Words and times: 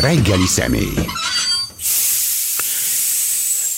Reggeli 0.00 0.46
személy. 0.46 0.94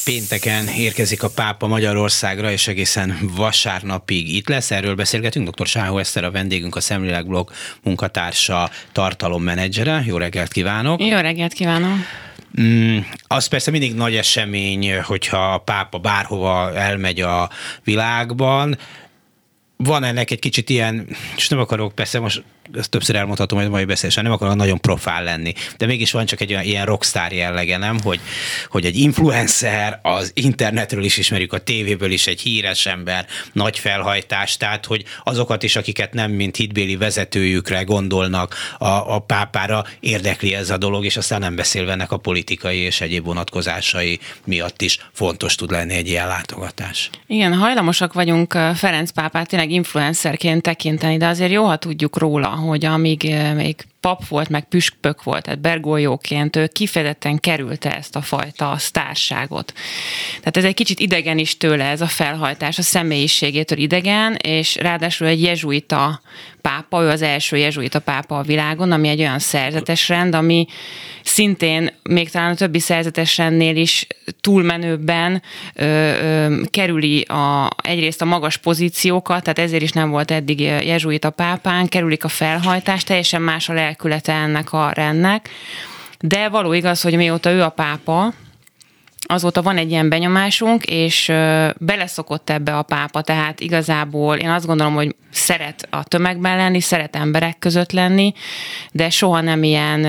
Pénteken 0.05 0.69
érkezik 0.69 1.23
a 1.23 1.29
pápa 1.29 1.67
Magyarországra, 1.67 2.51
és 2.51 2.69
egészen 2.69 3.19
vasárnapig 3.37 4.35
itt 4.35 4.49
lesz. 4.49 4.71
Erről 4.71 4.95
beszélgetünk. 4.95 5.49
Dr. 5.49 5.67
Sáhó 5.67 5.99
Eszter 5.99 6.25
a 6.25 6.31
vendégünk, 6.31 6.77
a 6.77 6.81
Szemlélegblog 6.81 7.51
munkatársa, 7.83 8.71
tartalommenedzsere. 8.93 10.03
Jó 10.07 10.17
reggelt 10.17 10.53
kívánok! 10.53 11.03
Jó 11.03 11.19
reggelt 11.19 11.53
kívánok! 11.53 11.97
Mm, 12.61 12.99
az 13.27 13.47
persze 13.47 13.71
mindig 13.71 13.95
nagy 13.95 14.17
esemény, 14.17 15.01
hogyha 15.01 15.53
a 15.53 15.59
pápa 15.59 15.99
bárhova 15.99 16.75
elmegy 16.75 17.21
a 17.21 17.51
világban. 17.85 18.79
Van 19.77 20.05
ennek 20.05 20.31
egy 20.31 20.39
kicsit 20.39 20.71
ilyen, 20.71 21.07
és 21.37 21.49
nem 21.49 21.59
akarok 21.59 21.95
persze 21.95 22.19
most 22.19 22.43
ezt 22.75 22.91
többször 22.91 23.17
elmondhatom, 23.17 23.59
hogy 23.59 23.69
mai 23.69 23.85
beszélésen 23.85 24.25
nem 24.25 24.33
akarok 24.33 24.55
nagyon 24.55 24.81
profál 24.81 25.25
lenni, 25.25 25.55
de 25.77 25.87
mégis 25.87 26.13
van 26.13 26.27
csak 26.27 26.41
egy 26.41 26.51
olyan 26.53 26.65
ilyen 26.65 26.87
rockstar 26.87 27.33
jellege, 27.33 27.77
nem? 27.77 27.99
Hogy, 28.03 28.21
hogy 28.69 28.85
egy 28.85 28.97
influencer, 28.97 29.99
az 30.03 30.31
internetről 30.35 31.05
is 31.05 31.17
ismerjük, 31.17 31.53
a 31.53 31.59
tévéből 31.59 32.11
is 32.11 32.27
egy 32.27 32.41
híres 32.41 32.87
ember, 32.87 33.27
nagy 33.53 33.79
felhajtás, 33.79 34.57
tehát 34.57 34.87
hogy 34.87 35.05
azokat 35.25 35.63
is, 35.63 35.77
akiket 35.77 36.13
nem 36.13 36.31
mint 36.31 36.57
hitbéli 36.57 36.97
vezetőjükre 36.97 37.83
gondolnak 37.83 38.55
a, 38.79 39.15
a 39.15 39.19
pápára, 39.19 39.85
érdekli 40.01 40.55
ez 40.55 40.71
a 40.71 40.77
dolog, 40.77 41.05
és 41.05 41.17
aztán 41.17 41.41
nem 41.41 41.57
beszélve 41.57 41.93
ennek 41.93 42.13
a 42.13 42.17
politikai 42.17 42.79
és 42.79 43.01
egyéb 43.01 43.25
vonatkozásai 43.25 44.19
miatt 44.45 44.83
is 44.83 44.99
fontos 45.13 45.55
tud 45.55 45.71
lenni 45.71 45.95
egy 45.95 46.09
ilyen 46.09 46.27
látogatás. 46.27 47.11
Igen, 47.27 47.55
hajlamosak 47.55 48.13
vagyunk 48.13 48.53
Ferenc 48.75 49.11
pápát 49.11 49.49
tényleg 49.49 49.71
influencerként 49.71 50.63
tekinteni, 50.63 51.17
de 51.17 51.27
azért 51.27 51.53
jó, 51.53 51.65
ha 51.65 51.77
tudjuk 51.77 52.19
róla, 52.19 52.49
hogy 52.59 52.85
amíg 52.85 53.25
eh, 53.25 53.55
még 53.55 53.87
pap 54.01 54.29
volt, 54.29 54.49
meg 54.49 54.69
püspök 54.69 55.23
volt, 55.23 55.43
tehát 55.43 55.61
bergolyóként 55.61 56.57
ő 56.57 56.67
kifejezetten 56.67 57.39
kerülte 57.39 57.97
ezt 57.97 58.17
a 58.17 58.21
fajta 58.21 58.75
sztárságot. 58.79 59.73
Tehát 60.39 60.57
ez 60.57 60.65
egy 60.65 60.75
kicsit 60.75 61.01
idegen 61.01 61.39
is 61.39 61.57
tőle, 61.57 61.85
ez 61.85 62.01
a 62.01 62.07
felhajtás, 62.07 62.79
a 62.79 62.83
személyiségétől 62.83 63.79
idegen, 63.79 64.35
és 64.35 64.77
ráadásul 64.77 65.27
egy 65.27 65.43
jezsuita 65.43 66.21
pápa, 66.61 67.03
ő 67.03 67.09
az 67.09 67.23
első 67.23 67.57
jezsuita 67.57 68.01
pápa 68.01 68.39
a 68.39 68.43
világon, 68.43 68.93
ami 68.93 69.09
egy 69.09 69.21
olyan 69.21 69.39
szerzetes 69.39 70.09
rend, 70.09 70.35
ami 70.35 70.67
szintén 71.23 71.91
még 72.03 72.31
talán 72.31 72.51
a 72.51 72.55
többi 72.55 72.79
szerzetes 72.79 73.37
rendnél 73.37 73.77
is 73.77 74.07
túlmenőbben 74.41 75.43
ö, 75.75 75.85
ö, 75.85 76.61
kerüli 76.71 77.21
a, 77.21 77.71
egyrészt 77.83 78.23
a 78.23 78.25
magas 78.25 78.57
pozíciókat, 78.57 79.43
tehát 79.43 79.59
ezért 79.59 79.83
is 79.83 79.93
nem 79.93 80.11
volt 80.11 80.31
eddig 80.31 80.61
jezsuita 80.61 81.31
pápán, 81.31 81.89
kerülik 81.89 82.25
a 82.25 82.29
felhajtást, 82.29 83.07
teljesen 83.07 83.43
más 83.43 83.69
a 83.69 83.73
lelkülete 83.89 84.33
ennek 84.33 84.73
a 84.73 84.91
rendnek, 84.91 85.49
de 86.21 86.49
való 86.49 86.73
igaz, 86.73 87.01
hogy 87.01 87.17
mióta 87.17 87.51
ő 87.51 87.63
a 87.63 87.69
pápa, 87.69 88.33
azóta 89.21 89.63
van 89.63 89.77
egy 89.77 89.91
ilyen 89.91 90.09
benyomásunk, 90.09 90.85
és 90.85 91.33
beleszokott 91.79 92.51
ebbe 92.51 92.77
a 92.77 92.83
pápa, 92.83 93.23
tehát 93.23 93.61
igazából 93.61 94.37
én 94.37 94.51
azt 94.51 94.67
gondolom, 94.67 94.95
hogy 94.95 95.15
szeret 95.31 95.87
a 95.91 96.05
tömegben 96.05 96.57
lenni, 96.57 96.81
szeret 96.81 97.17
emberek 97.17 97.59
között 97.59 97.93
lenni, 97.93 98.33
de 98.93 99.11
soha 99.11 99.41
nem 99.41 99.63
ilyen, 99.63 100.07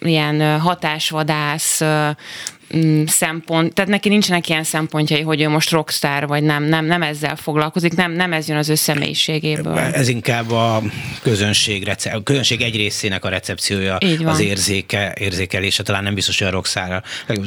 ilyen 0.00 0.60
hatásvadász, 0.60 1.80
Mm, 2.76 3.04
szempont, 3.04 3.74
tehát 3.74 3.90
neki 3.90 4.08
nincsenek 4.08 4.48
ilyen 4.48 4.64
szempontjai, 4.64 5.20
hogy 5.20 5.40
ő 5.40 5.48
most 5.48 5.70
rockstar, 5.70 6.26
vagy 6.26 6.42
nem, 6.42 6.64
nem, 6.64 6.84
nem 6.84 7.02
ezzel 7.02 7.36
foglalkozik, 7.36 7.94
nem, 7.94 8.12
nem 8.12 8.32
ez 8.32 8.48
jön 8.48 8.56
az 8.56 8.68
ő 8.68 8.74
személyiségéből. 8.74 9.78
Ez 9.78 10.08
inkább 10.08 10.50
a 10.50 10.82
közönség, 11.22 11.88
a 12.04 12.22
közönség 12.22 12.60
egy 12.60 12.76
részének 12.76 13.24
a 13.24 13.28
recepciója, 13.28 13.98
az 14.24 14.40
érzéke, 14.40 15.14
érzékelése, 15.18 15.82
talán 15.82 16.02
nem 16.02 16.14
biztos, 16.14 16.38
hogy 16.38 16.46
a 16.46 16.50
rockstar 16.50 17.02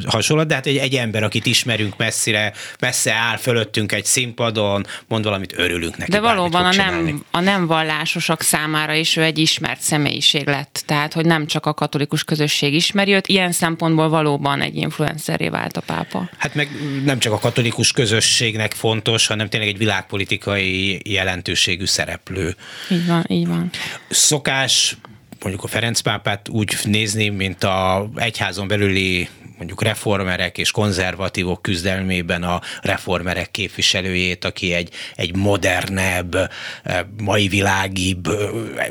hasonló, 0.06 0.44
de 0.44 0.54
hát 0.54 0.66
egy, 0.66 0.76
egy 0.76 0.94
ember, 0.94 1.22
akit 1.22 1.46
ismerünk 1.46 1.96
messzire, 1.96 2.52
messze 2.80 3.12
áll 3.12 3.36
fölöttünk 3.36 3.92
egy 3.92 4.04
színpadon, 4.04 4.86
mond 5.08 5.24
valamit, 5.24 5.58
örülünk 5.58 5.96
neki. 5.96 6.10
De 6.10 6.20
valóban 6.20 6.64
a 6.64 6.72
nem, 6.72 7.24
a 7.30 7.40
nem 7.40 7.66
vallásosak 7.66 8.42
számára 8.42 8.94
is 8.94 9.16
ő 9.16 9.22
egy 9.22 9.38
ismert 9.38 9.80
személyiség 9.80 10.46
lett, 10.46 10.82
tehát 10.86 11.12
hogy 11.12 11.24
nem 11.24 11.46
csak 11.46 11.66
a 11.66 11.74
katolikus 11.74 12.24
közösség 12.24 12.74
ismeri 12.74 13.12
őt, 13.12 13.26
ilyen 13.26 13.52
szempontból 13.52 14.08
valóban 14.08 14.60
egy 14.60 14.76
influencer 14.76 15.14
influenceré 15.16 15.48
vált 15.48 15.76
a 15.76 15.80
pápa. 15.80 16.30
Hát 16.36 16.54
meg 16.54 16.68
nem 17.04 17.18
csak 17.18 17.32
a 17.32 17.38
katolikus 17.38 17.92
közösségnek 17.92 18.72
fontos, 18.72 19.26
hanem 19.26 19.48
tényleg 19.48 19.68
egy 19.68 19.78
világpolitikai 19.78 21.00
jelentőségű 21.04 21.84
szereplő. 21.84 22.56
Így 22.90 23.06
van, 23.06 23.24
így 23.28 23.46
van. 23.46 23.70
Szokás 24.08 24.96
mondjuk 25.40 25.64
a 25.64 25.66
Ferenc 25.66 26.00
pápát 26.00 26.48
úgy 26.48 26.76
nézni, 26.84 27.28
mint 27.28 27.64
a 27.64 28.10
egyházon 28.16 28.68
belüli 28.68 29.28
mondjuk 29.56 29.82
reformerek 29.82 30.58
és 30.58 30.70
konzervatívok 30.70 31.62
küzdelmében 31.62 32.42
a 32.42 32.60
reformerek 32.82 33.50
képviselőjét, 33.50 34.44
aki 34.44 34.72
egy, 34.72 34.90
egy 35.16 35.36
modernebb, 35.36 36.34
eh, 36.34 37.00
mai 37.22 37.48
világibb, 37.48 38.26
eh, 38.26 38.88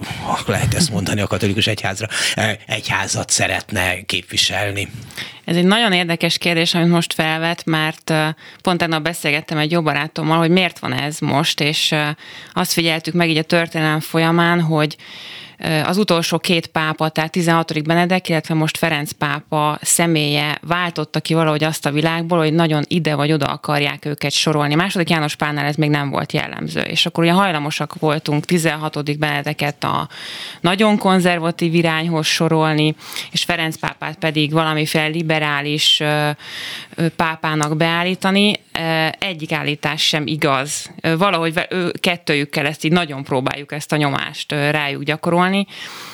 lehet 0.48 0.74
ezt 0.74 0.92
mondani 0.92 1.22
a 1.22 1.28
katolikus 1.28 1.68
egyházra, 1.68 2.08
eh, 2.36 2.56
egyházat 2.66 3.30
szeretne 3.30 4.02
képviselni. 4.02 4.88
Ez 5.46 5.56
egy 5.56 5.66
nagyon 5.66 5.92
érdekes 5.92 6.38
kérdés, 6.38 6.74
amit 6.74 6.90
most 6.90 7.14
felvet, 7.14 7.66
mert 7.66 8.14
pont 8.62 8.78
tegnap 8.78 9.04
beszélgettem 9.04 9.58
egy 9.58 9.72
jó 9.72 9.82
barátommal, 9.82 10.38
hogy 10.38 10.50
miért 10.50 10.80
van 10.80 10.94
ez 10.94 11.20
most, 11.20 11.60
és 11.60 11.96
azt 12.54 12.74
figyeltük 12.74 13.14
meg 13.14 13.30
így 13.30 13.38
a 13.38 13.44
történelem 13.44 14.00
folyamán, 14.00 14.62
hogy 14.62 14.96
az 15.86 15.98
utolsó 15.98 16.40
két 16.40 16.68
pápa, 16.68 17.10
tehát 17.10 17.32
16. 17.32 17.84
Benedek, 17.84 18.30
illetve 18.30 18.54
most 18.54 18.78
Ferenc 18.78 19.12
pápa 19.12 19.78
személye 19.82 20.58
váltotta 20.62 21.20
ki 21.20 21.34
valahogy 21.34 21.64
azt 21.64 21.86
a 21.86 21.92
világból, 21.92 22.38
hogy 22.38 22.54
nagyon 22.54 22.84
ide 22.88 23.16
vagy 23.16 23.32
oda 23.32 23.46
akarják 23.46 24.06
őket 24.06 24.32
sorolni. 24.32 24.76
Második 24.76 25.10
János 25.10 25.36
Pálnál 25.36 25.66
ez 25.66 25.76
még 25.76 25.90
nem 25.90 26.10
volt 26.10 26.32
jellemző, 26.32 26.82
és 26.82 27.06
akkor 27.06 27.24
ugye 27.24 27.34
hajlamosak 27.34 27.96
voltunk 28.00 28.46
16. 28.46 29.18
Benedeket 29.20 29.84
a 29.84 30.10
nagyon 30.62 30.98
konzervatív 30.98 31.74
irányhoz 31.74 32.26
sorolni, 32.26 32.96
és 33.32 33.44
Ferenc 33.44 33.78
pápát 33.78 34.18
pedig 34.18 34.52
valamiféle 34.52 35.08
liberális 35.08 36.02
pápának 37.16 37.78
beállítani. 37.78 38.60
Egyik 39.20 39.52
állítás 39.52 40.08
sem 40.08 40.28
igaz. 40.28 40.92
Valahogy 41.18 41.68
kettőjükkel 42.00 42.66
ezt 42.66 42.84
így 42.84 42.92
nagyon 42.92 43.24
próbáljuk 43.24 43.72
ezt 43.72 43.92
a 43.92 43.96
nyomást 43.96 44.52
rájuk 44.52 45.04
gyakorolni. 45.04 45.66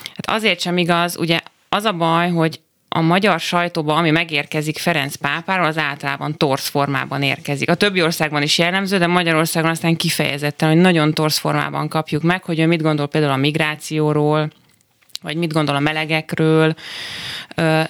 Hát 0.03 0.37
azért 0.37 0.59
sem 0.59 0.77
igaz, 0.77 1.17
ugye 1.17 1.39
az 1.69 1.85
a 1.85 1.93
baj, 1.93 2.29
hogy 2.29 2.59
a 2.89 3.01
magyar 3.01 3.39
sajtóban, 3.39 3.97
ami 3.97 4.11
megérkezik 4.11 4.77
Ferenc 4.77 5.15
pápáról, 5.15 5.65
az 5.65 5.77
általában 5.77 6.37
torsz 6.37 6.69
formában 6.69 7.21
érkezik. 7.21 7.69
A 7.69 7.75
többi 7.75 8.01
országban 8.01 8.41
is 8.41 8.57
jellemző, 8.57 8.97
de 8.97 9.07
Magyarországon 9.07 9.69
aztán 9.69 9.95
kifejezetten, 9.95 10.69
hogy 10.69 10.77
nagyon 10.77 11.13
torsz 11.13 11.37
formában 11.37 11.87
kapjuk 11.87 12.21
meg, 12.21 12.43
hogy 12.43 12.59
ő 12.59 12.65
mit 12.65 12.81
gondol 12.81 13.07
például 13.07 13.33
a 13.33 13.37
migrációról, 13.37 14.49
vagy 15.21 15.35
mit 15.35 15.53
gondol 15.53 15.75
a 15.75 15.79
melegekről, 15.79 16.75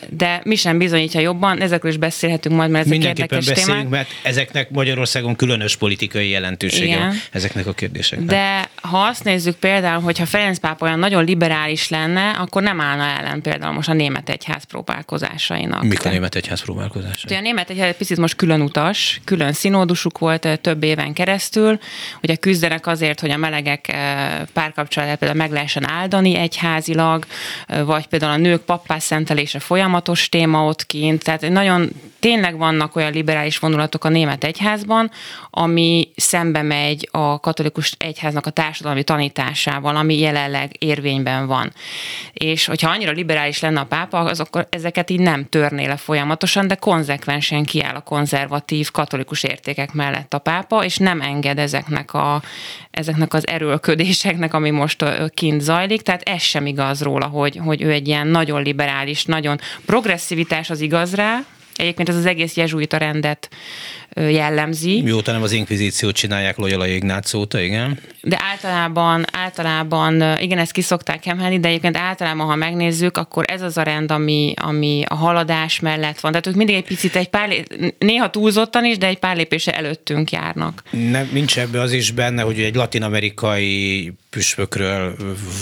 de 0.09 0.41
mi 0.43 0.55
sem 0.55 0.77
bizonyítja 0.77 1.19
jobban, 1.19 1.61
ezekről 1.61 1.91
is 1.91 1.97
beszélhetünk 1.97 2.55
majd, 2.55 2.69
mert 2.69 2.85
ezek 2.85 2.97
Mindenképpen 2.97 3.37
érdekes 3.37 3.55
beszélünk, 3.55 3.89
témák. 3.89 4.07
mert 4.07 4.09
ezeknek 4.23 4.69
Magyarországon 4.69 5.35
különös 5.35 5.75
politikai 5.75 6.29
jelentősége 6.29 6.85
Igen. 6.95 7.13
ezeknek 7.31 7.67
a 7.67 7.73
kérdéseknek. 7.73 8.27
De 8.27 8.69
ha 8.81 8.97
azt 8.97 9.23
nézzük 9.23 9.55
például, 9.55 10.01
hogyha 10.01 10.25
Ferenc 10.25 10.57
pápa 10.57 10.85
olyan 10.85 10.99
nagyon 10.99 11.23
liberális 11.23 11.89
lenne, 11.89 12.29
akkor 12.29 12.61
nem 12.61 12.81
állna 12.81 13.03
ellen 13.03 13.41
például 13.41 13.73
most 13.73 13.89
a 13.89 13.93
német 13.93 14.29
egyház 14.29 14.63
próbálkozásainak. 14.63 15.83
Mik 15.83 16.05
a 16.05 16.09
német 16.09 16.35
egyház 16.35 16.61
próbálkozásai? 16.61 17.37
A 17.37 17.41
német 17.41 17.69
egyház 17.69 17.87
egy 17.87 17.95
picit 17.95 18.17
most 18.17 18.35
külön 18.35 18.61
utas, 18.61 19.21
külön 19.23 19.53
színódusuk 19.53 20.17
volt 20.17 20.59
több 20.61 20.83
éven 20.83 21.13
keresztül, 21.13 21.79
ugye 22.21 22.35
küzdenek 22.35 22.87
azért, 22.87 23.19
hogy 23.19 23.29
a 23.29 23.37
melegek 23.37 23.95
párkapcsolatát 24.53 25.17
például 25.17 25.39
meg 25.39 25.51
lehessen 25.51 25.89
áldani 25.89 26.35
egyházilag, 26.35 27.20
vagy 27.85 28.07
például 28.07 28.31
a 28.31 28.37
nők 28.37 28.61
pappás 28.61 29.03
szentelése 29.03 29.59
folyamatos 29.59 30.29
téma 30.29 30.65
ott 30.65 30.85
kint, 30.85 31.23
tehát 31.23 31.49
nagyon 31.49 31.89
tényleg 32.21 32.57
vannak 32.57 32.95
olyan 32.95 33.11
liberális 33.11 33.59
vonulatok 33.59 34.03
a 34.03 34.09
német 34.09 34.43
egyházban, 34.43 35.11
ami 35.49 36.11
szembe 36.15 36.61
megy 36.61 37.09
a 37.11 37.39
katolikus 37.39 37.93
egyháznak 37.97 38.45
a 38.45 38.49
társadalmi 38.49 39.03
tanításával, 39.03 39.95
ami 39.95 40.19
jelenleg 40.19 40.71
érvényben 40.79 41.47
van. 41.47 41.73
És 42.33 42.65
hogyha 42.65 42.89
annyira 42.89 43.11
liberális 43.11 43.59
lenne 43.59 43.79
a 43.79 43.85
pápa, 43.85 44.19
az 44.19 44.39
akkor 44.39 44.67
ezeket 44.69 45.09
így 45.09 45.19
nem 45.19 45.49
törné 45.49 45.85
le 45.85 45.95
folyamatosan, 45.95 46.67
de 46.67 46.75
konzekvensen 46.75 47.63
kiáll 47.63 47.95
a 47.95 48.01
konzervatív 48.01 48.91
katolikus 48.91 49.43
értékek 49.43 49.93
mellett 49.93 50.33
a 50.33 50.39
pápa, 50.39 50.83
és 50.83 50.97
nem 50.97 51.21
enged 51.21 51.59
ezeknek, 51.59 52.13
a, 52.13 52.41
ezeknek 52.91 53.33
az 53.33 53.47
erőlködéseknek, 53.47 54.53
ami 54.53 54.69
most 54.69 55.05
kint 55.33 55.61
zajlik, 55.61 56.01
tehát 56.01 56.21
ez 56.21 56.41
sem 56.41 56.65
igaz 56.65 57.03
róla, 57.11 57.25
hogy, 57.25 57.59
hogy 57.65 57.81
ő 57.81 57.91
egy 57.91 58.07
ilyen 58.07 58.27
nagyon 58.27 58.61
liberális, 58.61 59.25
nagyon 59.25 59.59
progresszivitás 59.85 60.69
az 60.69 60.81
igaz 60.81 61.15
rá, 61.15 61.43
Egyébként 61.75 62.09
ez 62.09 62.15
az 62.15 62.25
egész 62.25 62.55
jezsuita 62.55 62.97
rendet 62.97 63.49
jellemzi. 64.15 65.01
Mióta 65.01 65.31
nem 65.31 65.41
az 65.41 65.51
inkvizíciót 65.51 66.15
csinálják 66.15 66.57
Loyola 66.57 66.87
Ignác 66.87 67.33
óta, 67.33 67.59
igen. 67.59 67.99
De 68.21 68.37
általában, 68.51 69.25
általában, 69.31 70.37
igen, 70.39 70.57
ezt 70.57 70.71
ki 70.71 70.81
szokták 70.81 71.25
emelni, 71.25 71.59
de 71.59 71.67
egyébként 71.67 71.97
általában, 71.97 72.47
ha 72.47 72.55
megnézzük, 72.55 73.17
akkor 73.17 73.45
ez 73.47 73.61
az 73.61 73.77
a 73.77 73.81
rend, 73.81 74.11
ami, 74.11 74.53
ami 74.55 75.03
a 75.07 75.15
haladás 75.15 75.79
mellett 75.79 76.19
van. 76.19 76.31
Tehát 76.31 76.47
ők 76.47 76.55
mindig 76.55 76.75
egy 76.75 76.83
picit, 76.83 77.15
egy 77.15 77.29
pár, 77.29 77.65
néha 77.97 78.29
túlzottan 78.29 78.85
is, 78.85 78.97
de 78.97 79.07
egy 79.07 79.19
pár 79.19 79.35
lépése 79.35 79.71
előttünk 79.71 80.31
járnak. 80.31 80.83
Nem, 80.89 81.29
nincs 81.31 81.59
ebbe 81.59 81.81
az 81.81 81.91
is 81.91 82.11
benne, 82.11 82.41
hogy 82.41 82.59
egy 82.59 82.75
latin-amerikai 82.75 84.13
püspökről 84.29 85.15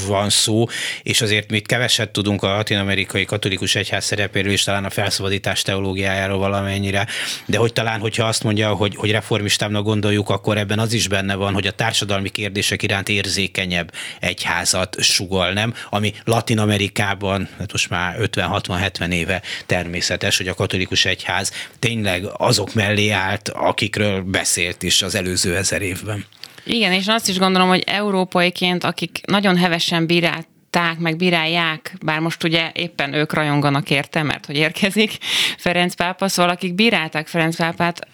van 0.08 0.30
szó, 0.30 0.66
és 1.04 1.22
azért 1.22 1.52
mit 1.52 1.66
keveset 1.66 2.10
tudunk 2.10 2.44
a 2.44 2.48
latin-amerikai 2.48 3.26
katolikus 3.26 3.76
egyház 3.76 4.06
szerepéről, 4.06 4.52
és 4.52 4.64
talán 4.64 4.86
a 4.86 4.90
felszabadítás 4.90 5.62
teológiájáról 5.62 6.09
valamennyire, 6.38 7.08
de 7.46 7.58
hogy 7.58 7.74
talán, 7.74 8.00
hogyha 8.00 8.26
azt 8.26 8.44
mondja, 8.44 8.74
hogy, 8.74 8.96
hogy 8.96 9.12
reformistámnak 9.12 9.84
gondoljuk, 9.84 10.30
akkor 10.30 10.58
ebben 10.58 10.80
az 10.80 10.94
is 10.94 11.08
benne 11.08 11.36
van, 11.36 11.54
hogy 11.54 11.68
a 11.68 11.72
társadalmi 11.72 12.30
kérdések 12.30 12.84
iránt 12.84 13.10
érzékenyebb 13.10 13.92
egyházat 14.20 15.02
sugal, 15.02 15.52
nem? 15.54 15.74
Ami 15.90 16.14
Latin 16.24 16.60
Amerikában, 16.60 17.50
hát 17.58 17.72
most 17.72 17.90
már 17.90 18.16
50-60-70 18.20 19.12
éve 19.12 19.42
természetes, 19.66 20.38
hogy 20.38 20.48
a 20.48 20.54
katolikus 20.54 21.06
egyház 21.06 21.52
tényleg 21.80 22.24
azok 22.38 22.74
mellé 22.74 23.10
állt, 23.10 23.50
akikről 23.50 24.22
beszélt 24.22 24.84
is 24.84 25.02
az 25.02 25.16
előző 25.16 25.56
ezer 25.56 25.82
évben. 25.82 26.26
Igen, 26.64 26.92
és 26.92 27.08
azt 27.08 27.30
is 27.30 27.38
gondolom, 27.38 27.68
hogy 27.68 27.84
európaiként, 27.86 28.84
akik 28.84 29.22
nagyon 29.26 29.58
hevesen 29.58 30.06
bírált 30.06 30.48
meg 31.00 31.16
bírálják, 31.16 31.96
bár 32.02 32.20
most 32.20 32.44
ugye 32.44 32.72
éppen 32.74 33.14
ők 33.14 33.34
rajonganak 33.34 33.90
érte, 33.90 34.24
mert 34.24 34.46
hogy 34.46 34.58
érkezik 34.58 35.18
Ferenc 35.58 35.94
pápa, 35.94 36.28
szóval 36.28 36.52
akik 36.52 36.74
bírálták 36.74 37.28
Ferenc 37.28 37.56
pápát, 37.56 38.08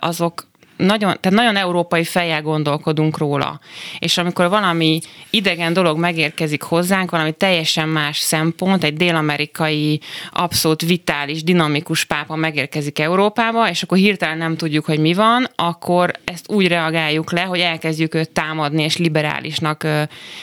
azok 0.00 0.46
nagyon, 0.78 1.16
tehát 1.20 1.38
nagyon 1.38 1.56
európai 1.56 2.04
fejjel 2.04 2.42
gondolkodunk 2.42 3.18
róla. 3.18 3.60
És 3.98 4.18
amikor 4.18 4.48
valami 4.48 5.00
idegen 5.30 5.72
dolog 5.72 5.98
megérkezik 5.98 6.62
hozzánk, 6.62 7.10
valami 7.10 7.32
teljesen 7.32 7.88
más 7.88 8.18
szempont, 8.18 8.84
egy 8.84 8.94
dél-amerikai, 8.94 10.00
abszolút 10.30 10.82
vitális, 10.82 11.42
dinamikus 11.42 12.04
pápa 12.04 12.36
megérkezik 12.36 12.98
Európába, 12.98 13.68
és 13.68 13.82
akkor 13.82 13.98
hirtelen 13.98 14.38
nem 14.38 14.56
tudjuk, 14.56 14.84
hogy 14.84 14.98
mi 14.98 15.14
van, 15.14 15.48
akkor 15.54 16.12
ezt 16.24 16.50
úgy 16.50 16.68
reagáljuk 16.68 17.32
le, 17.32 17.42
hogy 17.42 17.60
elkezdjük 17.60 18.14
őt 18.14 18.30
támadni 18.30 18.82
és 18.82 18.96
liberálisnak 18.96 19.86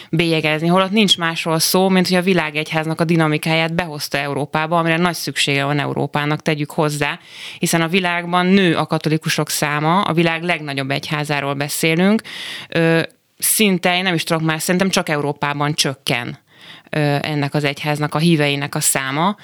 bélyegezni. 0.10 0.68
Holott 0.68 0.92
nincs 0.92 1.18
másról 1.18 1.60
szó, 1.60 1.90
mint 1.90 2.08
hogy 2.08 2.18
a 2.18 2.22
világegyháznak 2.22 3.02
a 3.02 3.04
dinamikáját 3.04 3.74
behozta 3.74 4.18
Európába, 4.18 4.78
amire 4.78 4.98
nagy 4.98 5.14
szüksége 5.14 5.66
van 5.66 5.80
Európának, 5.80 6.42
tegyük 6.42 6.72
hozzá, 6.72 7.20
hiszen 7.60 7.82
a 7.82 7.88
világban 7.88 8.46
nő 8.46 8.76
a 8.76 8.86
katolikusok 8.86 9.50
száma, 9.50 10.02
a 10.02 10.14
világ 10.14 10.24
legnagyobb 10.42 10.92
egyházáról 10.92 11.54
beszélünk, 11.54 12.22
szinte, 13.38 13.96
én 13.96 14.04
nem 14.04 14.14
is 14.14 14.24
tudok 14.24 14.44
már, 14.44 14.62
szerintem 14.62 14.90
csak 14.90 15.10
Európában 15.10 15.74
csökken 15.74 16.38
ennek 17.22 17.54
az 17.54 17.64
egyháznak, 17.64 18.16
a 18.16 18.18
híveinek 18.18 18.76
a 18.76 18.80
száma. 18.80 19.36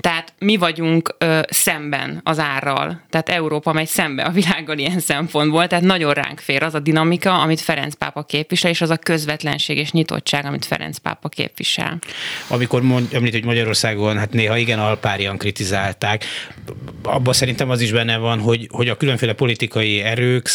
Tehát 0.00 0.32
mi 0.38 0.56
vagyunk 0.56 1.14
ö, 1.18 1.40
szemben 1.48 2.20
az 2.24 2.38
árral. 2.38 3.02
Tehát 3.10 3.28
Európa 3.28 3.72
megy 3.72 3.86
szembe 3.86 4.22
a 4.22 4.30
világgal 4.30 4.78
ilyen 4.78 5.00
szempontból. 5.00 5.66
Tehát 5.66 5.84
nagyon 5.84 6.12
ránk 6.12 6.38
fér 6.38 6.62
az 6.62 6.74
a 6.74 6.78
dinamika, 6.78 7.40
amit 7.40 7.60
Ferenc 7.60 7.94
pápa 7.94 8.22
képvisel, 8.22 8.70
és 8.70 8.80
az 8.80 8.90
a 8.90 8.96
közvetlenség 8.96 9.76
és 9.78 9.90
nyitottság, 9.90 10.44
amit 10.44 10.64
Ferenc 10.64 10.98
pápa 10.98 11.28
képvisel. 11.28 11.98
Amikor 12.48 12.82
mond, 12.82 13.08
említ, 13.12 13.32
hogy 13.32 13.44
Magyarországon, 13.44 14.18
hát 14.18 14.32
néha 14.32 14.56
igen 14.56 14.78
alpárian 14.78 15.38
kritizálták, 15.38 16.24
abban 17.02 17.32
szerintem 17.32 17.70
az 17.70 17.80
is 17.80 17.92
benne 17.92 18.16
van, 18.16 18.40
hogy, 18.40 18.68
hogy 18.70 18.88
a 18.88 18.96
különféle 18.96 19.32
politikai 19.32 20.00
erők 20.00 20.48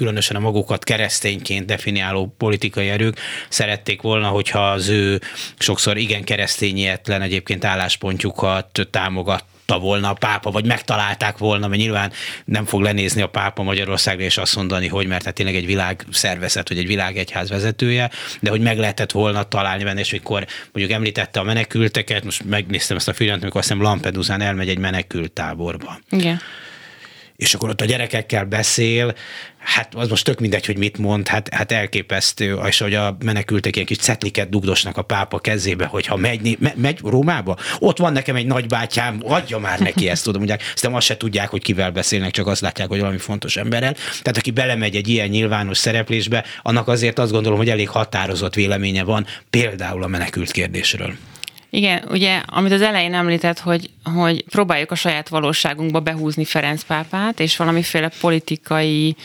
különösen 0.00 0.36
a 0.36 0.40
magukat 0.40 0.84
keresztényként 0.84 1.66
definiáló 1.66 2.34
politikai 2.38 2.88
erők 2.88 3.18
szerették 3.48 4.02
volna, 4.02 4.28
hogyha 4.28 4.70
az 4.70 4.88
ő 4.88 5.20
sokszor 5.58 5.96
igen 5.96 6.24
keresztényietlen 6.24 7.22
egyébként 7.22 7.64
álláspontjukat 7.64 8.88
támogat 8.90 9.44
volna 9.66 10.08
a 10.08 10.12
pápa, 10.12 10.50
vagy 10.50 10.66
megtalálták 10.66 11.38
volna, 11.38 11.68
mert 11.68 11.80
nyilván 11.80 12.12
nem 12.44 12.64
fog 12.64 12.80
lenézni 12.80 13.22
a 13.22 13.26
pápa 13.26 13.62
Magyarországra 13.62 14.24
és 14.24 14.38
azt 14.38 14.56
mondani, 14.56 14.88
hogy 14.88 15.06
mert 15.06 15.24
hát 15.24 15.34
tényleg 15.34 15.54
egy 15.54 15.66
világszervezet, 15.66 16.68
vagy 16.68 16.78
egy 16.78 16.86
világegyház 16.86 17.48
vezetője, 17.48 18.10
de 18.40 18.50
hogy 18.50 18.60
meg 18.60 18.78
lehetett 18.78 19.10
volna 19.10 19.42
találni 19.42 19.84
benne, 19.84 20.00
és 20.00 20.12
amikor 20.12 20.46
mondjuk 20.72 20.96
említette 20.96 21.40
a 21.40 21.44
menekülteket, 21.44 22.24
most 22.24 22.44
megnéztem 22.44 22.96
ezt 22.96 23.08
a 23.08 23.12
filmet, 23.12 23.42
amikor 23.42 23.60
azt 23.60 23.68
hiszem 23.68 23.82
Lampedusán 23.82 24.40
elmegy 24.40 24.68
egy 24.68 24.78
menekült 24.78 25.32
táborba. 25.32 26.00
Igen 26.10 26.40
és 27.40 27.54
akkor 27.54 27.68
ott 27.68 27.80
a 27.80 27.84
gyerekekkel 27.84 28.44
beszél, 28.44 29.14
hát 29.58 29.94
az 29.94 30.08
most 30.08 30.24
tök 30.24 30.40
mindegy, 30.40 30.66
hogy 30.66 30.78
mit 30.78 30.98
mond, 30.98 31.28
hát, 31.28 31.54
hát 31.54 31.72
elképesztő, 31.72 32.58
és 32.66 32.78
hogy 32.78 32.94
a 32.94 33.16
menekültek 33.24 33.74
ilyen 33.74 33.86
kis 33.86 33.96
cetliket 33.96 34.48
dugdosnak 34.48 34.96
a 34.96 35.02
pápa 35.02 35.38
kezébe, 35.38 35.86
hogyha 35.86 36.16
megy, 36.16 36.56
me, 36.58 36.72
megy 36.76 36.98
Rómába, 37.02 37.56
ott 37.78 37.98
van 37.98 38.12
nekem 38.12 38.36
egy 38.36 38.46
nagybátyám, 38.46 39.20
adja 39.24 39.58
már 39.58 39.78
neki 39.78 40.08
ezt, 40.08 40.24
tudom, 40.24 40.38
mondják, 40.38 40.72
aztán 40.74 40.94
azt 40.94 41.06
se 41.06 41.16
tudják, 41.16 41.48
hogy 41.48 41.62
kivel 41.62 41.90
beszélnek, 41.90 42.30
csak 42.30 42.46
azt 42.46 42.60
látják, 42.60 42.88
hogy 42.88 43.00
valami 43.00 43.18
fontos 43.18 43.56
emberrel. 43.56 43.92
Tehát 43.94 44.36
aki 44.36 44.50
belemegy 44.50 44.96
egy 44.96 45.08
ilyen 45.08 45.28
nyilvános 45.28 45.78
szereplésbe, 45.78 46.44
annak 46.62 46.88
azért 46.88 47.18
azt 47.18 47.32
gondolom, 47.32 47.58
hogy 47.58 47.70
elég 47.70 47.88
határozott 47.88 48.54
véleménye 48.54 49.02
van, 49.04 49.26
például 49.50 50.02
a 50.02 50.06
menekült 50.06 50.50
kérdésről. 50.50 51.14
Igen, 51.70 52.04
ugye, 52.10 52.42
amit 52.46 52.72
az 52.72 52.82
elején 52.82 53.14
említett, 53.14 53.58
hogy, 53.58 53.90
hogy 54.14 54.44
próbáljuk 54.44 54.90
a 54.90 54.94
saját 54.94 55.28
valóságunkba 55.28 56.00
behúzni 56.00 56.44
Ferenc 56.44 56.82
pápát, 56.82 57.40
és 57.40 57.56
valamiféle 57.56 58.10
politikai 58.20 59.16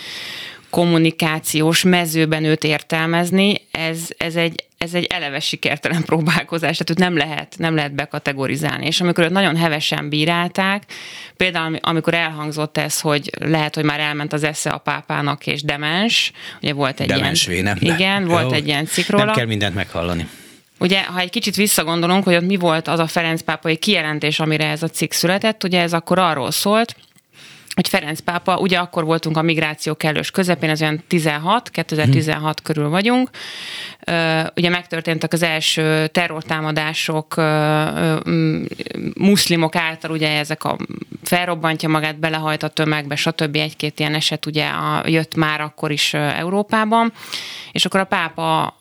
kommunikációs 0.70 1.84
mezőben 1.84 2.44
őt 2.44 2.64
értelmezni, 2.64 3.62
ez, 3.72 4.00
ez 4.18 4.36
egy 4.36 4.64
ez 4.78 4.94
egy 4.94 5.06
eleve 5.06 5.40
sikertelen 5.40 6.04
próbálkozás, 6.12 6.78
tehát 6.78 6.90
őt 6.90 6.98
nem 6.98 7.18
lehet, 7.18 7.56
nem 7.58 7.76
lehet 7.76 7.96
bekategorizálni. 7.96 8.86
És 8.86 9.02
amikor 9.02 9.24
őt 9.24 9.30
nagyon 9.30 9.56
hevesen 9.56 10.10
bírálták, 10.10 10.84
például 11.38 11.78
amikor 11.82 12.14
elhangzott 12.14 12.78
ez, 12.78 13.00
hogy 13.00 13.30
lehet, 13.40 13.76
hogy 13.76 13.84
már 13.84 14.00
elment 14.00 14.34
az 14.34 14.44
esze 14.44 14.70
a 14.70 14.78
pápának 14.78 15.48
és 15.48 15.64
demens, 15.64 16.32
ugye 16.62 16.74
volt 16.74 17.00
egy 17.00 17.08
demens 17.08 17.48
ilyen... 17.48 17.64
nem, 17.64 17.78
igen, 17.80 18.26
volt 18.26 18.50
Jó, 18.50 18.52
egy 18.52 18.68
ilyen 18.68 18.86
cikk 18.86 19.10
róla. 19.10 19.26
Nem 19.26 19.36
kell 19.36 19.46
mindent 19.46 19.76
meghallani. 19.76 20.28
Ugye, 20.86 21.04
ha 21.04 21.20
egy 21.20 21.30
kicsit 21.30 21.56
visszagondolunk, 21.56 22.24
hogy 22.24 22.36
ott 22.36 22.46
mi 22.46 22.56
volt 22.56 22.88
az 22.88 23.00
a 23.00 23.08
Ferenc 23.08 23.42
pápai 23.42 23.78
kijelentés, 23.78 24.40
amire 24.40 24.70
ez 24.70 24.84
a 24.84 24.88
cikk 24.88 25.12
született, 25.12 25.64
ugye 25.64 25.82
ez 25.82 25.94
akkor 25.94 26.20
arról 26.20 26.52
szólt, 26.52 26.96
hogy 27.76 27.88
Ferenc 27.88 28.20
pápa, 28.20 28.58
ugye 28.58 28.78
akkor 28.78 29.04
voltunk 29.04 29.38
a 29.38 29.42
migráció 29.42 29.96
kellős 29.96 30.32
közepén, 30.32 30.70
ez 30.70 30.82
olyan 30.82 31.04
16, 31.08 31.70
2016 31.70 32.42
hmm. 32.42 32.54
körül 32.64 32.90
vagyunk. 32.90 33.30
Ugye 34.56 34.70
megtörténtek 34.70 35.34
az 35.34 35.44
első 35.44 36.08
terrortámadások 36.08 37.36
muszlimok 39.14 39.76
által, 39.76 40.12
ugye 40.12 40.38
ezek 40.38 40.64
a 40.64 40.78
felrobbantja 41.24 41.90
magát, 41.90 42.20
belehajt 42.20 42.64
a 42.64 42.68
tömegbe, 42.68 43.16
stb. 43.16 43.56
Egy-két 43.56 44.00
ilyen 44.00 44.16
eset 44.16 44.46
ugye 44.46 44.66
a, 44.68 45.04
jött 45.06 45.36
már 45.36 45.62
akkor 45.62 45.92
is 45.92 46.14
Európában. 46.14 47.14
És 47.72 47.86
akkor 47.86 48.00
a 48.00 48.04
pápa 48.04 48.76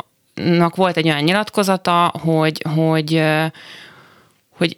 volt 0.74 0.96
egy 0.96 1.06
olyan 1.06 1.22
nyilatkozata, 1.22 2.12
hogy, 2.22 2.64
hogy, 2.74 3.22
hogy 4.56 4.76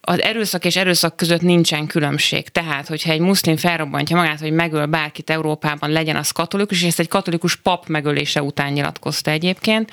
az 0.00 0.22
erőszak 0.22 0.64
és 0.64 0.76
erőszak 0.76 1.16
között 1.16 1.40
nincsen 1.40 1.86
különbség. 1.86 2.48
Tehát, 2.48 2.88
hogyha 2.88 3.12
egy 3.12 3.20
muszlim 3.20 3.56
felrobbantja 3.56 4.16
magát, 4.16 4.40
hogy 4.40 4.52
megöl 4.52 4.86
bárkit 4.86 5.30
Európában, 5.30 5.90
legyen 5.90 6.16
az 6.16 6.30
katolikus, 6.30 6.80
és 6.82 6.88
ezt 6.88 7.00
egy 7.00 7.08
katolikus 7.08 7.56
pap 7.56 7.86
megölése 7.86 8.42
után 8.42 8.72
nyilatkozta 8.72 9.30
egyébként, 9.30 9.90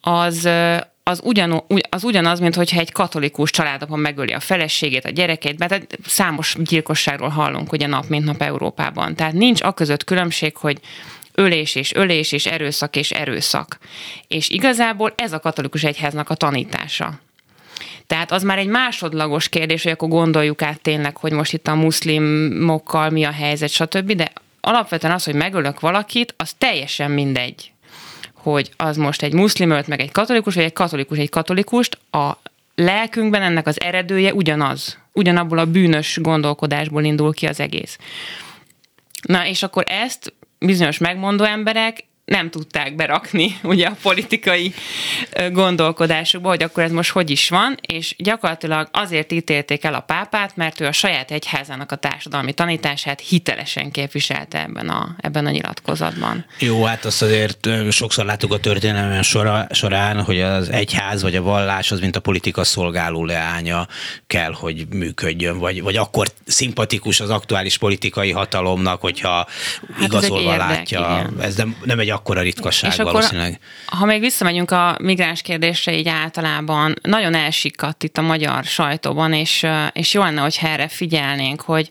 az, 0.00 0.48
az, 1.02 1.20
ugyan, 1.24 1.64
az 1.88 2.04
ugyanaz, 2.04 2.40
mint 2.40 2.54
hogyha 2.54 2.80
egy 2.80 2.92
katolikus 2.92 3.50
családapon 3.50 3.98
megöli 3.98 4.32
a 4.32 4.40
feleségét, 4.40 5.04
a 5.04 5.10
gyerekeit, 5.10 5.58
mert 5.58 5.98
számos 6.06 6.56
gyilkosságról 6.58 7.28
hallunk 7.28 7.72
ugye 7.72 7.86
nap 7.86 8.08
mint 8.08 8.24
nap 8.24 8.42
Európában. 8.42 9.14
Tehát 9.14 9.32
nincs 9.32 9.62
a 9.62 9.72
között 9.72 10.04
különbség, 10.04 10.56
hogy 10.56 10.80
ölés 11.38 11.74
és 11.74 11.94
ölés 11.94 12.32
és 12.32 12.46
erőszak 12.46 12.96
és 12.96 13.10
erőszak. 13.10 13.78
És 14.28 14.48
igazából 14.48 15.12
ez 15.16 15.32
a 15.32 15.40
katolikus 15.40 15.84
egyháznak 15.84 16.30
a 16.30 16.34
tanítása. 16.34 17.20
Tehát 18.06 18.32
az 18.32 18.42
már 18.42 18.58
egy 18.58 18.66
másodlagos 18.66 19.48
kérdés, 19.48 19.82
hogy 19.82 19.92
akkor 19.92 20.08
gondoljuk 20.08 20.62
át 20.62 20.80
tényleg, 20.80 21.16
hogy 21.16 21.32
most 21.32 21.52
itt 21.52 21.68
a 21.68 21.74
muszlimokkal 21.74 23.10
mi 23.10 23.24
a 23.24 23.30
helyzet, 23.30 23.70
stb. 23.70 24.12
De 24.12 24.32
alapvetően 24.60 25.12
az, 25.12 25.24
hogy 25.24 25.34
megölök 25.34 25.80
valakit, 25.80 26.34
az 26.36 26.52
teljesen 26.58 27.10
mindegy 27.10 27.72
hogy 28.42 28.70
az 28.76 28.96
most 28.96 29.22
egy 29.22 29.32
muszlim 29.32 29.70
ölt 29.70 29.86
meg 29.86 30.00
egy 30.00 30.12
katolikus, 30.12 30.54
vagy 30.54 30.64
egy 30.64 30.72
katolikus 30.72 31.18
egy 31.18 31.28
katolikust, 31.28 31.98
a 32.10 32.38
lelkünkben 32.74 33.42
ennek 33.42 33.66
az 33.66 33.80
eredője 33.80 34.34
ugyanaz. 34.34 34.98
Ugyanabból 35.12 35.58
a 35.58 35.64
bűnös 35.64 36.18
gondolkodásból 36.22 37.04
indul 37.04 37.34
ki 37.34 37.46
az 37.46 37.60
egész. 37.60 37.98
Na, 39.22 39.46
és 39.46 39.62
akkor 39.62 39.84
ezt 39.86 40.32
bizonyos 40.58 40.98
megmondó 40.98 41.44
emberek 41.44 42.04
nem 42.28 42.50
tudták 42.50 42.94
berakni 42.94 43.58
ugye 43.62 43.86
a 43.86 43.96
politikai 44.02 44.74
gondolkodásukba, 45.50 46.48
hogy 46.48 46.62
akkor 46.62 46.82
ez 46.82 46.92
most 46.92 47.10
hogy 47.10 47.30
is 47.30 47.48
van, 47.48 47.76
és 47.80 48.14
gyakorlatilag 48.18 48.88
azért 48.92 49.32
ítélték 49.32 49.84
el 49.84 49.94
a 49.94 50.00
pápát, 50.00 50.56
mert 50.56 50.80
ő 50.80 50.86
a 50.86 50.92
saját 50.92 51.30
egyházának 51.30 51.92
a 51.92 51.96
társadalmi 51.96 52.52
tanítását 52.52 53.20
hitelesen 53.20 53.90
képviselte 53.90 54.62
ebben 54.62 54.88
a, 54.88 55.16
ebben 55.20 55.46
a 55.46 55.50
nyilatkozatban. 55.50 56.44
Jó, 56.58 56.84
hát 56.84 57.04
azt 57.04 57.22
azért 57.22 57.68
sokszor 57.90 58.24
láttuk 58.24 58.52
a 58.52 58.58
történelmen 58.58 59.22
során, 59.70 60.22
hogy 60.22 60.40
az 60.40 60.68
egyház 60.68 61.22
vagy 61.22 61.36
a 61.36 61.42
vallás 61.42 61.90
az, 61.90 62.00
mint 62.00 62.16
a 62.16 62.20
politika 62.20 62.64
szolgáló 62.64 63.24
leánya 63.24 63.86
kell, 64.26 64.52
hogy 64.52 64.86
működjön, 64.88 65.58
vagy, 65.58 65.82
vagy 65.82 65.96
akkor 65.96 66.28
szimpatikus 66.46 67.20
az 67.20 67.30
aktuális 67.30 67.78
politikai 67.78 68.30
hatalomnak, 68.30 69.00
hogyha 69.00 69.30
hát 69.30 69.46
igazolva 70.02 70.52
érdek, 70.52 70.68
látja. 70.68 71.00
Igen. 71.00 71.40
Ez 71.40 71.54
nem, 71.56 71.76
nem 71.84 71.98
egy 71.98 72.10
akkora 72.18 72.40
ritkaság 72.40 72.90
és 72.90 72.96
valószínűleg. 72.96 73.60
Akkor, 73.86 73.98
ha 73.98 74.04
még 74.04 74.20
visszamegyünk 74.20 74.70
a 74.70 74.96
migráns 75.00 75.42
kérdésre 75.42 75.96
így 75.96 76.08
általában, 76.08 76.94
nagyon 77.02 77.34
elsikadt 77.34 78.02
itt 78.02 78.18
a 78.18 78.22
magyar 78.22 78.64
sajtóban, 78.64 79.32
és, 79.32 79.66
és 79.92 80.14
jó 80.14 80.22
lenne, 80.22 80.40
hogyha 80.40 80.68
erre 80.68 80.88
figyelnénk, 80.88 81.60
hogy 81.60 81.88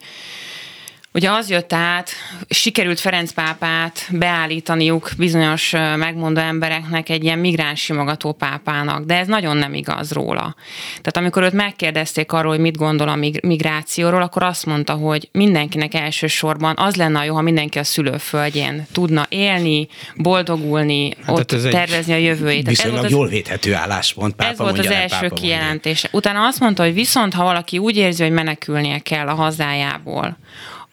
Ugye 1.18 1.32
az 1.32 1.50
jött 1.50 1.74
át, 1.74 2.10
sikerült 2.50 3.00
Ferenc 3.00 3.32
pápát 3.32 4.08
beállítaniuk 4.12 5.10
bizonyos 5.18 5.72
megmondó 5.96 6.42
embereknek 6.42 7.10
egy 7.10 7.24
ilyen 7.24 7.40
migráns 7.40 7.82
simogató 7.82 8.32
pápának, 8.32 9.06
de 9.06 9.18
ez 9.18 9.28
nagyon 9.28 9.58
nem 9.58 9.74
igaz 9.74 10.12
róla. 10.12 10.56
Tehát 10.88 11.18
amikor 11.18 11.44
őt 11.44 11.54
megkérdezték 11.54 12.32
arról, 12.32 12.52
hogy 12.52 12.60
mit 12.60 12.78
gondol 12.78 13.08
a 13.08 13.16
migrációról, 13.42 14.22
akkor 14.22 14.44
azt 14.44 14.66
mondta, 14.66 14.94
hogy 14.94 15.30
mindenkinek 15.32 15.94
elsősorban 15.94 16.74
az 16.78 16.96
lenne 16.96 17.26
jó, 17.26 17.36
ha 17.36 17.42
mindenki 17.42 17.80
a 17.80 17.84
szülőföldjén 17.84 18.88
tudna 18.92 19.26
élni, 19.30 19.88
boldogulni, 20.16 21.14
hát 21.26 21.40
ott 21.40 21.56
tervezni 21.70 22.14
a 22.14 22.18
jövőjét. 22.18 22.68
Viszonylag 22.68 23.06
ez 23.06 23.12
jól 23.12 23.28
védhető 23.28 23.74
álláspont. 23.74 24.36
Pápa 24.36 24.52
ez 24.52 24.58
volt 24.58 24.80
az 24.80 24.92
első 24.92 25.30
kijelentése. 25.30 26.10
Utána 26.12 26.46
azt 26.46 26.60
mondta, 26.60 26.84
hogy 26.84 26.94
viszont 26.94 27.34
ha 27.34 27.44
valaki 27.44 27.78
úgy 27.78 27.98
érzi, 27.98 28.24
hogy 28.24 28.32
menekülnie 28.32 29.00
kell 29.00 29.28
a 29.28 29.34
hazájából, 29.34 30.38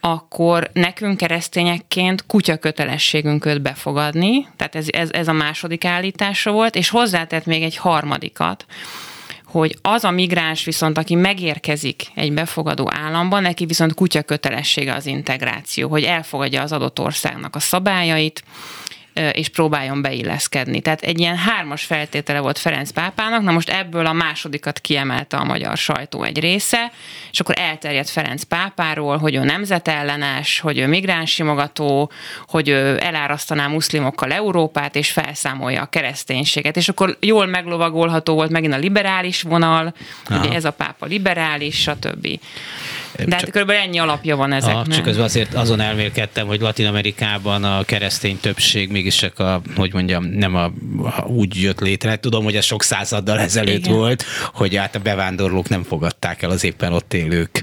akkor 0.06 0.70
nekünk 0.72 1.16
keresztényekként 1.16 2.26
kutya 2.26 2.56
kötelességünk 2.56 3.46
őt 3.46 3.62
befogadni, 3.62 4.48
tehát 4.56 4.74
ez, 4.74 4.86
ez, 4.90 5.10
ez 5.12 5.28
a 5.28 5.32
második 5.32 5.84
állítása 5.84 6.50
volt, 6.50 6.74
és 6.74 6.88
hozzátett 6.88 7.46
még 7.46 7.62
egy 7.62 7.76
harmadikat, 7.76 8.66
hogy 9.44 9.78
az 9.82 10.04
a 10.04 10.10
migráns 10.10 10.64
viszont, 10.64 10.98
aki 10.98 11.14
megérkezik 11.14 12.06
egy 12.14 12.32
befogadó 12.32 12.90
államban, 12.92 13.42
neki 13.42 13.66
viszont 13.66 13.94
kutya 13.94 14.22
kötelessége 14.22 14.94
az 14.94 15.06
integráció, 15.06 15.88
hogy 15.88 16.02
elfogadja 16.02 16.62
az 16.62 16.72
adott 16.72 17.00
országnak 17.00 17.56
a 17.56 17.60
szabályait, 17.60 18.44
és 19.32 19.48
próbáljon 19.48 20.02
beilleszkedni. 20.02 20.80
Tehát 20.80 21.02
egy 21.02 21.20
ilyen 21.20 21.36
hármas 21.36 21.84
feltétele 21.84 22.40
volt 22.40 22.58
Ferenc 22.58 22.90
pápának, 22.90 23.42
na 23.42 23.52
most 23.52 23.70
ebből 23.70 24.06
a 24.06 24.12
másodikat 24.12 24.80
kiemelte 24.80 25.36
a 25.36 25.44
magyar 25.44 25.76
sajtó 25.76 26.22
egy 26.22 26.40
része, 26.40 26.92
és 27.30 27.40
akkor 27.40 27.54
elterjedt 27.58 28.10
Ferenc 28.10 28.42
pápáról, 28.42 29.16
hogy 29.16 29.34
ő 29.34 29.44
nemzetellenes, 29.44 30.60
hogy 30.60 30.78
ő 30.78 30.86
migránssimogató, 30.86 32.10
hogy 32.46 32.68
ő 32.68 32.98
elárasztaná 33.02 33.66
muszlimokkal 33.66 34.32
Európát, 34.32 34.96
és 34.96 35.10
felszámolja 35.10 35.82
a 35.82 35.86
kereszténységet. 35.86 36.76
És 36.76 36.88
akkor 36.88 37.16
jól 37.20 37.46
meglovagolható 37.46 38.34
volt 38.34 38.50
megint 38.50 38.74
a 38.74 38.78
liberális 38.78 39.42
vonal, 39.42 39.94
Aha. 40.28 40.46
ugye 40.46 40.54
ez 40.54 40.64
a 40.64 40.70
pápa 40.70 41.06
liberális, 41.06 41.80
stb. 41.80 42.28
De 43.16 43.34
hát 43.34 43.50
körülbelül 43.50 43.82
ennyi 43.82 43.98
alapja 43.98 44.36
van 44.36 44.52
ezeknek. 44.52 44.86
Ah, 44.86 44.94
csak 44.94 45.02
közben 45.02 45.24
azért 45.24 45.54
azon 45.54 45.80
elmélkedtem, 45.80 46.46
hogy 46.46 46.60
Latin 46.60 46.86
Amerikában 46.86 47.64
a 47.64 47.84
keresztény 47.84 48.38
többség 48.40 48.90
mégis 48.90 49.16
csak 49.16 49.38
a, 49.38 49.62
hogy 49.76 49.92
mondjam, 49.92 50.24
nem 50.24 50.54
a, 50.54 50.64
a, 51.02 51.22
úgy 51.26 51.62
jött 51.62 51.80
létre. 51.80 52.16
Tudom, 52.16 52.44
hogy 52.44 52.56
ez 52.56 52.64
sok 52.64 52.82
századdal 52.82 53.38
ezelőtt 53.38 53.84
Igen. 53.84 53.92
volt, 53.92 54.24
hogy 54.52 54.76
hát 54.76 54.94
a 54.94 54.98
bevándorlók 54.98 55.68
nem 55.68 55.82
fogadták 55.82 56.42
el 56.42 56.50
az 56.50 56.64
éppen 56.64 56.92
ott 56.92 57.14
élők 57.14 57.62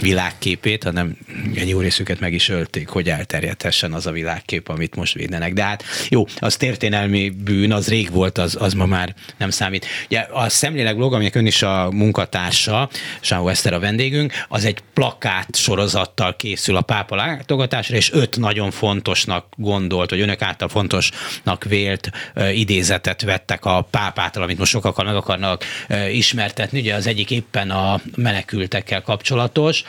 világképét, 0.00 0.84
hanem 0.84 1.16
egy 1.54 1.68
jó 1.68 1.80
részüket 1.80 2.20
meg 2.20 2.32
is 2.32 2.48
ölték, 2.48 2.88
hogy 2.88 3.08
elterjedhessen 3.08 3.92
az 3.92 4.06
a 4.06 4.10
világkép, 4.10 4.68
amit 4.68 4.96
most 4.96 5.14
védenek. 5.14 5.52
De 5.52 5.62
hát 5.62 5.84
jó, 6.08 6.26
az 6.38 6.56
történelmi 6.56 7.30
bűn, 7.30 7.72
az 7.72 7.88
rég 7.88 8.10
volt, 8.10 8.38
az, 8.38 8.56
az 8.60 8.74
ma 8.74 8.86
már 8.86 9.14
nem 9.36 9.50
számít. 9.50 9.86
Ugye 10.06 10.20
a 10.20 10.48
szemléleg 10.48 10.96
blog, 10.96 11.12
aminek 11.12 11.34
ön 11.34 11.46
is 11.46 11.62
a 11.62 11.90
munkatársa, 11.90 12.88
Sávó 13.20 13.48
Eszter 13.48 13.72
a 13.72 13.78
vendégünk, 13.78 14.32
az 14.48 14.64
egy 14.64 14.78
plakát 14.94 15.56
sorozattal 15.56 16.36
készül 16.36 16.76
a 16.76 16.80
pápa 16.80 17.16
látogatásra, 17.16 17.96
és 17.96 18.12
öt 18.12 18.36
nagyon 18.36 18.70
fontosnak 18.70 19.46
gondolt, 19.56 20.10
vagy 20.10 20.20
önök 20.20 20.42
által 20.42 20.68
fontosnak 20.68 21.64
vélt 21.64 22.10
idézetet 22.52 23.22
vettek 23.22 23.64
a 23.64 23.86
pápától, 23.90 24.42
amit 24.42 24.58
most 24.58 24.70
sokakkal 24.70 25.04
meg 25.04 25.16
akarnak 25.16 25.64
ismertetni. 26.10 26.80
Ugye 26.80 26.94
az 26.94 27.06
egyik 27.06 27.30
éppen 27.30 27.70
a 27.70 28.00
menekültekkel 28.16 29.02
kapcsolatos 29.02 29.84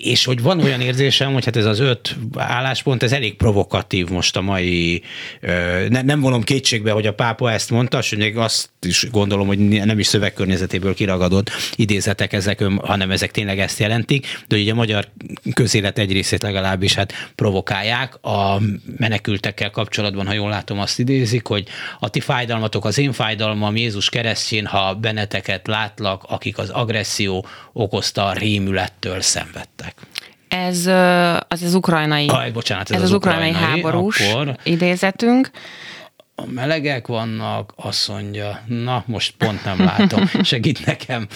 és 0.00 0.24
hogy 0.24 0.42
van 0.42 0.60
olyan 0.60 0.80
érzésem, 0.80 1.32
hogy 1.32 1.44
hát 1.44 1.56
ez 1.56 1.64
az 1.64 1.78
öt 1.78 2.16
álláspont, 2.36 3.02
ez 3.02 3.12
elég 3.12 3.34
provokatív 3.34 4.08
most 4.08 4.36
a 4.36 4.40
mai, 4.40 5.02
ne, 5.88 6.02
nem 6.02 6.20
vonom 6.20 6.42
kétségbe, 6.42 6.90
hogy 6.90 7.06
a 7.06 7.14
pápa 7.14 7.52
ezt 7.52 7.70
mondta, 7.70 7.98
és 7.98 8.14
még 8.14 8.36
azt 8.36 8.70
is 8.86 9.10
gondolom, 9.10 9.46
hogy 9.46 9.58
nem 9.58 9.98
is 9.98 10.06
szövegkörnyezetéből 10.06 10.94
kiragadott 10.94 11.50
idézetek 11.74 12.32
ezek, 12.32 12.62
hanem 12.62 13.10
ezek 13.10 13.30
tényleg 13.30 13.58
ezt 13.58 13.78
jelentik, 13.78 14.42
de 14.48 14.56
ugye 14.56 14.72
a 14.72 14.74
magyar 14.74 15.08
közélet 15.52 15.98
egy 15.98 16.12
részét 16.12 16.42
legalábbis 16.42 16.94
hát 16.94 17.12
provokálják. 17.34 18.14
A 18.24 18.60
menekültekkel 18.96 19.70
kapcsolatban, 19.70 20.26
ha 20.26 20.32
jól 20.32 20.50
látom, 20.50 20.78
azt 20.78 20.98
idézik, 20.98 21.46
hogy 21.46 21.66
a 22.00 22.08
ti 22.08 22.20
fájdalmatok 22.20 22.84
az 22.84 22.98
én 22.98 23.12
fájdalmam, 23.12 23.76
Jézus 23.76 24.08
keresztjén, 24.08 24.66
ha 24.66 24.94
benneteket 24.94 25.66
látlak, 25.66 26.22
akik 26.28 26.58
az 26.58 26.70
agresszió 26.70 27.46
okozta 27.72 28.32
rémülettől 28.32 29.20
szenvedtek. 29.20 29.83
Ez 30.48 30.86
az 31.48 31.62
az 31.62 31.74
ukrajnai, 31.74 32.26
Aj, 32.26 32.50
bocsánat, 32.50 32.90
ez, 32.90 32.96
ez 32.96 33.02
az, 33.02 33.08
az 33.08 33.16
ukrajnai, 33.16 33.50
ukrajnai 33.50 33.70
háborús 33.70 34.20
akkor... 34.20 34.56
idézetünk 34.62 35.50
a 36.36 36.46
melegek 36.46 37.06
vannak, 37.06 37.72
azt 37.76 38.08
mondja, 38.08 38.62
na 38.66 39.04
most 39.06 39.34
pont 39.38 39.64
nem 39.64 39.84
látom, 39.84 40.30
segít 40.42 40.86
nekem. 40.86 41.26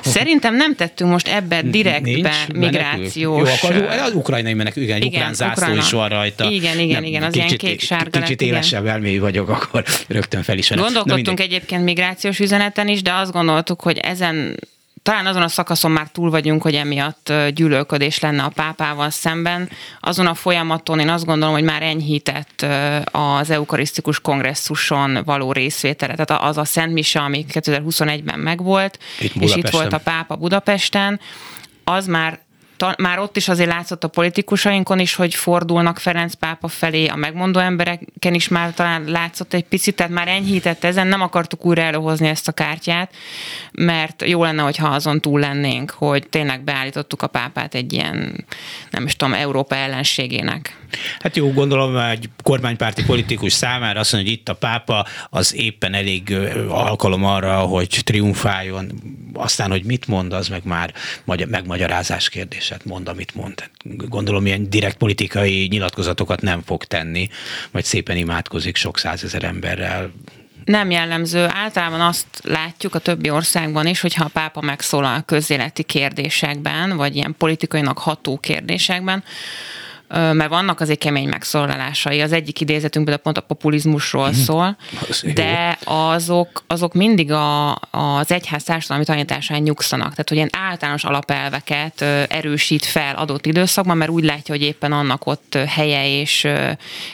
Szerintem 0.00 0.56
nem 0.56 0.74
tettünk 0.74 1.10
most 1.10 1.28
ebbe 1.28 1.62
direktbe 1.62 2.32
migrációs... 2.54 3.14
Jó, 3.14 3.36
akkor 3.36 3.82
az 4.04 4.14
ukrajnai 4.14 4.54
menekül, 4.54 4.82
igen, 4.82 4.96
igen 4.96 5.12
ukrán 5.12 5.34
zászló 5.34 5.62
Ukrajna. 5.62 5.82
is 5.82 5.90
van 5.90 6.08
rajta. 6.08 6.50
Igen, 6.50 6.78
igen, 6.78 6.94
nem, 6.94 7.04
igen, 7.04 7.22
az 7.22 7.32
kicsit, 7.32 7.62
ilyen 7.62 7.76
kék-sárga 7.76 8.20
Kicsit 8.20 8.40
élesebb 8.40 8.86
elmélyű 8.86 9.20
vagyok, 9.20 9.48
akkor 9.48 9.84
rögtön 10.08 10.42
felismerem. 10.42 10.84
Gondolkodtunk 10.84 11.40
egyébként 11.40 11.84
migrációs 11.84 12.38
üzeneten 12.38 12.88
is, 12.88 13.02
de 13.02 13.12
azt 13.12 13.32
gondoltuk, 13.32 13.80
hogy 13.82 13.98
ezen 13.98 14.56
talán 15.06 15.26
azon 15.26 15.42
a 15.42 15.48
szakaszon 15.48 15.90
már 15.90 16.08
túl 16.08 16.30
vagyunk, 16.30 16.62
hogy 16.62 16.74
emiatt 16.74 17.32
gyűlölködés 17.54 18.18
lenne 18.18 18.42
a 18.42 18.48
pápával 18.48 19.10
szemben. 19.10 19.68
Azon 20.00 20.26
a 20.26 20.34
folyamaton 20.34 20.98
én 20.98 21.08
azt 21.08 21.24
gondolom, 21.24 21.54
hogy 21.54 21.64
már 21.64 21.82
enyhített 21.82 22.66
az 23.10 23.50
eukarisztikus 23.50 24.20
kongresszuson 24.20 25.22
való 25.24 25.52
részvétele. 25.52 26.14
Tehát 26.14 26.42
az 26.42 26.56
a 26.56 26.64
Szent 26.64 26.92
Mise, 26.92 27.20
ami 27.20 27.44
2021-ben 27.52 28.38
megvolt, 28.38 28.98
itt 29.18 29.34
és 29.34 29.56
itt 29.56 29.68
volt 29.68 29.92
a 29.92 29.98
pápa 29.98 30.36
Budapesten, 30.36 31.20
az 31.84 32.06
már 32.06 32.40
már 32.98 33.18
ott 33.18 33.36
is 33.36 33.48
azért 33.48 33.70
látszott 33.70 34.04
a 34.04 34.08
politikusainkon 34.08 34.98
is, 34.98 35.14
hogy 35.14 35.34
fordulnak 35.34 35.98
Ferenc 35.98 36.34
pápa 36.34 36.68
felé, 36.68 37.06
a 37.06 37.16
megmondó 37.16 37.60
embereken 37.60 38.34
is 38.34 38.48
már 38.48 38.74
talán 38.74 39.04
látszott 39.04 39.52
egy 39.52 39.64
picit, 39.64 39.96
tehát 39.96 40.12
már 40.12 40.28
enyhített 40.28 40.84
ezen, 40.84 41.06
nem 41.06 41.20
akartuk 41.20 41.64
újra 41.64 41.82
előhozni 41.82 42.28
ezt 42.28 42.48
a 42.48 42.52
kártyát, 42.52 43.14
mert 43.72 44.22
jó 44.26 44.42
lenne, 44.42 44.62
hogyha 44.62 44.88
azon 44.88 45.20
túl 45.20 45.40
lennénk, 45.40 45.90
hogy 45.90 46.28
tényleg 46.28 46.64
beállítottuk 46.64 47.22
a 47.22 47.26
pápát 47.26 47.74
egy 47.74 47.92
ilyen, 47.92 48.46
nem 48.90 49.04
is 49.04 49.16
tudom, 49.16 49.34
Európa 49.34 49.74
ellenségének. 49.74 50.76
Hát 51.18 51.36
jó, 51.36 51.52
gondolom, 51.52 51.96
egy 51.96 52.28
kormánypárti 52.42 53.04
politikus 53.04 53.52
számára 53.52 54.00
azt 54.00 54.12
mondja, 54.12 54.30
hogy 54.30 54.40
itt 54.40 54.48
a 54.48 54.54
pápa, 54.54 55.06
az 55.30 55.54
éppen 55.54 55.94
elég 55.94 56.36
alkalom 56.68 57.24
arra, 57.24 57.58
hogy 57.58 58.00
triumfáljon, 58.04 58.92
aztán, 59.32 59.70
hogy 59.70 59.84
mit 59.84 60.06
mond, 60.06 60.32
az 60.32 60.48
meg 60.48 60.64
már 60.64 60.94
megmagyarázás 61.48 62.28
kérdés, 62.28 62.68
hát 62.68 62.84
mond, 62.84 63.08
amit 63.08 63.34
mond. 63.34 63.70
Gondolom, 63.84 64.46
ilyen 64.46 64.70
direkt 64.70 64.96
politikai 64.96 65.66
nyilatkozatokat 65.70 66.40
nem 66.40 66.62
fog 66.64 66.84
tenni, 66.84 67.28
vagy 67.70 67.84
szépen 67.84 68.16
imádkozik 68.16 68.76
sok 68.76 68.98
százezer 68.98 69.44
emberrel, 69.44 70.10
nem 70.66 70.90
jellemző. 70.90 71.46
Általában 71.50 72.00
azt 72.00 72.26
látjuk 72.42 72.94
a 72.94 72.98
többi 72.98 73.30
országban 73.30 73.86
is, 73.86 74.00
hogyha 74.00 74.24
a 74.24 74.30
pápa 74.32 74.60
megszólal 74.60 75.14
a 75.14 75.22
közéleti 75.22 75.82
kérdésekben, 75.82 76.96
vagy 76.96 77.16
ilyen 77.16 77.34
politikainak 77.38 77.98
ható 77.98 78.38
kérdésekben, 78.38 79.24
mert 80.08 80.48
vannak 80.48 80.80
azért 80.80 80.98
kemény 80.98 81.28
megszólalásai. 81.28 82.20
Az 82.20 82.32
egyik 82.32 82.60
idézetünk 82.60 83.04
például 83.04 83.22
pont 83.22 83.38
a 83.38 83.40
populizmusról 83.40 84.26
mhm. 84.26 84.36
szól, 84.36 84.76
de 85.34 85.78
azok, 85.84 86.64
azok 86.66 86.94
mindig 86.94 87.32
a, 87.32 87.74
az 87.90 88.32
egyház 88.32 88.62
társadalmi 88.62 89.04
tanításán 89.04 89.62
nyugszanak. 89.62 90.10
Tehát, 90.10 90.28
hogy 90.28 90.36
ilyen 90.36 90.50
általános 90.52 91.04
alapelveket 91.04 92.00
erősít 92.28 92.84
fel 92.84 93.14
adott 93.14 93.46
időszakban, 93.46 93.96
mert 93.96 94.10
úgy 94.10 94.24
látja, 94.24 94.54
hogy 94.54 94.62
éppen 94.62 94.92
annak 94.92 95.26
ott 95.26 95.58
helye 95.66 96.20
és, 96.20 96.40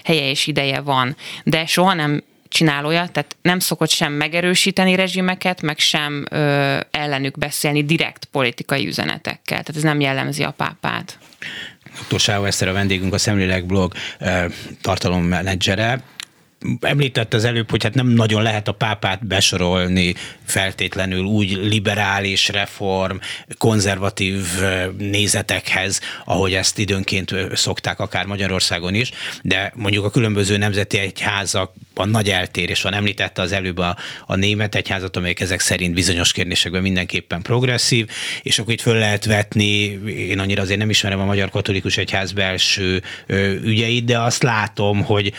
helye 0.04 0.30
és 0.30 0.46
ideje 0.46 0.80
van. 0.80 1.16
De 1.44 1.66
soha 1.66 1.94
nem 1.94 2.22
csinál 2.52 2.86
olyat, 2.86 3.12
tehát 3.12 3.36
nem 3.42 3.58
szokott 3.58 3.90
sem 3.90 4.12
megerősíteni 4.12 4.94
rezsimeket, 4.94 5.62
meg 5.62 5.78
sem 5.78 6.24
ö, 6.30 6.78
ellenük 6.90 7.38
beszélni 7.38 7.84
direkt 7.84 8.24
politikai 8.24 8.86
üzenetekkel. 8.86 9.62
Tehát 9.62 9.76
ez 9.76 9.82
nem 9.82 10.00
jellemzi 10.00 10.42
a 10.42 10.50
pápát. 10.50 11.18
Dr. 12.08 12.20
Sávó 12.20 12.44
Eszter 12.44 12.68
a 12.68 12.72
vendégünk, 12.72 13.14
a 13.14 13.18
Szemlélek 13.18 13.66
blog 13.66 13.92
tartalommenedzsere 14.80 16.02
említett 16.80 17.34
az 17.34 17.44
előbb, 17.44 17.70
hogy 17.70 17.82
hát 17.82 17.94
nem 17.94 18.06
nagyon 18.06 18.42
lehet 18.42 18.68
a 18.68 18.72
pápát 18.72 19.26
besorolni 19.26 20.14
feltétlenül 20.44 21.24
úgy 21.24 21.58
liberális, 21.62 22.48
reform, 22.48 23.16
konzervatív 23.58 24.46
nézetekhez, 24.98 26.00
ahogy 26.24 26.54
ezt 26.54 26.78
időnként 26.78 27.34
szokták 27.54 28.00
akár 28.00 28.26
Magyarországon 28.26 28.94
is, 28.94 29.10
de 29.42 29.72
mondjuk 29.76 30.04
a 30.04 30.10
különböző 30.10 30.56
nemzeti 30.56 30.98
egyházakban 30.98 32.08
nagy 32.08 32.30
eltérés 32.30 32.82
van. 32.82 32.94
Említette 32.94 33.42
az 33.42 33.52
előbb 33.52 33.78
a, 33.78 33.96
a 34.26 34.36
német 34.36 34.74
egyházat, 34.74 35.16
amelyek 35.16 35.40
ezek 35.40 35.60
szerint 35.60 35.94
bizonyos 35.94 36.32
kérdésekben 36.32 36.82
mindenképpen 36.82 37.42
progresszív, 37.42 38.08
és 38.42 38.58
akkor 38.58 38.72
itt 38.72 38.80
föl 38.80 38.98
lehet 38.98 39.24
vetni, 39.24 40.00
én 40.06 40.38
annyira 40.38 40.62
azért 40.62 40.78
nem 40.78 40.90
ismerem 40.90 41.20
a 41.20 41.24
Magyar 41.24 41.50
Katolikus 41.50 41.96
Egyház 41.96 42.32
belső 42.32 43.02
ügyeit, 43.64 44.04
de 44.04 44.18
azt 44.18 44.42
látom, 44.42 45.02
hogy 45.02 45.32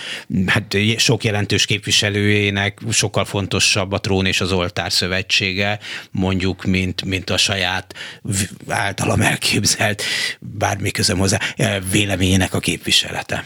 hát 0.45 0.77
so 0.97 1.12
sok 1.13 1.23
jelentős 1.23 1.65
képviselőjének 1.65 2.79
sokkal 2.91 3.25
fontosabb 3.25 3.91
a 3.91 3.99
trón 3.99 4.25
és 4.25 4.41
az 4.41 4.51
oltár 4.51 4.91
szövetsége, 4.91 5.79
mondjuk, 6.11 6.63
mint, 6.63 7.05
mint 7.05 7.29
a 7.29 7.37
saját 7.37 7.93
általam 8.67 9.21
elképzelt, 9.21 10.03
bármi 10.39 10.91
közöm 10.91 11.17
hozzá, 11.17 11.39
eh, 11.55 11.77
véleményének 11.91 12.53
a 12.53 12.59
képviselete. 12.59 13.45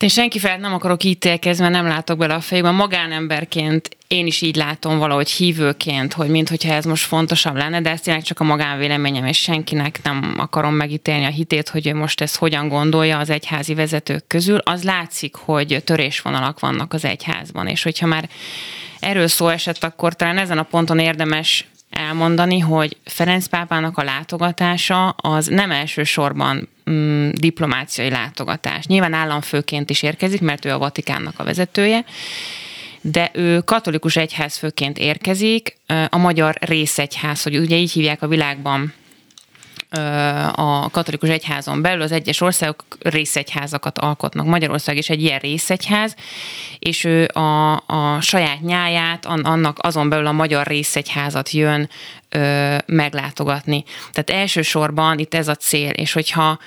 Én 0.00 0.08
senki 0.08 0.38
felett 0.38 0.60
nem 0.60 0.74
akarok 0.74 1.04
ítélkezni, 1.04 1.62
mert 1.62 1.74
nem 1.74 1.86
látok 1.86 2.18
bele 2.18 2.34
a 2.34 2.40
fejükbe. 2.40 2.70
Magánemberként 2.70 3.96
én 4.06 4.26
is 4.26 4.40
így 4.40 4.56
látom 4.56 4.98
valahogy 4.98 5.30
hívőként, 5.30 6.12
hogy 6.12 6.28
mintha 6.28 6.72
ez 6.72 6.84
most 6.84 7.04
fontosabb 7.04 7.56
lenne, 7.56 7.80
de 7.80 7.90
ez 7.90 8.00
tényleg 8.00 8.22
csak 8.22 8.40
a 8.40 8.44
magánvéleményem, 8.44 9.24
és 9.24 9.38
senkinek 9.38 10.00
nem 10.02 10.34
akarom 10.36 10.74
megítélni 10.74 11.24
a 11.24 11.28
hitét, 11.28 11.68
hogy 11.68 11.86
ő 11.86 11.94
most 11.94 12.20
ezt 12.20 12.36
hogyan 12.36 12.68
gondolja 12.68 13.18
az 13.18 13.30
egyházi 13.30 13.74
vezetők 13.74 14.26
közül. 14.26 14.58
Az 14.58 14.82
látszik, 14.82 15.34
hogy 15.34 15.82
törésvonalak 15.84 16.60
vannak 16.60 16.92
az 16.92 17.04
egyházban, 17.04 17.66
és 17.66 17.82
hogyha 17.82 18.06
már 18.06 18.28
erről 19.00 19.26
szó 19.26 19.48
esett, 19.48 19.84
akkor 19.84 20.14
talán 20.14 20.38
ezen 20.38 20.58
a 20.58 20.62
ponton 20.62 20.98
érdemes 20.98 21.66
elmondani, 22.10 22.58
hogy 22.58 22.96
Ferenc 23.04 23.46
pápának 23.46 23.98
a 23.98 24.02
látogatása 24.02 25.08
az 25.08 25.46
nem 25.46 25.70
elsősorban 25.70 26.68
mm, 26.90 27.30
diplomáciai 27.32 28.10
látogatás. 28.10 28.86
Nyilván 28.86 29.12
államfőként 29.12 29.90
is 29.90 30.02
érkezik, 30.02 30.40
mert 30.40 30.64
ő 30.64 30.70
a 30.70 30.78
Vatikánnak 30.78 31.38
a 31.38 31.44
vezetője, 31.44 32.04
de 33.00 33.30
ő 33.32 33.60
katolikus 33.60 34.16
egyházfőként 34.16 34.98
érkezik, 34.98 35.76
a 36.08 36.16
magyar 36.16 36.56
részegyház, 36.60 37.42
hogy 37.42 37.58
ugye 37.58 37.76
így 37.76 37.92
hívják 37.92 38.22
a 38.22 38.28
világban 38.28 38.92
a 40.52 40.90
katolikus 40.90 41.28
egyházon 41.28 41.82
belül 41.82 42.02
az 42.02 42.12
egyes 42.12 42.40
országok 42.40 42.84
részegyházakat 43.00 43.98
alkotnak. 43.98 44.46
Magyarország 44.46 44.96
is 44.96 45.08
egy 45.08 45.22
ilyen 45.22 45.38
részegyház, 45.38 46.14
és 46.78 47.04
ő 47.04 47.28
a, 47.32 47.72
a 47.86 48.20
saját 48.20 48.60
nyáját, 48.60 49.26
annak 49.26 49.78
azon 49.80 50.08
belül 50.08 50.26
a 50.26 50.32
magyar 50.32 50.66
részegyházat 50.66 51.50
jön 51.50 51.88
ö, 52.28 52.76
meglátogatni. 52.86 53.84
Tehát 54.12 54.42
elsősorban 54.42 55.18
itt 55.18 55.34
ez 55.34 55.48
a 55.48 55.54
cél, 55.54 55.90
és 55.90 56.12
hogyha 56.12 56.58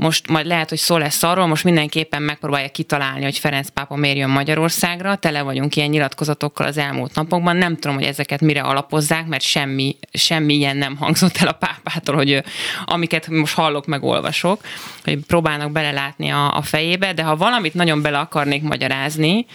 most 0.00 0.28
majd 0.28 0.46
lehet, 0.46 0.68
hogy 0.68 0.78
szó 0.78 0.96
lesz 0.96 1.22
arról, 1.22 1.46
most 1.46 1.64
mindenképpen 1.64 2.22
megpróbálja 2.22 2.68
kitalálni, 2.68 3.22
hogy 3.24 3.38
Ferenc 3.38 3.68
pápa 3.68 3.96
miért 3.96 4.16
jön 4.16 4.30
Magyarországra. 4.30 5.16
Tele 5.16 5.42
vagyunk 5.42 5.76
ilyen 5.76 5.88
nyilatkozatokkal 5.88 6.66
az 6.66 6.76
elmúlt 6.76 7.14
napokban. 7.14 7.56
Nem 7.56 7.76
tudom, 7.76 7.96
hogy 7.96 8.06
ezeket 8.06 8.40
mire 8.40 8.60
alapozzák, 8.60 9.26
mert 9.26 9.42
semmi, 9.42 9.96
semmi 10.12 10.54
ilyen 10.54 10.76
nem 10.76 10.96
hangzott 10.96 11.36
el 11.36 11.48
a 11.48 11.52
pápától, 11.52 12.14
hogy 12.14 12.42
amiket 12.84 13.28
most 13.28 13.54
hallok, 13.54 13.86
meg 13.86 14.02
olvasok, 14.02 14.60
hogy 15.04 15.18
próbálnak 15.26 15.72
belelátni 15.72 16.30
a, 16.30 16.56
a 16.56 16.62
fejébe, 16.62 17.12
de 17.12 17.22
ha 17.22 17.36
valamit 17.36 17.74
nagyon 17.74 18.02
bele 18.02 18.18
akarnék 18.18 18.62
magyarázni, 18.62 19.46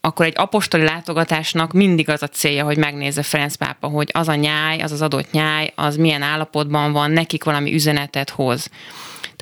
akkor 0.00 0.26
egy 0.26 0.36
apostoli 0.36 0.82
látogatásnak 0.82 1.72
mindig 1.72 2.08
az 2.08 2.22
a 2.22 2.28
célja, 2.28 2.64
hogy 2.64 2.76
megnézze 2.76 3.22
Ferenc 3.22 3.54
pápa, 3.54 3.88
hogy 3.88 4.10
az 4.12 4.28
a 4.28 4.34
nyáj, 4.34 4.80
az 4.80 4.92
az 4.92 5.02
adott 5.02 5.30
nyáj, 5.30 5.72
az 5.74 5.96
milyen 5.96 6.22
állapotban 6.22 6.92
van, 6.92 7.10
nekik 7.10 7.44
valami 7.44 7.74
üzenetet 7.74 8.30
hoz. 8.30 8.70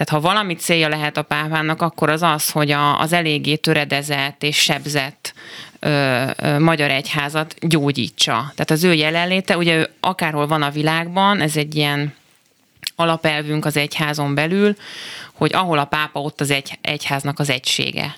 Tehát 0.04 0.22
ha 0.22 0.32
valami 0.32 0.54
célja 0.54 0.88
lehet 0.88 1.16
a 1.16 1.22
pápának, 1.22 1.82
akkor 1.82 2.10
az 2.10 2.22
az, 2.22 2.50
hogy 2.50 2.70
a, 2.70 3.00
az 3.00 3.12
eléggé 3.12 3.56
töredezett 3.56 4.42
és 4.42 4.56
sebzett 4.56 5.34
ö, 5.78 6.22
ö, 6.36 6.58
magyar 6.58 6.90
egyházat 6.90 7.54
gyógyítsa. 7.60 8.34
Tehát 8.34 8.70
az 8.70 8.84
ő 8.84 8.92
jelenléte, 8.94 9.56
ugye 9.56 9.76
ő 9.76 9.88
akárhol 10.00 10.46
van 10.46 10.62
a 10.62 10.70
világban, 10.70 11.40
ez 11.40 11.56
egy 11.56 11.76
ilyen 11.76 12.14
alapelvünk 12.96 13.64
az 13.64 13.76
egyházon 13.76 14.34
belül, 14.34 14.76
hogy 15.32 15.54
ahol 15.54 15.78
a 15.78 15.84
pápa, 15.84 16.20
ott 16.20 16.40
az 16.40 16.50
egy, 16.50 16.78
egyháznak 16.80 17.38
az 17.38 17.50
egysége. 17.50 18.14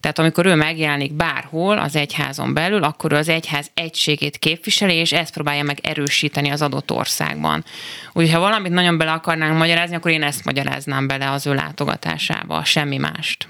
Tehát 0.00 0.18
amikor 0.18 0.46
ő 0.46 0.54
megjelenik 0.54 1.12
bárhol 1.12 1.78
az 1.78 1.96
egyházon 1.96 2.54
belül, 2.54 2.82
akkor 2.82 3.12
ő 3.12 3.16
az 3.16 3.28
egyház 3.28 3.70
egységét 3.74 4.38
képviseli, 4.38 4.94
és 4.94 5.12
ezt 5.12 5.32
próbálja 5.32 5.62
meg 5.62 5.78
erősíteni 5.82 6.50
az 6.50 6.62
adott 6.62 6.90
országban. 6.90 7.64
Úgyhogy 8.12 8.34
ha 8.34 8.40
valamit 8.40 8.72
nagyon 8.72 8.98
bele 8.98 9.12
akarnánk 9.12 9.58
magyarázni, 9.58 9.96
akkor 9.96 10.10
én 10.10 10.22
ezt 10.22 10.44
magyaráznám 10.44 11.06
bele 11.06 11.30
az 11.30 11.46
ő 11.46 11.54
látogatásába, 11.54 12.64
semmi 12.64 12.96
mást. 12.96 13.48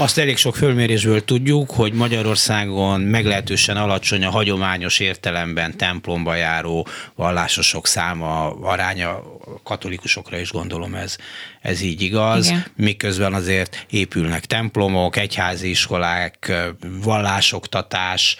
Azt 0.00 0.18
elég 0.18 0.36
sok 0.36 0.56
fölmérésből 0.56 1.24
tudjuk, 1.24 1.70
hogy 1.70 1.92
Magyarországon 1.92 3.00
meglehetősen 3.00 3.76
alacsony 3.76 4.24
a 4.24 4.30
hagyományos 4.30 5.00
értelemben 5.00 5.76
templomba 5.76 6.34
járó 6.34 6.86
vallásosok 7.14 7.86
száma, 7.86 8.50
aránya 8.50 9.22
katolikusokra 9.62 10.38
is 10.38 10.50
gondolom 10.50 10.94
ez, 10.94 11.16
ez 11.60 11.80
így 11.80 12.02
igaz, 12.02 12.46
Igen. 12.46 12.64
miközben 12.76 13.34
azért 13.34 13.86
épülnek 13.90 14.46
templomok, 14.46 15.16
egyházi 15.16 15.68
iskolák, 15.68 16.52
vallásoktatás, 17.02 18.36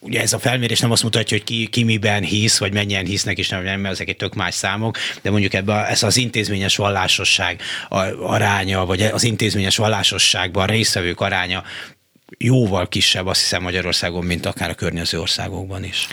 ugye 0.00 0.20
ez 0.20 0.32
a 0.32 0.38
felmérés 0.38 0.80
nem 0.80 0.90
azt 0.90 1.02
mutatja, 1.02 1.36
hogy 1.36 1.46
ki, 1.46 1.66
ki 1.66 1.82
miben 1.82 2.22
hisz, 2.22 2.58
vagy 2.58 2.72
mennyien 2.72 3.04
hisznek, 3.04 3.38
és 3.38 3.48
nem, 3.48 3.62
nem, 3.62 3.80
mert 3.80 3.94
ezek 3.94 4.08
egy 4.08 4.16
tök 4.16 4.34
más 4.34 4.54
számok, 4.54 4.98
de 5.22 5.30
mondjuk 5.30 5.54
ebbe 5.54 5.86
ez 5.86 6.02
az 6.02 6.16
intézményes 6.16 6.76
vallásosság 6.76 7.62
aránya, 8.20 8.84
vagy 8.84 9.02
az 9.02 9.24
intézményes 9.24 9.76
vallásosságban 9.76 10.66
részvevők 10.66 11.20
aránya 11.20 11.64
jóval 12.38 12.88
kisebb, 12.88 13.26
azt 13.26 13.40
hiszem 13.40 13.62
Magyarországon, 13.62 14.24
mint 14.24 14.46
akár 14.46 14.70
a 14.70 14.74
környező 14.74 15.20
országokban 15.20 15.84
is. 15.84 16.06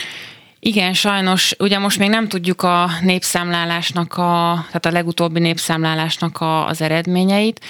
Igen, 0.66 0.92
sajnos, 0.92 1.54
ugye 1.58 1.78
most 1.78 1.98
még 1.98 2.08
nem 2.08 2.28
tudjuk 2.28 2.62
a 2.62 2.90
népszámlálásnak, 3.00 4.16
a, 4.16 4.64
tehát 4.66 4.86
a 4.86 4.90
legutóbbi 4.90 5.40
népszámlálásnak 5.40 6.40
a, 6.40 6.66
az 6.66 6.80
eredményeit, 6.80 7.60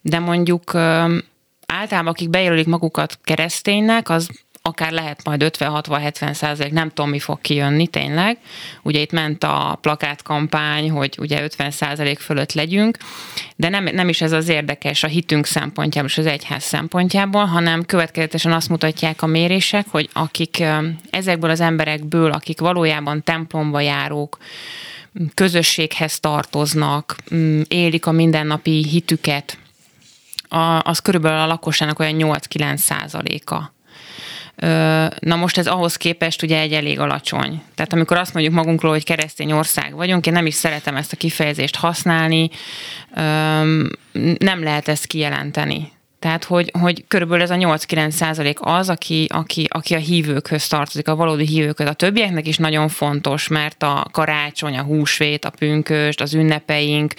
de 0.00 0.18
mondjuk 0.18 0.74
általában 1.66 2.12
akik 2.12 2.30
bejelölik 2.30 2.66
magukat 2.66 3.18
kereszténynek, 3.22 4.08
az 4.08 4.28
akár 4.68 4.92
lehet 4.92 5.24
majd 5.24 5.44
50-60-70 5.58 6.32
százalék, 6.32 6.72
nem 6.72 6.88
tudom, 6.88 7.10
mi 7.10 7.18
fog 7.18 7.40
kijönni 7.40 7.86
tényleg. 7.86 8.38
Ugye 8.82 9.00
itt 9.00 9.12
ment 9.12 9.44
a 9.44 9.78
plakátkampány, 9.80 10.90
hogy 10.90 11.16
ugye 11.18 11.42
50 11.42 11.70
százalék 11.70 12.18
fölött 12.18 12.52
legyünk, 12.52 12.96
de 13.56 13.68
nem, 13.68 13.84
nem 13.84 14.08
is 14.08 14.20
ez 14.20 14.32
az 14.32 14.48
érdekes 14.48 15.02
a 15.02 15.06
hitünk 15.06 15.46
szempontjából 15.46 16.10
és 16.10 16.18
az 16.18 16.26
egyház 16.26 16.62
szempontjából, 16.62 17.44
hanem 17.44 17.84
következetesen 17.84 18.52
azt 18.52 18.68
mutatják 18.68 19.22
a 19.22 19.26
mérések, 19.26 19.86
hogy 19.90 20.08
akik 20.12 20.64
ezekből 21.10 21.50
az 21.50 21.60
emberekből, 21.60 22.30
akik 22.30 22.60
valójában 22.60 23.22
templomba 23.22 23.80
járók, 23.80 24.38
közösséghez 25.34 26.20
tartoznak, 26.20 27.16
élik 27.68 28.06
a 28.06 28.12
mindennapi 28.12 28.86
hitüket, 28.88 29.58
az 30.82 30.98
körülbelül 30.98 31.38
a 31.38 31.46
lakosságnak 31.46 31.98
olyan 31.98 32.14
8-9 32.18 32.76
százaléka. 32.76 33.73
Na 35.18 35.36
most 35.36 35.58
ez 35.58 35.66
ahhoz 35.66 35.96
képest 35.96 36.42
ugye 36.42 36.58
egy 36.58 36.72
elég 36.72 36.98
alacsony. 36.98 37.62
Tehát 37.74 37.92
amikor 37.92 38.16
azt 38.16 38.34
mondjuk 38.34 38.54
magunkról, 38.54 38.92
hogy 38.92 39.04
keresztény 39.04 39.52
ország 39.52 39.94
vagyunk, 39.94 40.26
én 40.26 40.32
nem 40.32 40.46
is 40.46 40.54
szeretem 40.54 40.96
ezt 40.96 41.12
a 41.12 41.16
kifejezést 41.16 41.76
használni, 41.76 42.50
nem 44.38 44.62
lehet 44.62 44.88
ezt 44.88 45.06
kijelenteni. 45.06 45.92
Tehát, 46.24 46.44
hogy, 46.44 46.70
hogy 46.80 47.04
körülbelül 47.08 47.42
ez 47.42 47.50
a 47.50 47.54
8-9 47.54 48.10
százalék 48.10 48.58
az, 48.60 48.88
aki, 48.88 49.26
aki, 49.28 49.66
aki 49.68 49.94
a 49.94 49.98
hívőkhöz 49.98 50.66
tartozik, 50.66 51.08
a 51.08 51.16
valódi 51.16 51.46
hívőkhöz. 51.46 51.86
A 51.86 51.92
többieknek 51.92 52.46
is 52.46 52.56
nagyon 52.56 52.88
fontos, 52.88 53.48
mert 53.48 53.82
a 53.82 54.06
karácsony, 54.12 54.78
a 54.78 54.82
húsvét, 54.82 55.44
a 55.44 55.50
pünköst, 55.50 56.20
az 56.20 56.34
ünnepeink. 56.34 57.14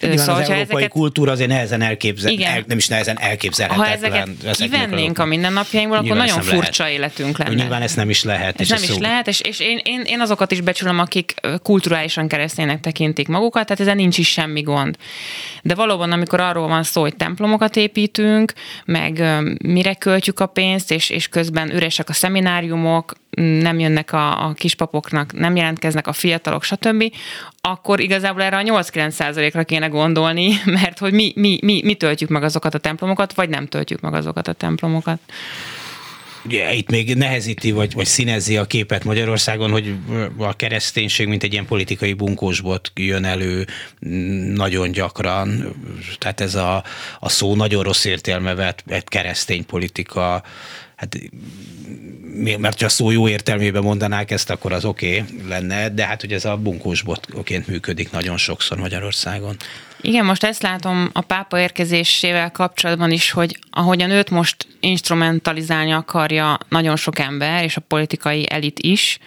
Nyilván 0.00 0.18
szóval, 0.18 0.42
az 0.42 0.48
európai 0.48 0.76
ezeket, 0.76 0.88
kultúra 0.88 1.32
azért 1.32 1.48
nehezen 1.48 1.82
elképzel, 1.82 2.30
igen, 2.30 2.52
el, 2.52 2.64
nem 2.66 2.76
is 2.76 2.88
nehezen 2.88 3.18
elképzelhetetlen. 3.18 3.88
Ha 3.88 3.92
ezeket 3.92 4.56
kivennénk 4.56 5.18
a 5.18 5.24
mindennapjainkból, 5.24 5.98
akkor 5.98 6.16
nagyon 6.16 6.40
furcsa 6.40 6.82
lehet. 6.82 6.98
életünk 6.98 7.38
lenne. 7.38 7.54
Nyilván 7.54 7.82
ezt 7.82 7.96
nem 7.96 8.10
is 8.10 8.24
lehet. 8.24 8.60
Ez 8.60 8.68
nem 8.68 8.82
is 8.82 8.88
szó... 8.88 9.00
lehet, 9.00 9.26
és, 9.26 9.40
és 9.40 9.60
én, 9.60 9.80
én, 9.84 10.02
én 10.04 10.20
azokat 10.20 10.52
is 10.52 10.60
becsülöm, 10.60 10.98
akik 10.98 11.34
kulturálisan 11.62 12.28
kereszténynek 12.28 12.80
tekintik 12.80 13.28
magukat, 13.28 13.66
tehát 13.66 13.80
ezen 13.80 13.96
nincs 13.96 14.18
is 14.18 14.28
semmi 14.28 14.60
gond. 14.60 14.96
De 15.62 15.74
valóban, 15.74 16.12
amikor 16.12 16.40
arról 16.40 16.68
van 16.68 16.82
szó, 16.82 17.00
hogy 17.00 17.16
templomokat 17.16 17.76
építünk, 17.76 18.35
meg 18.84 19.22
mire 19.62 19.94
költjük 19.94 20.40
a 20.40 20.46
pénzt, 20.46 20.90
és, 20.90 21.10
és 21.10 21.28
közben 21.28 21.74
üresek 21.74 22.08
a 22.08 22.12
szemináriumok, 22.12 23.12
nem 23.36 23.78
jönnek 23.78 24.12
a, 24.12 24.46
a 24.46 24.52
kispapoknak, 24.52 25.32
nem 25.32 25.56
jelentkeznek 25.56 26.06
a 26.06 26.12
fiatalok, 26.12 26.62
stb., 26.62 27.12
akkor 27.60 28.00
igazából 28.00 28.42
erre 28.42 28.56
a 28.56 28.62
8-9%-ra 28.62 29.64
kéne 29.64 29.86
gondolni, 29.86 30.52
mert 30.80 30.98
hogy 30.98 31.12
mi, 31.12 31.32
mi, 31.36 31.58
mi, 31.62 31.80
mi 31.84 31.94
töltjük 31.94 32.30
meg 32.30 32.42
azokat 32.42 32.74
a 32.74 32.78
templomokat, 32.78 33.34
vagy 33.34 33.48
nem 33.48 33.66
töltjük 33.66 34.00
meg 34.00 34.14
azokat 34.14 34.48
a 34.48 34.52
templomokat 34.52 35.18
ugye 36.46 36.72
itt 36.72 36.90
még 36.90 37.14
nehezíti, 37.14 37.70
vagy, 37.70 37.94
vagy 37.94 38.06
színezi 38.06 38.56
a 38.56 38.64
képet 38.64 39.04
Magyarországon, 39.04 39.70
hogy 39.70 39.94
a 40.38 40.56
kereszténység, 40.56 41.26
mint 41.28 41.42
egy 41.42 41.52
ilyen 41.52 41.66
politikai 41.66 42.12
bunkósbot 42.12 42.92
jön 42.94 43.24
elő 43.24 43.66
nagyon 44.54 44.90
gyakran. 44.90 45.74
Tehát 46.18 46.40
ez 46.40 46.54
a, 46.54 46.84
a 47.20 47.28
szó 47.28 47.54
nagyon 47.54 47.82
rossz 47.82 48.04
értelme 48.04 48.54
vett, 48.54 48.82
egy 48.86 49.04
keresztény 49.04 49.66
politika, 49.66 50.42
hát 50.96 51.18
mert 52.58 52.82
ha 52.82 52.88
szó 52.88 53.10
jó 53.10 53.28
értelmében 53.28 53.82
mondanák 53.82 54.30
ezt, 54.30 54.50
akkor 54.50 54.72
az 54.72 54.84
oké 54.84 55.20
okay 55.20 55.48
lenne, 55.48 55.88
de 55.88 56.06
hát 56.06 56.20
hogy 56.20 56.32
ez 56.32 56.44
a 56.44 56.56
bunkósbotként 56.56 57.66
működik 57.66 58.10
nagyon 58.10 58.36
sokszor 58.36 58.78
Magyarországon. 58.78 59.56
Igen, 60.00 60.24
most 60.24 60.44
ezt 60.44 60.62
látom 60.62 61.10
a 61.12 61.20
pápa 61.20 61.60
érkezésével 61.60 62.50
kapcsolatban 62.50 63.10
is, 63.10 63.30
hogy 63.30 63.58
ahogyan 63.70 64.10
őt 64.10 64.30
most 64.30 64.66
instrumentalizálni 64.80 65.92
akarja 65.92 66.58
nagyon 66.68 66.96
sok 66.96 67.18
ember, 67.18 67.64
és 67.64 67.76
a 67.76 67.80
politikai 67.80 68.50
elit 68.50 68.78
is, 68.78 69.18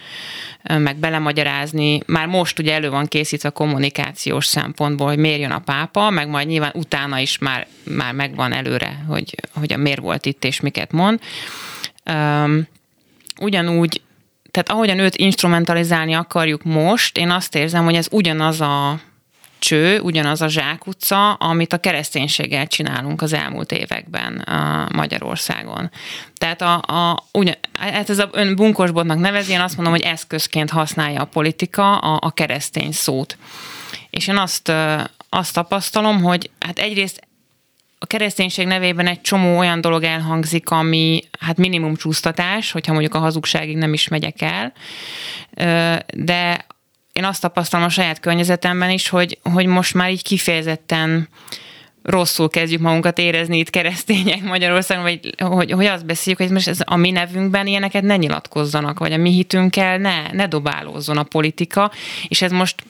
meg 0.62 0.96
belemagyarázni, 0.96 2.00
már 2.06 2.26
most 2.26 2.58
ugye 2.58 2.74
elő 2.74 2.90
van 2.90 3.06
készítve 3.06 3.48
a 3.48 3.52
kommunikációs 3.52 4.46
szempontból, 4.46 5.06
hogy 5.06 5.18
miért 5.18 5.40
jön 5.40 5.50
a 5.50 5.58
pápa, 5.58 6.10
meg 6.10 6.28
majd 6.28 6.46
nyilván 6.46 6.72
utána 6.74 7.18
is 7.18 7.38
már, 7.38 7.66
már 7.84 8.12
megvan 8.12 8.52
előre, 8.52 9.04
hogy, 9.08 9.34
hogy 9.54 9.72
a 9.72 9.76
miért 9.76 10.00
volt 10.00 10.26
itt 10.26 10.44
és 10.44 10.60
miket 10.60 10.92
mond. 10.92 11.20
Um, 12.10 12.68
ugyanúgy, 13.40 14.00
tehát 14.50 14.70
ahogyan 14.70 14.98
őt 14.98 15.16
instrumentalizálni 15.16 16.14
akarjuk 16.14 16.62
most, 16.62 17.16
én 17.18 17.30
azt 17.30 17.54
érzem, 17.54 17.84
hogy 17.84 17.94
ez 17.94 18.06
ugyanaz 18.10 18.60
a 18.60 19.00
cső, 19.60 20.00
ugyanaz 20.00 20.42
a 20.42 20.48
zsákutca, 20.48 21.32
amit 21.32 21.72
a 21.72 21.78
kereszténységgel 21.78 22.66
csinálunk 22.66 23.22
az 23.22 23.32
elmúlt 23.32 23.72
években 23.72 24.44
Magyarországon. 24.92 25.90
Tehát 26.34 26.62
a, 26.62 26.74
a, 26.74 27.24
ugyan, 27.32 27.54
hát 27.78 28.10
ez 28.10 28.18
a 28.18 28.28
ön 28.32 28.56
bunkosbotnak 28.56 29.18
nevezi, 29.18 29.52
én 29.52 29.60
azt 29.60 29.74
mondom, 29.74 29.94
hogy 29.94 30.02
eszközként 30.02 30.70
használja 30.70 31.20
a 31.20 31.24
politika 31.24 31.98
a, 31.98 32.18
a 32.22 32.30
keresztény 32.30 32.92
szót. 32.92 33.38
És 34.10 34.26
én 34.26 34.36
azt, 34.36 34.72
azt 35.28 35.54
tapasztalom, 35.54 36.22
hogy 36.22 36.50
hát 36.58 36.78
egyrészt 36.78 37.28
a 37.98 38.06
kereszténység 38.06 38.66
nevében 38.66 39.06
egy 39.06 39.20
csomó 39.20 39.58
olyan 39.58 39.80
dolog 39.80 40.02
elhangzik, 40.02 40.70
ami 40.70 41.22
hát 41.40 41.56
minimum 41.56 41.96
csúsztatás, 41.96 42.72
hogyha 42.72 42.92
mondjuk 42.92 43.14
a 43.14 43.18
hazugságig 43.18 43.76
nem 43.76 43.92
is 43.92 44.08
megyek 44.08 44.36
el, 44.42 44.72
de 46.14 46.66
én 47.12 47.24
azt 47.24 47.40
tapasztalom 47.40 47.86
a 47.86 47.88
saját 47.88 48.20
környezetemben 48.20 48.90
is, 48.90 49.08
hogy, 49.08 49.38
hogy 49.42 49.66
most 49.66 49.94
már 49.94 50.10
így 50.10 50.22
kifejezetten 50.22 51.28
rosszul 52.02 52.48
kezdjük 52.48 52.80
magunkat 52.80 53.18
érezni 53.18 53.58
itt 53.58 53.70
keresztények 53.70 54.42
Magyarországon, 54.42 55.02
vagy 55.02 55.34
hogy, 55.38 55.70
hogy 55.70 55.86
azt 55.86 56.06
beszéljük, 56.06 56.40
hogy 56.40 56.50
most 56.50 56.68
ez 56.68 56.78
a 56.84 56.96
mi 56.96 57.10
nevünkben 57.10 57.66
ilyeneket 57.66 58.02
ne 58.02 58.16
nyilatkozzanak, 58.16 58.98
vagy 58.98 59.12
a 59.12 59.16
mi 59.16 59.30
hitünkkel 59.30 59.98
ne, 59.98 60.32
ne 60.32 60.46
dobálózzon 60.46 61.18
a 61.18 61.22
politika, 61.22 61.90
és 62.28 62.42
ez 62.42 62.50
most 62.50 62.84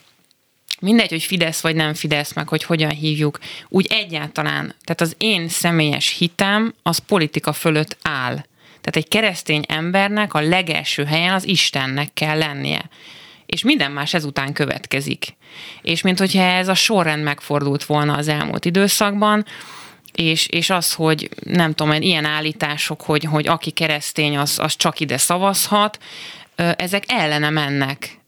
mindegy, 0.80 1.10
hogy 1.10 1.22
Fidesz 1.22 1.60
vagy 1.60 1.74
nem 1.74 1.94
Fidesz, 1.94 2.34
meg 2.34 2.48
hogy 2.48 2.62
hogyan 2.62 2.90
hívjuk, 2.90 3.38
úgy 3.68 3.86
egyáltalán, 3.90 4.74
tehát 4.84 5.00
az 5.00 5.14
én 5.18 5.48
személyes 5.48 6.16
hitem 6.18 6.74
az 6.82 6.98
politika 6.98 7.52
fölött 7.52 7.96
áll. 8.02 8.44
Tehát 8.80 8.96
egy 8.96 9.08
keresztény 9.08 9.64
embernek 9.68 10.34
a 10.34 10.40
legelső 10.40 11.04
helyen 11.04 11.34
az 11.34 11.46
Istennek 11.46 12.10
kell 12.14 12.38
lennie 12.38 12.88
és 13.50 13.62
minden 13.62 13.92
más 13.92 14.14
ezután 14.14 14.52
következik. 14.52 15.36
És 15.82 16.02
mint 16.02 16.18
hogyha 16.18 16.42
ez 16.42 16.68
a 16.68 16.74
sorrend 16.74 17.22
megfordult 17.22 17.84
volna 17.84 18.14
az 18.14 18.28
elmúlt 18.28 18.64
időszakban, 18.64 19.44
és, 20.12 20.46
és 20.46 20.70
az, 20.70 20.92
hogy 20.92 21.28
nem 21.44 21.72
tudom, 21.72 21.92
ilyen 21.92 22.24
állítások, 22.24 23.02
hogy, 23.02 23.24
hogy 23.24 23.48
aki 23.48 23.70
keresztény, 23.70 24.36
az, 24.36 24.58
az 24.58 24.76
csak 24.76 25.00
ide 25.00 25.16
szavazhat, 25.16 25.98
ezek 26.56 27.04
ellene 27.06 27.50
mennek. 27.50 28.18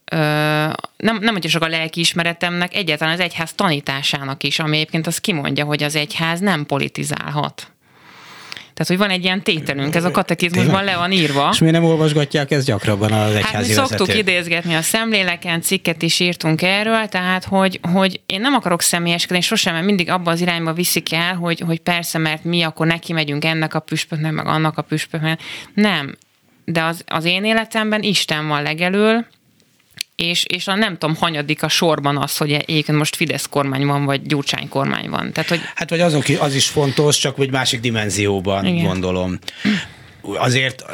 Nem, 0.96 1.18
nem 1.20 1.32
hogy 1.32 1.40
csak 1.40 1.62
a 1.62 1.68
lelki 1.68 2.00
ismeretemnek, 2.00 2.74
egyáltalán 2.74 3.14
az 3.14 3.20
egyház 3.20 3.52
tanításának 3.52 4.42
is, 4.42 4.58
ami 4.58 4.76
egyébként 4.76 5.06
az 5.06 5.18
kimondja, 5.18 5.64
hogy 5.64 5.82
az 5.82 5.94
egyház 5.94 6.40
nem 6.40 6.66
politizálhat. 6.66 7.71
Tehát, 8.74 8.86
hogy 8.86 8.96
van 8.96 9.10
egy 9.10 9.24
ilyen 9.24 9.42
tételünk, 9.42 9.94
ez 9.94 10.04
a 10.04 10.10
katekizmusban 10.10 10.84
le 10.84 10.96
van 10.96 11.12
írva. 11.12 11.48
És 11.52 11.58
miért 11.58 11.74
nem 11.74 11.84
olvasgatják 11.84 12.50
ezt 12.50 12.66
gyakrabban 12.66 13.12
az 13.12 13.34
egyházi 13.34 13.44
Hát 13.44 13.62
mi 13.62 13.68
vezetők? 13.68 13.86
szoktuk 13.86 14.16
idézgetni 14.16 14.74
a 14.74 14.82
szemléleken, 14.82 15.60
cikket 15.60 16.02
is 16.02 16.20
írtunk 16.20 16.62
erről, 16.62 17.06
tehát, 17.06 17.44
hogy, 17.44 17.80
hogy 17.92 18.20
én 18.26 18.40
nem 18.40 18.54
akarok 18.54 18.82
személyeskedni, 18.82 19.42
sosem, 19.42 19.74
mert 19.74 19.86
mindig 19.86 20.10
abba 20.10 20.30
az 20.30 20.40
irányba 20.40 20.72
viszik 20.72 21.12
el, 21.12 21.34
hogy, 21.34 21.60
hogy 21.60 21.80
persze, 21.80 22.18
mert 22.18 22.44
mi 22.44 22.62
akkor 22.62 22.86
neki 22.86 23.12
megyünk 23.12 23.44
ennek 23.44 23.74
a 23.74 23.80
püspöknek, 23.80 24.32
meg 24.32 24.46
annak 24.46 24.78
a 24.78 24.82
püspöknek. 24.82 25.40
Nem. 25.74 26.16
De 26.64 26.82
az, 26.82 27.04
az 27.06 27.24
én 27.24 27.44
életemben 27.44 28.02
Isten 28.02 28.48
van 28.48 28.62
legelől, 28.62 29.26
és, 30.16 30.44
és 30.44 30.66
a 30.66 30.74
nem 30.74 30.98
tudom, 30.98 31.16
hanyadik 31.16 31.62
a 31.62 31.68
sorban 31.68 32.18
az, 32.18 32.36
hogy 32.36 32.52
egyébként 32.52 32.98
most 32.98 33.16
Fidesz 33.16 33.46
kormány 33.46 33.86
van, 33.86 34.04
vagy 34.04 34.22
Gyurcsány 34.22 34.68
kormány 34.68 35.10
van. 35.10 35.32
Tehát, 35.32 35.48
hogy... 35.48 35.60
Hát 35.74 35.90
vagy 35.90 36.00
azok, 36.00 36.24
az 36.40 36.54
is 36.54 36.68
fontos, 36.68 37.18
csak 37.18 37.36
hogy 37.36 37.50
másik 37.50 37.80
dimenzióban 37.80 38.66
Igen. 38.66 38.84
gondolom 38.84 39.38
azért, 40.22 40.84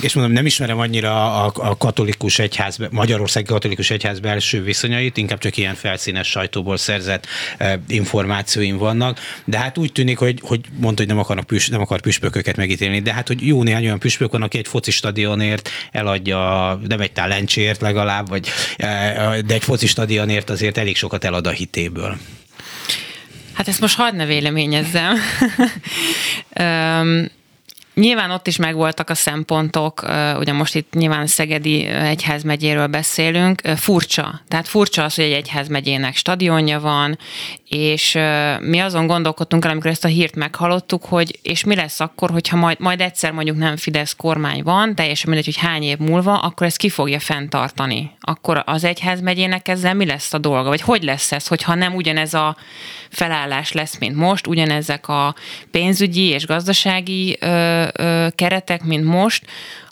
és 0.00 0.14
mondom, 0.14 0.32
nem 0.32 0.46
ismerem 0.46 0.78
annyira 0.78 1.44
a, 1.44 1.52
a 1.54 1.76
katolikus 1.76 2.38
egyház, 2.38 2.78
Magyarországi 2.90 3.46
katolikus 3.46 3.90
egyház 3.90 4.20
belső 4.20 4.62
viszonyait, 4.62 5.16
inkább 5.16 5.38
csak 5.38 5.56
ilyen 5.56 5.74
felszínes 5.74 6.28
sajtóból 6.28 6.76
szerzett 6.76 7.26
e, 7.58 7.80
információim 7.88 8.76
vannak, 8.76 9.18
de 9.44 9.58
hát 9.58 9.78
úgy 9.78 9.92
tűnik, 9.92 10.18
hogy, 10.18 10.40
hogy 10.42 10.60
mondta, 10.80 11.02
hogy 11.02 11.10
nem, 11.10 11.18
akarnak 11.18 11.46
püs, 11.46 11.68
nem 11.68 11.80
akar 11.80 12.00
püspököket 12.00 12.56
megítélni, 12.56 13.00
de 13.00 13.12
hát, 13.12 13.26
hogy 13.26 13.46
jó 13.46 13.62
néhány 13.62 13.84
olyan 13.84 13.98
püspök 13.98 14.32
van, 14.32 14.42
aki 14.42 14.58
egy 14.58 14.68
foci 14.68 14.90
stadionért 14.90 15.70
eladja, 15.92 16.80
nem 16.88 17.00
egy 17.00 17.12
talencsért 17.12 17.80
legalább, 17.80 18.28
vagy, 18.28 18.48
e, 18.76 19.42
de 19.42 19.54
egy 19.54 19.64
foci 19.64 19.86
stadionért 19.86 20.50
azért 20.50 20.78
elég 20.78 20.96
sokat 20.96 21.24
elad 21.24 21.46
a 21.46 21.50
hitéből. 21.50 22.18
Hát 23.52 23.68
ezt 23.68 23.80
most 23.80 23.96
hadd 23.96 24.14
ne 24.14 24.26
véleményezzem. 24.26 25.16
Nyilván 27.98 28.30
ott 28.30 28.46
is 28.46 28.56
megvoltak 28.56 29.10
a 29.10 29.14
szempontok, 29.14 30.02
ugye 30.38 30.52
most 30.52 30.74
itt 30.74 30.92
nyilván 30.92 31.26
Szegedi 31.26 31.84
egyházmegyéről 31.86 32.86
beszélünk, 32.86 33.60
furcsa. 33.76 34.40
Tehát 34.48 34.68
furcsa 34.68 35.04
az, 35.04 35.14
hogy 35.14 35.24
egy 35.24 35.32
egyházmegyének 35.32 36.16
stadionja 36.16 36.80
van, 36.80 37.18
és 37.68 38.18
mi 38.60 38.78
azon 38.78 39.06
gondolkodtunk 39.06 39.64
el, 39.64 39.70
amikor 39.70 39.90
ezt 39.90 40.04
a 40.04 40.08
hírt 40.08 40.36
meghallottuk, 40.36 41.04
hogy 41.04 41.38
és 41.42 41.64
mi 41.64 41.74
lesz 41.74 42.00
akkor, 42.00 42.30
hogyha 42.30 42.56
majd, 42.56 42.80
majd 42.80 43.00
egyszer 43.00 43.32
mondjuk 43.32 43.56
nem 43.56 43.76
Fidesz 43.76 44.16
kormány 44.16 44.62
van, 44.62 44.94
teljesen 44.94 45.30
mindegy, 45.30 45.54
hogy 45.54 45.66
hány 45.66 45.82
év 45.82 45.98
múlva, 45.98 46.38
akkor 46.38 46.66
ezt 46.66 46.76
ki 46.76 46.88
fogja 46.88 47.20
fenntartani. 47.20 48.10
Akkor 48.20 48.62
az 48.66 48.84
egyházmegyének 48.84 49.68
ezzel 49.68 49.94
mi 49.94 50.06
lesz 50.06 50.32
a 50.32 50.38
dolga? 50.38 50.68
Vagy 50.68 50.80
hogy 50.80 51.02
lesz 51.02 51.32
ez, 51.32 51.46
hogyha 51.46 51.74
nem 51.74 51.94
ugyanez 51.94 52.34
a 52.34 52.56
felállás 53.10 53.72
lesz, 53.72 53.98
mint 53.98 54.16
most, 54.16 54.46
ugyanezek 54.46 55.08
a 55.08 55.34
pénzügyi 55.70 56.26
és 56.26 56.46
gazdasági 56.46 57.36
ö, 57.40 57.86
ö, 57.92 58.26
keretek, 58.34 58.82
mint 58.82 59.04
most, 59.04 59.44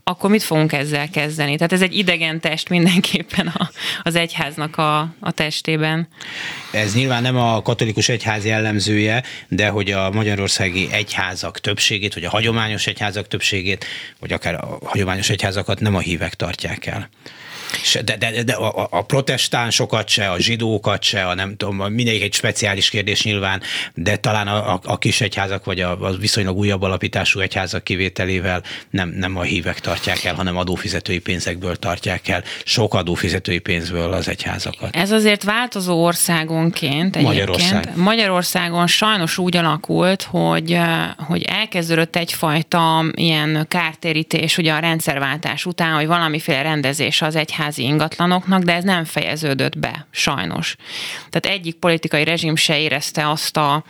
akkor 0.09 0.31
mit 0.31 0.43
fogunk 0.43 0.73
ezzel 0.73 1.11
kezdeni? 1.11 1.57
Tehát 1.57 1.73
ez 1.73 1.83
egy 1.83 1.97
idegen 1.97 2.41
test 2.41 2.69
mindenképpen 2.69 3.47
a, 3.47 3.71
az 4.03 4.15
egyháznak 4.15 4.77
a, 4.77 4.99
a 5.21 5.31
testében. 5.31 6.09
Ez 6.73 6.95
nyilván 6.95 7.23
nem 7.23 7.37
a 7.37 7.63
katolikus 7.63 8.09
egyház 8.09 8.45
jellemzője, 8.45 9.23
de 9.49 9.69
hogy 9.69 9.91
a 9.91 10.11
magyarországi 10.11 10.89
egyházak 10.91 11.61
többségét, 11.61 12.15
vagy 12.15 12.25
a 12.25 12.31
hagyományos 12.31 12.87
egyházak 12.87 13.29
többségét, 13.29 13.85
vagy 14.21 14.33
akár 14.33 14.55
a 14.55 14.79
hagyományos 14.85 15.31
egyházakat 15.31 15.81
nem 15.81 15.95
a 15.95 16.01
hívek 16.01 16.35
tartják 16.35 16.87
el. 16.87 17.09
De, 18.05 18.17
de, 18.17 18.43
de 18.43 18.53
a, 18.53 18.89
a 18.91 19.03
protestánsokat 19.03 20.09
se, 20.09 20.31
a 20.31 20.39
zsidókat 20.39 21.03
se, 21.03 21.27
a 21.27 21.35
nem 21.35 21.57
tudom, 21.57 21.93
mindegyik 21.93 22.23
egy 22.23 22.35
speciális 22.35 22.89
kérdés 22.91 23.25
nyilván, 23.25 23.63
de 23.95 24.17
talán 24.17 24.49
a, 24.49 24.73
a, 24.73 24.81
a 24.85 24.99
kis 24.99 25.21
egyházak, 25.21 25.65
vagy 25.65 25.81
a, 25.81 26.01
a 26.01 26.11
viszonylag 26.17 26.57
újabb 26.57 26.83
alapítású 26.83 27.41
egyházak 27.41 27.85
kivételével 27.85 28.63
nem, 28.91 29.09
nem 29.09 29.37
a 29.37 29.43
hívek 29.43 29.81
tartják 29.81 30.25
el, 30.25 30.35
hanem 30.35 30.57
adófizetői 30.57 31.19
pénzekből 31.19 31.77
tartják 31.77 32.29
el, 32.29 32.43
sok 32.65 32.95
adófizetői 32.95 33.59
pénzből 33.59 34.13
az 34.13 34.29
egyházakat. 34.29 34.97
Ez 34.97 35.11
azért 35.11 35.43
változó 35.43 36.05
országonként 36.05 37.23
Magyarország. 37.23 37.97
Magyarországon 37.97 38.87
sajnos 38.87 39.39
úgy 39.39 39.57
alakult, 39.57 40.23
hogy, 40.23 40.79
hogy 41.17 41.43
elkezdődött 41.43 42.17
egyfajta 42.17 43.05
ilyen 43.15 43.67
kártérítés 43.69 44.59
ugye 44.59 44.73
a 44.73 44.79
rendszerváltás 44.79 45.67
után, 45.67 45.95
hogy 45.95 46.07
valamiféle 46.07 46.63
rendezés 46.63 47.23
az 47.23 47.37
egyházi 47.57 47.83
ingatlanoknak, 47.83 48.63
de 48.63 48.73
ez 48.73 48.85
nem 48.85 49.05
fejeződött 49.05 49.79
be, 49.79 50.07
sajnos. 50.11 50.77
Tehát 51.31 51.59
egyik 51.59 51.75
politikai 51.75 52.25
rezsim 52.25 52.57
se 52.57 52.79
érezte 52.79 53.31
azt 53.31 53.57
a 53.57 53.85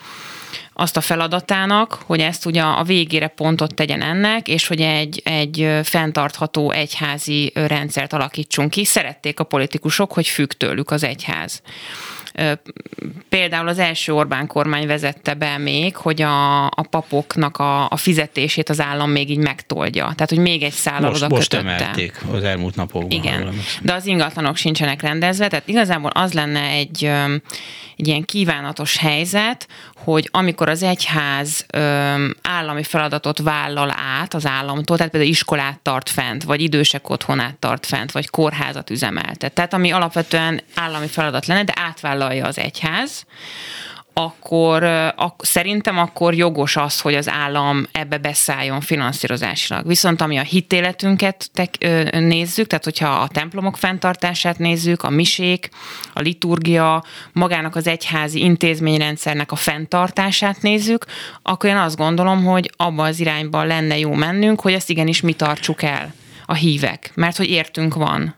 azt 0.79 0.97
a 0.97 1.01
feladatának, 1.01 1.99
hogy 2.07 2.21
ezt 2.21 2.47
ugye 2.47 2.63
a 2.63 2.83
végére 2.83 3.27
pontot 3.27 3.75
tegyen 3.75 4.03
ennek, 4.03 4.49
és 4.49 4.67
hogy 4.67 4.81
egy, 4.81 5.21
egy 5.25 5.69
fenntartható 5.83 6.71
egyházi 6.71 7.53
rendszert 7.55 8.13
alakítsunk 8.13 8.71
ki. 8.71 8.85
Szerették 8.85 9.41
a 9.41 9.45
politikusok, 9.45 10.13
hogy 10.13 10.27
függ 10.27 10.53
tőlük 10.53 10.91
az 10.91 11.03
egyház. 11.03 11.63
Például 13.29 13.69
az 13.69 13.79
első 13.79 14.13
Orbán 14.15 14.47
kormány 14.47 14.87
vezette 14.87 15.35
be 15.35 15.59
még, 15.59 15.97
hogy 15.97 16.23
a, 16.23 16.67
a 16.67 16.87
papoknak 16.91 17.57
a, 17.57 17.89
a 17.89 17.97
fizetését 17.97 18.69
az 18.69 18.81
állam 18.81 19.11
még 19.11 19.31
így 19.31 19.39
megtolja. 19.39 20.03
Tehát, 20.03 20.29
hogy 20.29 20.39
még 20.39 20.63
egy 20.63 20.73
szállal 20.73 21.11
most, 21.11 21.23
oda 21.23 21.35
most 21.35 21.55
emelték 21.55 22.21
az 22.33 22.45
elmúlt 22.45 22.77
napokban. 22.77 23.11
Igen, 23.11 23.55
de 23.83 23.93
az 23.93 24.07
ingatlanok 24.07 24.57
sincsenek 24.57 25.03
rendezve, 25.03 25.49
tehát 25.49 25.69
igazából 25.69 26.11
az 26.11 26.33
lenne 26.33 26.61
egy, 26.61 27.05
egy 27.97 28.07
ilyen 28.07 28.25
kívánatos 28.25 28.97
helyzet, 28.97 29.69
hogy 30.07 30.29
amikor 30.33 30.69
az 30.69 30.83
egyház 30.83 31.67
állami 32.43 32.83
feladatot 32.83 33.39
vállal 33.39 33.95
át 34.21 34.35
az 34.35 34.47
államtól, 34.47 34.97
tehát 34.97 35.13
például 35.13 35.33
iskolát 35.33 35.79
tart 35.79 36.11
fent, 36.11 36.43
vagy 36.43 36.61
idősek 36.61 37.11
otthonát 37.11 37.55
tart 37.55 37.87
fent, 37.87 38.13
vagy 38.13 38.31
kórházat 38.31 38.91
üzemeltet. 38.91 39.53
Tehát 39.53 39.75
ami 39.75 39.91
alapvetően 39.93 40.61
állami 40.75 41.07
feladat 41.07 41.47
lenne, 41.47 41.65
de 41.65 41.73
átvállal 41.77 42.17
vállalja 42.17 42.47
az 42.47 42.59
egyház, 42.59 43.27
akkor 44.19 44.83
ak- 45.17 45.45
szerintem 45.45 45.99
akkor 45.99 46.35
jogos 46.35 46.77
az, 46.77 47.01
hogy 47.01 47.15
az 47.15 47.29
állam 47.29 47.87
ebbe 47.93 48.19
beszálljon 48.19 48.81
finanszírozásilag. 48.81 49.87
Viszont 49.87 50.21
ami 50.21 50.37
a 50.37 50.43
hitéletünket 50.43 51.49
tek- 51.53 51.79
nézzük, 52.13 52.67
tehát 52.67 52.85
hogyha 52.85 53.09
a 53.09 53.29
templomok 53.29 53.77
fenntartását 53.77 54.59
nézzük, 54.59 55.03
a 55.03 55.11
misék, 55.11 55.69
a 56.13 56.21
liturgia, 56.21 57.05
magának 57.33 57.77
az 57.77 57.87
egyházi 57.87 58.41
intézményrendszernek 58.41 59.53
a 59.53 59.57
fenntartását 59.57 60.63
nézzük, 60.63 61.05
akkor 61.43 61.71
én 61.71 61.77
azt 61.77 61.97
gondolom, 61.97 62.45
hogy 62.45 62.71
abba 62.77 63.05
az 63.05 63.21
irányba 63.21 63.65
lenne 63.65 63.99
jó 63.99 64.13
mennünk, 64.13 64.61
hogy 64.61 64.73
ezt 64.73 64.91
igenis 64.91 65.21
mi 65.21 65.33
tartsuk 65.33 65.83
el 65.83 66.15
a 66.47 66.55
hívek, 66.55 67.13
mert 67.15 67.37
hogy 67.37 67.51
értünk 67.51 67.95
van 67.95 68.35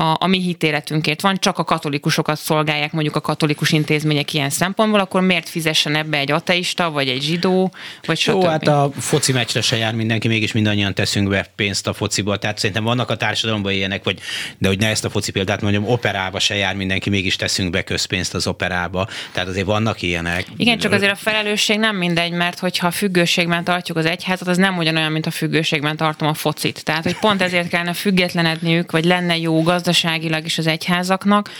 a, 0.00 0.16
a 0.20 0.26
mi 0.26 0.40
hitéletünkért 0.40 1.20
van, 1.20 1.36
csak 1.36 1.58
a 1.58 1.64
katolikusokat 1.64 2.38
szolgálják 2.38 2.92
mondjuk 2.92 3.16
a 3.16 3.20
katolikus 3.20 3.72
intézmények 3.72 4.34
ilyen 4.34 4.50
szempontból, 4.50 5.00
akkor 5.00 5.20
miért 5.20 5.48
fizessen 5.48 5.94
ebbe 5.94 6.18
egy 6.18 6.30
ateista, 6.30 6.90
vagy 6.90 7.08
egy 7.08 7.22
zsidó, 7.22 7.72
vagy 8.06 8.18
stb. 8.18 8.32
Jó, 8.32 8.44
hát 8.48 8.68
a 8.68 8.90
foci 8.98 9.32
meccsre 9.32 9.60
se 9.60 9.76
jár 9.76 9.94
mindenki, 9.94 10.28
mégis 10.28 10.52
mindannyian 10.52 10.94
teszünk 10.94 11.28
be 11.28 11.46
pénzt 11.56 11.86
a 11.86 11.92
fociba. 11.92 12.36
Tehát 12.36 12.58
szerintem 12.58 12.84
vannak 12.84 13.10
a 13.10 13.16
társadalomban 13.16 13.72
ilyenek, 13.72 14.04
vagy, 14.04 14.18
de 14.58 14.68
hogy 14.68 14.78
ne 14.78 14.88
ezt 14.88 15.04
a 15.04 15.10
foci 15.10 15.32
példát 15.32 15.60
mondjam, 15.60 15.88
operába 15.88 16.38
se 16.38 16.54
jár 16.54 16.74
mindenki, 16.74 17.10
mégis 17.10 17.36
teszünk 17.36 17.70
be 17.70 17.82
közpénzt 17.82 18.34
az 18.34 18.46
operába. 18.46 19.08
Tehát 19.32 19.48
azért 19.48 19.66
vannak 19.66 20.02
ilyenek. 20.02 20.46
Igen, 20.56 20.78
csak 20.78 20.92
azért 20.92 21.12
a 21.12 21.16
felelősség 21.16 21.78
nem 21.78 21.96
mindegy, 21.96 22.32
mert 22.32 22.58
hogyha 22.58 22.90
függőségben 22.90 23.64
tartjuk 23.64 23.96
az 23.96 24.06
egyházat, 24.06 24.48
az 24.48 24.56
nem 24.56 24.76
ugyanolyan, 24.76 25.12
mint 25.12 25.26
a 25.26 25.30
függőségben 25.30 25.96
tartom 25.96 26.28
a 26.28 26.34
focit. 26.34 26.84
Tehát, 26.84 27.02
hogy 27.02 27.18
pont 27.18 27.42
ezért 27.42 27.68
kellene 27.68 27.92
függetlenedniük, 27.92 28.90
vagy 28.90 29.04
lenne 29.04 29.36
jó 29.36 29.62
gazdaságilag 29.90 30.44
is 30.44 30.58
az 30.58 30.66
egyházaknak, 30.66 31.50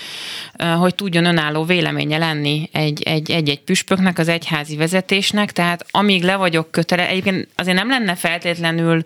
hogy 0.78 0.94
tudjon 0.94 1.24
önálló 1.24 1.64
véleménye 1.64 2.18
lenni 2.18 2.68
egy-egy 2.72 3.60
püspöknek, 3.64 4.18
az 4.18 4.28
egyházi 4.28 4.76
vezetésnek, 4.76 5.52
tehát 5.52 5.86
amíg 5.90 6.22
le 6.22 6.36
vagyok 6.36 6.70
kötele, 6.70 7.08
egyébként 7.08 7.48
azért 7.56 7.76
nem 7.76 7.88
lenne 7.88 8.14
feltétlenül 8.14 9.02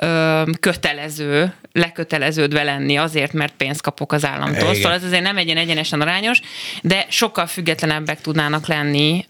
ö, 0.00 0.42
kötelező, 0.60 1.52
leköteleződve 1.72 2.62
lenni 2.62 2.96
azért, 2.96 3.32
mert 3.32 3.52
pénzt 3.56 3.82
kapok 3.82 4.12
az 4.12 4.24
államtól. 4.24 4.62
Igen. 4.62 4.74
Szóval 4.74 4.92
ez 4.92 5.04
azért 5.04 5.22
nem 5.22 5.36
egyen 5.36 5.56
egyenesen 5.56 6.00
arányos, 6.00 6.40
de 6.82 7.06
sokkal 7.08 7.46
függetlenebbek 7.46 8.20
tudnának 8.20 8.66
lenni 8.66 9.24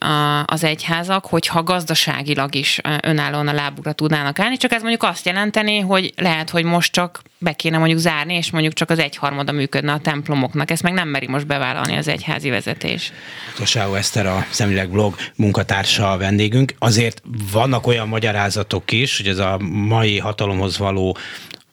az 0.45 0.65
egyházak, 0.65 1.27
hogyha 1.27 1.63
gazdaságilag 1.63 2.55
is 2.55 2.81
önállóan 3.03 3.49
a 3.49 3.53
lábukra 3.53 3.93
tudnának 3.93 4.39
állni, 4.39 4.57
csak 4.57 4.73
ez 4.73 4.81
mondjuk 4.81 5.03
azt 5.03 5.27
jelenteni, 5.27 5.79
hogy 5.79 6.13
lehet, 6.17 6.51
hogy 6.51 6.65
most 6.65 6.93
csak 6.93 7.23
be 7.39 7.53
kéne 7.53 7.79
mondjuk 7.79 7.99
zárni, 7.99 8.35
és 8.35 8.51
mondjuk 8.51 8.73
csak 8.73 8.91
az 8.91 8.99
egyharmada 8.99 9.53
működne 9.53 9.93
a 9.93 9.99
templomoknak. 9.99 10.71
Ezt 10.71 10.83
meg 10.83 10.93
nem 10.93 11.09
meri 11.09 11.27
most 11.27 11.47
bevállalni 11.47 11.97
az 11.97 12.09
egyházi 12.09 12.51
vezetés. 12.51 13.13
Tosávó 13.57 13.95
Eszter, 13.95 14.27
a 14.27 14.47
Szemléleg 14.51 14.91
blog 14.91 15.15
munkatársa 15.37 16.11
a 16.11 16.17
vendégünk. 16.17 16.75
Azért 16.79 17.23
vannak 17.53 17.87
olyan 17.87 18.09
magyarázatok 18.09 18.93
is, 18.93 19.17
hogy 19.17 19.29
ez 19.29 19.39
a 19.39 19.59
mai 19.63 20.19
hatalomhoz 20.61 20.79
való 20.79 21.17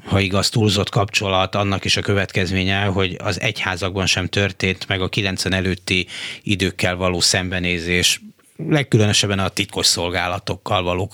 ha 0.06 0.19
igaz, 0.19 0.50
túlzott 0.50 0.89
kapcsolat, 0.89 1.56
annak 1.56 1.86
is 1.86 1.97
a 1.97 2.02
következménye, 2.02 2.84
hogy 2.84 3.15
az 3.23 3.41
egyházakban 3.41 4.06
sem 4.06 4.28
történt 4.28 4.88
meg 4.88 5.02
a 5.02 5.10
90 5.10 5.54
előtti 5.54 6.08
időkkel 6.43 6.95
való 6.95 7.19
szembenézés 7.19 8.21
legkülönösebben 8.58 9.39
a 9.39 9.50
titkos 9.50 9.86
szolgálatokkal 9.86 10.84
való 10.84 11.12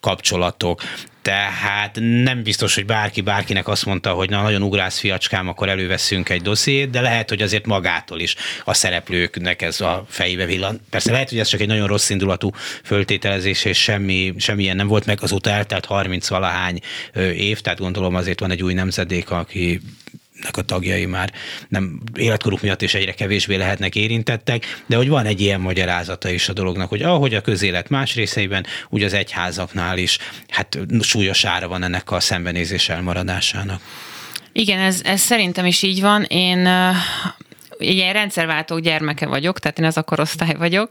kapcsolatok. 0.00 0.82
Tehát 1.22 1.98
nem 2.00 2.42
biztos, 2.42 2.74
hogy 2.74 2.86
bárki 2.86 3.20
bárkinek 3.20 3.68
azt 3.68 3.86
mondta, 3.86 4.12
hogy 4.12 4.30
na 4.30 4.42
nagyon 4.42 4.62
ugrász 4.62 4.98
fiacskám, 4.98 5.48
akkor 5.48 5.68
előveszünk 5.68 6.28
egy 6.28 6.42
dossziét, 6.42 6.90
de 6.90 7.00
lehet, 7.00 7.28
hogy 7.28 7.42
azért 7.42 7.66
magától 7.66 8.20
is 8.20 8.34
a 8.64 8.74
szereplőknek 8.74 9.62
ez 9.62 9.80
a 9.80 10.04
fejébe 10.08 10.44
villan. 10.44 10.80
Persze 10.90 11.12
lehet, 11.12 11.28
hogy 11.28 11.38
ez 11.38 11.48
csak 11.48 11.60
egy 11.60 11.66
nagyon 11.66 11.86
rossz 11.86 12.10
indulatú 12.10 12.50
föltételezés, 12.84 13.64
és 13.64 13.82
semmi, 13.82 14.34
semmilyen 14.38 14.76
nem 14.76 14.86
volt 14.86 15.06
meg, 15.06 15.18
azóta 15.22 15.50
eltelt 15.50 15.84
30 15.84 16.28
valahány 16.28 16.80
év, 17.34 17.60
tehát 17.60 17.78
gondolom 17.78 18.14
azért 18.14 18.40
van 18.40 18.50
egy 18.50 18.62
új 18.62 18.74
nemzedék, 18.74 19.30
aki 19.30 19.80
a 20.50 20.62
tagjai 20.62 21.06
már 21.06 21.32
nem 21.68 22.00
életkoruk 22.14 22.60
miatt 22.60 22.82
is 22.82 22.94
egyre 22.94 23.12
kevésbé 23.12 23.54
lehetnek 23.54 23.94
érintettek, 23.94 24.82
de 24.86 24.96
hogy 24.96 25.08
van 25.08 25.26
egy 25.26 25.40
ilyen 25.40 25.60
magyarázata 25.60 26.30
is 26.30 26.48
a 26.48 26.52
dolognak, 26.52 26.88
hogy 26.88 27.02
ahogy 27.02 27.34
a 27.34 27.40
közélet 27.40 27.88
más 27.88 28.14
részeiben, 28.14 28.66
úgy 28.88 29.02
az 29.02 29.12
egyházaknál 29.12 29.98
is, 29.98 30.18
hát 30.48 30.78
súlyos 31.00 31.44
ára 31.44 31.68
van 31.68 31.82
ennek 31.82 32.10
a 32.10 32.20
szembenézés 32.20 32.88
elmaradásának. 32.88 33.80
Igen, 34.52 34.78
ez, 34.78 35.00
ez 35.04 35.20
szerintem 35.20 35.66
is 35.66 35.82
így 35.82 36.00
van. 36.00 36.22
Én 36.22 36.68
ilyen 37.80 38.12
rendszerváltó 38.12 38.78
gyermeke 38.78 39.26
vagyok, 39.26 39.58
tehát 39.58 39.78
én 39.78 39.84
az 39.84 39.96
a 39.96 40.02
korosztály 40.02 40.54
vagyok, 40.54 40.90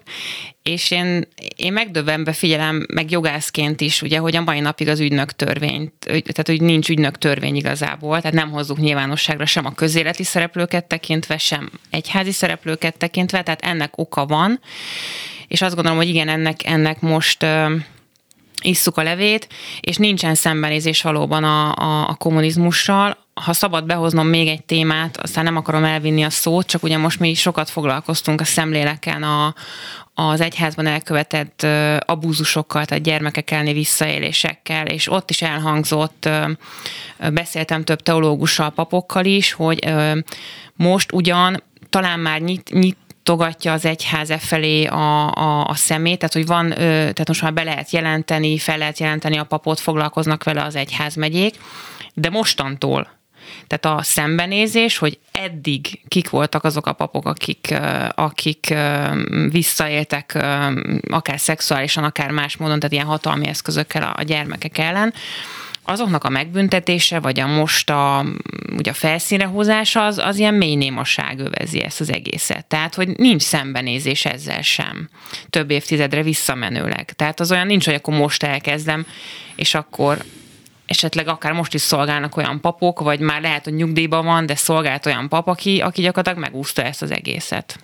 és 0.64 0.92
én, 0.92 1.28
én 1.56 1.74
megdöbbenve 1.74 2.34
figyelem, 2.34 2.86
meg 2.94 3.12
jogászként 3.12 3.82
is, 3.82 4.02
ugye, 4.02 4.18
hogy 4.18 4.36
a 4.36 4.42
mai 4.42 4.60
napig 4.60 4.88
az 4.88 5.00
ügynök 5.00 5.32
törvény, 5.32 5.92
tehát 6.06 6.48
hogy 6.48 6.62
nincs 6.62 6.90
ügynök 6.90 7.18
törvény 7.18 7.56
igazából, 7.56 8.22
tehát 8.22 8.36
nem 8.36 8.52
hozzuk 8.52 8.78
nyilvánosságra 8.78 9.46
sem 9.46 9.66
a 9.66 9.74
közéleti 9.74 10.24
szereplőket 10.24 10.86
tekintve, 10.86 11.38
sem 11.38 11.70
egyházi 11.90 12.32
szereplőket 12.32 12.98
tekintve, 12.98 13.44
tehát 13.44 13.62
ennek 13.62 13.98
oka 13.98 14.26
van, 14.26 14.60
és 15.48 15.62
azt 15.62 15.76
gondolom, 15.76 15.98
hogy 15.98 16.10
igen, 16.10 16.28
ennek, 16.28 16.66
ennek 16.66 17.02
most 17.02 17.46
isszuk 18.62 18.98
a 18.98 19.04
levét, 19.04 19.48
és 19.80 19.98
nincsen 19.98 20.36
szembenézés 20.36 21.02
valóban 21.02 21.44
a, 21.44 21.76
a, 21.76 22.10
a 22.10 22.16
kommunizmussal. 22.16 23.18
Ha 23.44 23.54
szabad 23.54 23.86
behoznom 23.86 24.28
még 24.28 24.48
egy 24.48 24.64
témát, 24.64 25.18
aztán 25.18 25.44
nem 25.44 25.56
akarom 25.56 25.84
elvinni 25.84 26.24
a 26.24 26.30
szót, 26.30 26.66
csak 26.66 26.84
ugye 26.84 26.98
most 26.98 27.20
mi 27.20 27.34
sokat 27.34 27.70
foglalkoztunk 27.70 28.42
a 28.42 28.44
szemléleken 28.44 29.24
a, 29.24 29.54
az 30.14 30.42
egyházban 30.42 30.86
elkövetett 30.86 31.66
abúzusokkal, 32.06 32.86
tehát 32.86 33.04
gyermekek 33.04 33.52
elleni 33.52 33.74
visszaélésekkel, 33.74 34.86
és 34.86 35.12
ott 35.12 35.30
is 35.30 35.42
elhangzott, 35.42 36.30
beszéltem 37.34 37.84
több 37.84 38.02
teológussal, 38.02 38.70
papokkal 38.70 39.26
is, 39.26 39.54
hogy 39.54 39.94
most 40.76 41.12
ugyan 41.12 41.64
talán 41.90 42.20
már 42.20 42.42
nyit, 42.42 42.70
nyit 42.74 42.98
nyitogatja 43.30 43.74
az 43.74 43.86
egyház 43.86 44.30
e 44.30 44.38
felé 44.38 44.86
a, 44.86 45.32
a, 45.32 45.66
a 45.66 45.76
szemét, 45.76 46.18
tehát 46.18 46.34
hogy 46.34 46.46
van, 46.46 46.70
tehát 46.70 47.28
most 47.28 47.42
már 47.42 47.54
be 47.54 47.64
lehet 47.64 47.92
jelenteni, 47.92 48.58
fel 48.58 48.78
lehet 48.78 49.00
jelenteni 49.00 49.38
a 49.38 49.44
papot, 49.44 49.80
foglalkoznak 49.80 50.44
vele 50.44 50.64
az 50.64 50.76
egyház 50.76 51.16
megyék, 51.16 51.56
de 52.14 52.30
mostantól, 52.30 53.19
tehát 53.68 54.00
a 54.00 54.04
szembenézés, 54.04 54.98
hogy 54.98 55.20
eddig 55.32 56.02
kik 56.08 56.30
voltak 56.30 56.64
azok 56.64 56.86
a 56.86 56.94
papok, 56.94 57.26
akik, 57.26 57.76
akik 58.16 58.74
visszaéltek 59.50 60.38
akár 61.10 61.40
szexuálisan, 61.40 62.04
akár 62.04 62.32
más 62.32 62.58
módon, 62.58 62.80
tehát 62.80 62.94
ilyen 62.94 63.06
hatalmi 63.06 63.48
eszközökkel 63.48 64.14
a 64.16 64.24
gyermekek 64.24 64.78
ellen, 64.78 65.14
azoknak 65.90 66.24
a 66.24 66.30
megbüntetése, 66.30 67.20
vagy 67.20 67.40
a 67.40 67.48
most 67.48 67.90
a, 67.90 68.26
ugye 68.78 68.92
a 68.92 68.94
felszínre 68.94 69.46
hozása, 69.46 70.06
az, 70.06 70.18
az 70.18 70.38
ilyen 70.38 70.54
mély 70.54 70.76
némaság 70.76 71.40
övezi 71.40 71.84
ezt 71.84 72.02
az 72.02 72.12
egészet. 72.12 72.66
Tehát, 72.66 72.96
hogy 72.96 73.08
nincs 73.08 73.42
szembenézés 73.42 74.26
ezzel 74.26 74.62
sem. 74.62 75.10
Több 75.50 75.72
évtizedre 75.72 76.24
visszamenőleg. 76.24 77.12
Tehát 77.16 77.40
az 77.40 77.52
olyan 77.52 77.68
nincs, 77.68 77.86
hogy 77.86 77.94
akkor 77.94 78.14
most 78.14 78.44
elkezdem, 78.44 79.06
és 79.56 79.76
akkor 79.76 80.24
esetleg 80.90 81.28
akár 81.28 81.52
most 81.52 81.74
is 81.74 81.82
szolgálnak 81.82 82.38
olyan 82.38 82.62
papok, 82.62 83.00
vagy 83.00 83.20
már 83.20 83.42
lehet, 83.42 83.64
hogy 83.64 83.74
nyugdíjban 83.74 84.26
van, 84.26 84.46
de 84.46 84.56
szolgált 84.56 85.06
olyan 85.06 85.30
pap, 85.30 85.48
aki, 85.48 85.80
aki 85.80 86.02
gyakorlatilag 86.02 86.40
megúszta 86.40 86.84
ezt 86.84 87.02
az 87.02 87.12
egészet. 87.12 87.80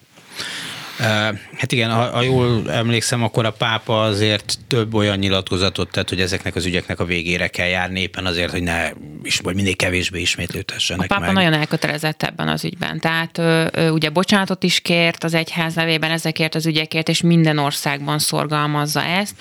Hát 1.58 1.72
igen, 1.72 1.92
ha, 1.92 2.10
ha 2.10 2.22
jól 2.22 2.72
emlékszem, 2.72 3.24
akkor 3.24 3.46
a 3.46 3.52
pápa 3.52 4.02
azért 4.02 4.58
több 4.68 4.94
olyan 4.94 5.18
nyilatkozatot 5.18 5.92
tett, 5.92 6.10
hogy 6.10 6.22
ezeknek 6.22 6.56
az 6.56 6.66
ügyeknek 6.66 7.00
a 7.00 7.06
végére 7.06 7.48
kell 7.48 7.68
járni, 7.68 8.00
éppen 8.00 8.26
azért, 8.26 8.52
hogy 8.52 8.64
ne 8.64 8.90
is, 9.24 9.40
vagy 9.40 9.56
minél 9.56 9.76
kevésbé 9.76 10.22
ismétlődhessenek 10.22 11.12
A 11.12 11.14
pápa 11.14 11.26
meg. 11.26 11.34
nagyon 11.34 11.54
elkötelezett 11.60 12.24
ebben 12.24 12.48
az 12.48 12.64
ügyben. 12.64 13.00
Tehát 13.00 13.38
ő, 13.38 13.90
ugye 13.90 14.10
bocsánatot 14.10 14.64
is 14.64 14.80
kért 14.80 15.24
az 15.24 15.34
egyház 15.34 15.74
nevében 15.76 16.12
ezekért 16.12 16.56
az 16.56 16.66
ügyekért, 16.66 17.10
és 17.10 17.22
minden 17.22 17.58
országban 17.58 18.20
szorgalmazza 18.20 19.04
ezt. 19.04 19.36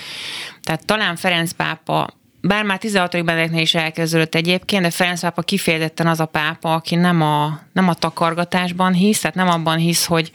Tehát 0.63 0.87
talán 0.87 1.17
Ferenc 1.17 1.53
pápa 1.53 2.09
bár 2.47 2.65
már 2.65 2.79
16. 2.79 3.25
Benedeknél 3.25 3.61
is 3.61 3.75
elkezdődött 3.75 4.35
egyébként, 4.35 4.83
de 4.83 4.91
Ferenc 4.91 5.21
pápa 5.21 5.43
kifejezetten 5.43 6.07
az 6.07 6.21
a 6.21 6.27
pápa, 6.27 6.75
aki 6.75 6.95
nem 6.95 7.23
a, 7.23 7.61
nem 7.73 7.89
a 7.89 7.95
takargatásban 7.95 8.93
hisz, 8.93 9.21
tehát 9.21 9.37
nem 9.37 9.49
abban 9.49 9.77
hisz, 9.77 10.05
hogy 10.05 10.31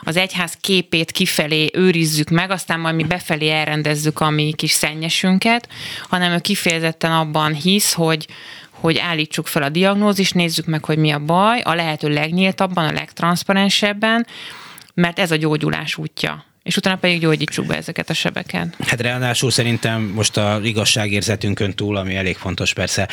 az 0.00 0.16
egyház 0.16 0.56
képét 0.60 1.10
kifelé 1.10 1.70
őrizzük 1.72 2.28
meg, 2.28 2.50
aztán 2.50 2.80
majd 2.80 2.94
mi 2.94 3.04
befelé 3.04 3.50
elrendezzük 3.50 4.20
a 4.20 4.30
mi 4.30 4.52
kis 4.52 4.70
szennyesünket, 4.70 5.68
hanem 6.08 6.32
ő 6.32 6.38
kifejezetten 6.38 7.12
abban 7.12 7.54
hisz, 7.54 7.92
hogy, 7.92 8.26
hogy 8.70 8.98
állítsuk 8.98 9.46
fel 9.46 9.62
a 9.62 9.68
diagnózist, 9.68 10.34
nézzük 10.34 10.66
meg, 10.66 10.84
hogy 10.84 10.98
mi 10.98 11.10
a 11.10 11.18
baj, 11.18 11.60
a 11.60 11.74
lehető 11.74 12.08
legnyíltabban, 12.08 12.84
a 12.84 12.92
legtranszparensebben, 12.92 14.26
mert 14.94 15.18
ez 15.18 15.30
a 15.30 15.36
gyógyulás 15.36 15.96
útja 15.96 16.44
és 16.66 16.76
utána 16.76 16.96
pedig 16.96 17.20
gyógyítsuk 17.20 17.66
be 17.66 17.76
ezeket 17.76 18.10
a 18.10 18.14
sebeket. 18.14 18.76
Hát 18.86 19.00
ráadásul 19.00 19.50
szerintem 19.50 20.02
most 20.02 20.36
a 20.36 20.60
igazságérzetünkön 20.62 21.74
túl, 21.74 21.96
ami 21.96 22.14
elég 22.14 22.36
fontos 22.36 22.72
persze, 22.72 23.08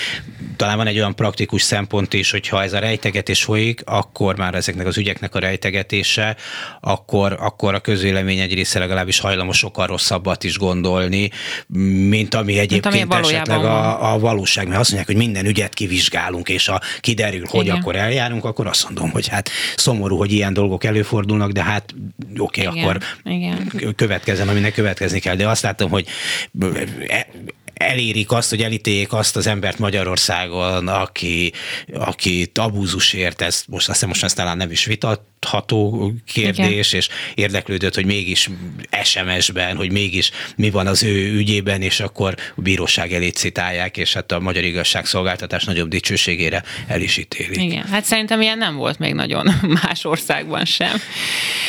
talán 0.55 0.77
van 0.77 0.87
egy 0.87 0.97
olyan 0.97 1.15
praktikus 1.15 1.61
szempont 1.61 2.13
is, 2.13 2.31
hogy 2.31 2.47
ha 2.47 2.63
ez 2.63 2.73
a 2.73 2.79
rejtegetés 2.79 3.43
folyik, 3.43 3.81
akkor 3.85 4.37
már 4.37 4.55
ezeknek 4.55 4.87
az 4.87 4.97
ügyeknek 4.97 5.35
a 5.35 5.39
rejtegetése, 5.39 6.35
akkor, 6.79 7.37
akkor 7.39 7.73
a 7.73 7.79
közvélemény 7.79 8.39
egy 8.39 8.53
része 8.53 8.79
legalábbis 8.79 9.19
hajlamos 9.19 9.57
sokkal 9.57 9.87
rosszabbat 9.87 10.43
is 10.43 10.57
gondolni, 10.57 11.29
mint 12.07 12.33
ami 12.33 12.59
egyébként 12.59 12.95
mint 12.95 13.13
ami 13.13 13.33
esetleg 13.33 13.65
a, 13.65 14.13
a 14.13 14.19
valóság. 14.19 14.67
Mert 14.67 14.79
azt 14.79 14.91
mondják, 14.91 15.17
hogy 15.17 15.27
minden 15.27 15.45
ügyet 15.45 15.73
kivizsgálunk, 15.73 16.49
és 16.49 16.65
ha 16.67 16.79
kiderül, 16.99 17.45
hogy 17.47 17.65
Igen. 17.65 17.77
akkor 17.77 17.95
eljárunk, 17.95 18.45
akkor 18.45 18.67
azt 18.67 18.83
mondom, 18.83 19.09
hogy 19.09 19.27
hát 19.27 19.49
szomorú, 19.75 20.17
hogy 20.17 20.31
ilyen 20.31 20.53
dolgok 20.53 20.83
előfordulnak, 20.83 21.51
de 21.51 21.63
hát 21.63 21.93
oké, 22.37 22.67
okay, 22.67 22.81
akkor 22.81 22.97
Igen 23.23 23.42
igen. 23.43 23.95
következzen, 23.95 24.47
aminek 24.47 24.73
következni 24.73 25.19
kell. 25.19 25.36
De 25.36 25.47
azt 25.47 25.63
látom, 25.63 25.89
hogy 25.89 26.08
e, 27.08 27.27
elérik 27.73 28.32
azt, 28.32 28.49
hogy 28.49 28.62
elítéljék 28.62 29.13
azt 29.13 29.36
az 29.36 29.47
embert 29.47 29.79
Magyarországon, 29.79 30.88
aki, 30.88 31.53
aki 31.93 32.51
abúzusért, 32.53 33.41
ezt 33.41 33.67
most 33.67 33.89
azt 33.89 34.06
most 34.06 34.23
ezt 34.23 34.36
talán 34.36 34.58
nem 34.58 34.71
is 34.71 34.86
vitat, 34.86 35.21
ható 35.45 36.12
kérdés, 36.25 36.88
Igen. 36.88 36.99
és 36.99 37.10
érdeklődött, 37.36 37.95
hogy 37.95 38.06
mégis 38.06 38.49
SMS-ben, 39.03 39.75
hogy 39.75 39.91
mégis 39.91 40.32
mi 40.56 40.69
van 40.69 40.88
az 40.88 41.03
ő 41.03 41.34
ügyében, 41.34 41.82
és 41.82 41.99
akkor 41.99 42.36
a 42.56 42.62
bíróság 42.62 43.13
elé 43.13 43.29
citálják, 43.29 43.97
és 43.97 44.13
hát 44.13 44.32
a 44.32 44.39
magyar 44.39 44.63
igazságszolgáltatás 44.63 45.63
nagyobb 45.63 45.88
dicsőségére 45.89 46.63
el 46.88 47.01
is 47.01 47.17
ítélik. 47.17 47.62
Igen, 47.62 47.86
hát 47.86 48.03
szerintem 48.03 48.41
ilyen 48.41 48.58
nem 48.58 48.75
volt 48.75 48.99
még 48.99 49.13
nagyon 49.13 49.49
más 49.84 50.06
országban 50.06 50.65
sem. 50.65 51.01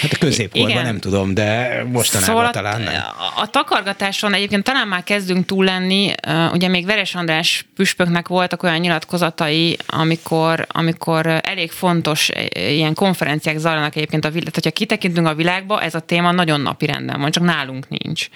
Hát 0.01 0.13
a 0.13 0.19
középkorban 0.19 0.71
Igen. 0.71 0.85
nem 0.85 0.99
tudom, 0.99 1.35
de 1.35 1.83
mostanában 1.93 2.35
szóval 2.35 2.51
talán 2.51 2.81
nem. 2.81 3.03
A, 3.37 3.41
a 3.41 3.47
takargatáson 3.47 4.35
egyébként 4.35 4.65
talán 4.65 4.89
már 4.89 5.05
kezdünk 5.05 5.47
túl 5.47 5.65
lenni, 5.65 6.13
ugye 6.53 6.69
még 6.69 6.87
Veres 6.87 7.15
András 7.15 7.67
püspöknek 7.75 8.29
voltak 8.29 8.63
olyan 8.63 8.79
nyilatkozatai, 8.79 9.77
amikor, 9.87 10.67
amikor 10.69 11.27
elég 11.43 11.71
fontos 11.71 12.31
ilyen 12.55 12.95
konferenciák 12.95 13.59
zajlanak 13.65 13.97
egyébként 13.97 14.25
a 14.25 14.29
világ. 14.29 14.51
Tehát, 14.51 14.65
hogyha 14.65 14.79
kitekintünk 14.79 15.27
a 15.27 15.35
világba, 15.35 15.83
ez 15.83 15.95
a 15.95 16.01
téma 16.01 16.33
nagyon 16.33 16.61
napi 16.61 16.87
renden 16.87 17.21
van, 17.21 17.31
csak 17.31 17.45
nálunk 17.45 17.89
nincs. 17.89 18.29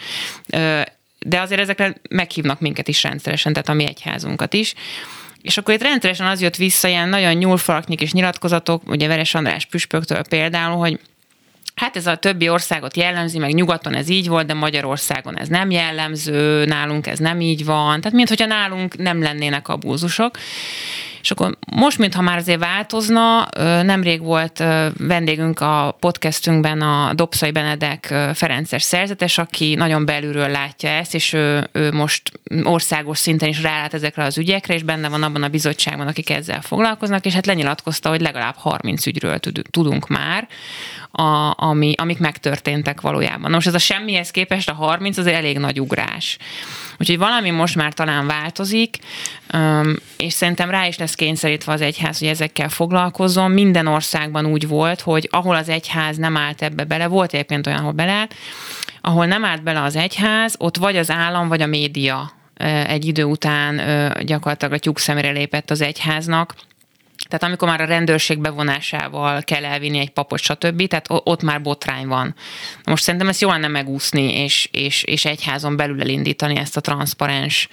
De 1.18 1.40
azért 1.40 1.60
ezekre 1.60 1.94
meghívnak 2.10 2.60
minket 2.60 2.88
is 2.88 3.02
rendszeresen, 3.02 3.52
tehát 3.52 3.68
a 3.68 3.72
mi 3.72 3.84
egyházunkat 3.84 4.54
is. 4.54 4.74
És 5.42 5.58
akkor 5.58 5.74
itt 5.74 5.82
rendszeresen 5.82 6.26
az 6.26 6.40
jött 6.40 6.56
vissza, 6.56 6.88
ilyen 6.88 7.08
nagyon 7.08 7.34
nyúlfalaknyik 7.34 8.00
és 8.00 8.12
nyilatkozatok, 8.12 8.82
ugye 8.88 9.06
Veres 9.06 9.34
András 9.34 9.66
püspöktől 9.66 10.22
például, 10.28 10.76
hogy 10.76 11.00
Hát 11.78 11.96
ez 11.96 12.06
a 12.06 12.16
többi 12.16 12.48
országot 12.48 12.96
jellemzi, 12.96 13.38
meg 13.38 13.54
nyugaton 13.54 13.94
ez 13.94 14.08
így 14.08 14.28
volt, 14.28 14.46
de 14.46 14.54
Magyarországon 14.54 15.38
ez 15.38 15.48
nem 15.48 15.70
jellemző, 15.70 16.64
nálunk 16.64 17.06
ez 17.06 17.18
nem 17.18 17.40
így 17.40 17.64
van. 17.64 18.00
Tehát 18.00 18.16
mintha 18.16 18.46
nálunk 18.46 18.96
nem 18.96 19.22
lennének 19.22 19.68
abúzusok. 19.68 20.36
És 21.28 21.34
akkor 21.34 21.56
most, 21.76 21.98
mintha 21.98 22.22
már 22.22 22.38
azért 22.38 22.58
változna, 22.58 23.48
nemrég 23.82 24.22
volt 24.22 24.64
vendégünk 24.98 25.60
a 25.60 25.96
podcastünkben 26.00 26.80
a 26.80 27.14
Dobszai 27.14 27.50
Benedek 27.50 28.14
Ferences 28.34 28.82
szerzetes, 28.82 29.38
aki 29.38 29.74
nagyon 29.74 30.04
belülről 30.04 30.48
látja 30.48 30.90
ezt, 30.90 31.14
és 31.14 31.32
ő, 31.32 31.68
ő 31.72 31.92
most 31.92 32.32
országos 32.62 33.18
szinten 33.18 33.48
is 33.48 33.62
rálát 33.62 33.94
ezekre 33.94 34.24
az 34.24 34.38
ügyekre, 34.38 34.74
és 34.74 34.82
benne 34.82 35.08
van 35.08 35.22
abban 35.22 35.42
a 35.42 35.48
bizottságban, 35.48 36.06
akik 36.06 36.30
ezzel 36.30 36.60
foglalkoznak, 36.60 37.26
és 37.26 37.34
hát 37.34 37.46
lenyilatkozta, 37.46 38.08
hogy 38.08 38.20
legalább 38.20 38.54
30 38.56 39.06
ügyről 39.06 39.38
tudunk 39.70 40.08
már, 40.08 40.48
a, 41.10 41.54
ami, 41.56 41.94
amik 41.96 42.18
megtörténtek 42.18 43.00
valójában. 43.00 43.50
Na 43.50 43.54
most 43.54 43.66
ez 43.66 43.74
a 43.74 43.78
semmihez 43.78 44.30
képest 44.30 44.68
a 44.68 44.74
30 44.74 45.16
az 45.16 45.26
elég 45.26 45.58
nagy 45.58 45.80
ugrás. 45.80 46.38
Úgyhogy 46.98 47.18
valami 47.18 47.50
most 47.50 47.74
már 47.74 47.92
talán 47.92 48.26
változik, 48.26 48.96
és 50.16 50.32
szerintem 50.32 50.70
rá 50.70 50.86
is 50.86 50.98
lesz 50.98 51.14
kényszerítve 51.18 51.72
az 51.72 51.80
egyház, 51.80 52.18
hogy 52.18 52.28
ezekkel 52.28 52.68
foglalkozzon. 52.68 53.50
Minden 53.50 53.86
országban 53.86 54.46
úgy 54.46 54.68
volt, 54.68 55.00
hogy 55.00 55.28
ahol 55.32 55.56
az 55.56 55.68
egyház 55.68 56.16
nem 56.16 56.36
állt 56.36 56.62
ebbe 56.62 56.84
bele, 56.84 57.06
volt 57.06 57.34
egyébként 57.34 57.66
olyan, 57.66 57.78
ahol 57.78 57.92
beleállt, 57.92 58.34
ahol 59.00 59.26
nem 59.26 59.44
állt 59.44 59.62
bele 59.62 59.82
az 59.82 59.96
egyház, 59.96 60.54
ott 60.58 60.76
vagy 60.76 60.96
az 60.96 61.10
állam, 61.10 61.48
vagy 61.48 61.62
a 61.62 61.66
média 61.66 62.32
egy 62.86 63.04
idő 63.04 63.24
után 63.24 63.80
gyakorlatilag 64.24 64.74
a 64.74 64.78
tyúk 64.78 64.98
szemére 64.98 65.30
lépett 65.30 65.70
az 65.70 65.80
egyháznak, 65.80 66.54
tehát 67.28 67.42
amikor 67.42 67.68
már 67.68 67.80
a 67.80 67.84
rendőrség 67.84 68.38
bevonásával 68.38 69.42
kell 69.42 69.64
elvinni 69.64 69.98
egy 69.98 70.10
papot, 70.10 70.38
stb., 70.38 70.86
tehát 70.86 71.06
ott 71.08 71.42
már 71.42 71.62
botrány 71.62 72.06
van. 72.06 72.34
Most 72.84 73.02
szerintem 73.02 73.28
ezt 73.28 73.40
jól 73.40 73.52
lenne 73.52 73.68
megúszni, 73.68 74.42
és, 74.42 74.68
és, 74.72 75.02
és 75.02 75.24
egyházon 75.24 75.76
belül 75.76 76.00
elindítani 76.00 76.56
ezt 76.56 76.76
a 76.76 76.80
transzparens 76.80 77.68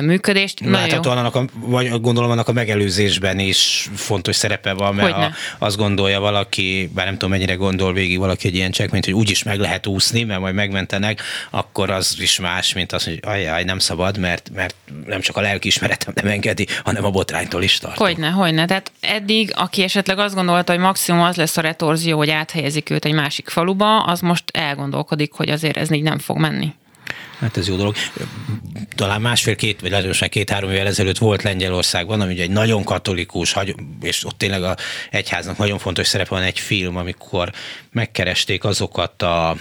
működést. 0.00 0.60
Láthatóan 0.60 1.18
annak 1.18 1.34
a, 1.34 1.44
vagy 1.54 2.00
gondolom 2.00 2.30
annak 2.30 2.48
a 2.48 2.52
megelőzésben 2.52 3.38
is 3.38 3.88
fontos 3.94 4.36
szerepe 4.36 4.72
van, 4.72 4.94
mert 4.94 5.12
ha 5.12 5.30
azt 5.58 5.76
gondolja 5.76 6.20
valaki, 6.20 6.90
bár 6.94 7.04
nem 7.04 7.14
tudom 7.14 7.30
mennyire 7.30 7.54
gondol 7.54 7.92
végig 7.92 8.18
valaki 8.18 8.46
egy 8.46 8.54
ilyen 8.54 8.70
cselekményt, 8.70 9.04
hogy 9.04 9.14
úgyis 9.14 9.42
meg 9.42 9.58
lehet 9.58 9.86
úszni, 9.86 10.22
mert 10.22 10.40
majd 10.40 10.54
megmentenek, 10.54 11.20
akkor 11.50 11.90
az 11.90 12.16
is 12.20 12.38
más, 12.38 12.72
mint 12.72 12.92
az, 12.92 13.04
hogy 13.04 13.18
ajaj, 13.22 13.64
nem 13.64 13.78
szabad, 13.78 14.18
mert, 14.18 14.50
mert 14.54 14.74
nem 15.06 15.20
csak 15.20 15.36
a 15.36 15.40
lelkiismeretem 15.40 16.12
nem 16.16 16.26
engedi, 16.26 16.66
hanem 16.84 17.04
a 17.04 17.10
botránytól 17.10 17.62
is 17.62 17.78
tart. 17.78 17.96
Hogyne, 17.96 18.28
hogyne. 18.28 18.66
Tehát 18.66 18.81
eddig, 19.00 19.52
aki 19.54 19.82
esetleg 19.82 20.18
azt 20.18 20.34
gondolta, 20.34 20.72
hogy 20.72 20.80
maximum 20.80 21.22
az 21.22 21.36
lesz 21.36 21.56
a 21.56 21.60
retorzió, 21.60 22.16
hogy 22.16 22.30
áthelyezik 22.30 22.90
őt 22.90 23.04
egy 23.04 23.12
másik 23.12 23.48
faluba, 23.48 24.02
az 24.02 24.20
most 24.20 24.44
elgondolkodik, 24.52 25.32
hogy 25.32 25.50
azért 25.50 25.76
ez 25.76 25.90
így 25.90 26.02
nem 26.02 26.18
fog 26.18 26.38
menni. 26.38 26.74
Hát 27.38 27.56
ez 27.56 27.68
jó 27.68 27.76
dolog. 27.76 27.94
Talán 28.94 29.20
másfél-két, 29.20 29.80
vagy 29.80 29.90
lehetősen 29.90 30.28
két-három 30.28 30.70
évvel 30.70 30.86
ezelőtt 30.86 31.18
volt 31.18 31.42
Lengyelországban, 31.42 32.20
ami 32.20 32.32
ugye 32.32 32.42
egy 32.42 32.50
nagyon 32.50 32.84
katolikus, 32.84 33.56
és 34.00 34.24
ott 34.24 34.38
tényleg 34.38 34.62
a 34.62 34.76
egyháznak 35.10 35.56
nagyon 35.56 35.78
fontos 35.78 36.06
szerepe 36.06 36.34
van 36.34 36.42
egy 36.42 36.58
film, 36.58 36.96
amikor 36.96 37.52
megkeresték 37.90 38.64
azokat 38.64 39.22
a 39.22 39.56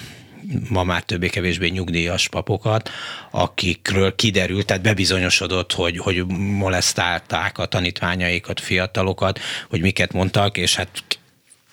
ma 0.70 0.84
már 0.84 1.04
többé-kevésbé 1.04 1.68
nyugdíjas 1.68 2.28
papokat, 2.28 2.90
akikről 3.32 4.16
kiderült, 4.16 4.66
tehát 4.66 4.82
bebizonyosodott, 4.82 5.74
hogy, 5.74 5.98
hogy 5.98 6.26
molesztálták 6.38 7.58
a 7.58 7.66
tanítványaikat, 7.66 8.60
fiatalokat, 8.60 9.40
hogy 9.70 9.82
miket 9.82 10.14
mondtak, 10.14 10.58
és 10.58 10.76
hát 10.76 10.90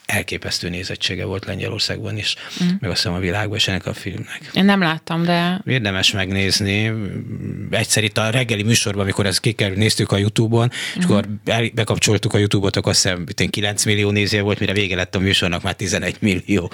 elképesztő 0.08 0.68
nézettsége 0.68 1.24
volt 1.24 1.44
Lengyelországban 1.44 2.16
is, 2.16 2.34
mm. 2.64 2.66
meg 2.80 2.90
azt 2.90 3.02
hiszem 3.02 3.16
a 3.16 3.18
világban 3.18 3.56
is 3.56 3.68
ennek 3.68 3.86
a 3.86 3.94
filmnek. 3.94 4.50
Én 4.52 4.64
nem 4.64 4.80
láttam, 4.80 5.24
de... 5.24 5.60
Érdemes 5.66 6.12
megnézni. 6.12 6.92
Egyszer 7.70 8.04
itt 8.04 8.18
a 8.18 8.30
reggeli 8.30 8.62
műsorban, 8.62 9.02
amikor 9.02 9.26
ezt 9.26 9.40
kikerül, 9.40 9.76
néztük 9.76 10.12
a 10.12 10.16
Youtube-on, 10.16 10.64
mm. 10.64 10.98
és 10.98 11.04
akkor 11.04 11.24
bekapcsoltuk 11.74 12.34
a 12.34 12.38
Youtube-ot, 12.38 12.76
akkor 12.76 12.92
azt 12.92 13.02
hiszem 13.02 13.26
9 13.50 13.84
millió 13.84 14.10
néző 14.10 14.40
volt, 14.40 14.58
mire 14.58 14.72
vége 14.72 14.96
lett 14.96 15.14
a 15.14 15.18
műsornak 15.18 15.62
már 15.62 15.74
11 15.74 16.16
millió. 16.20 16.70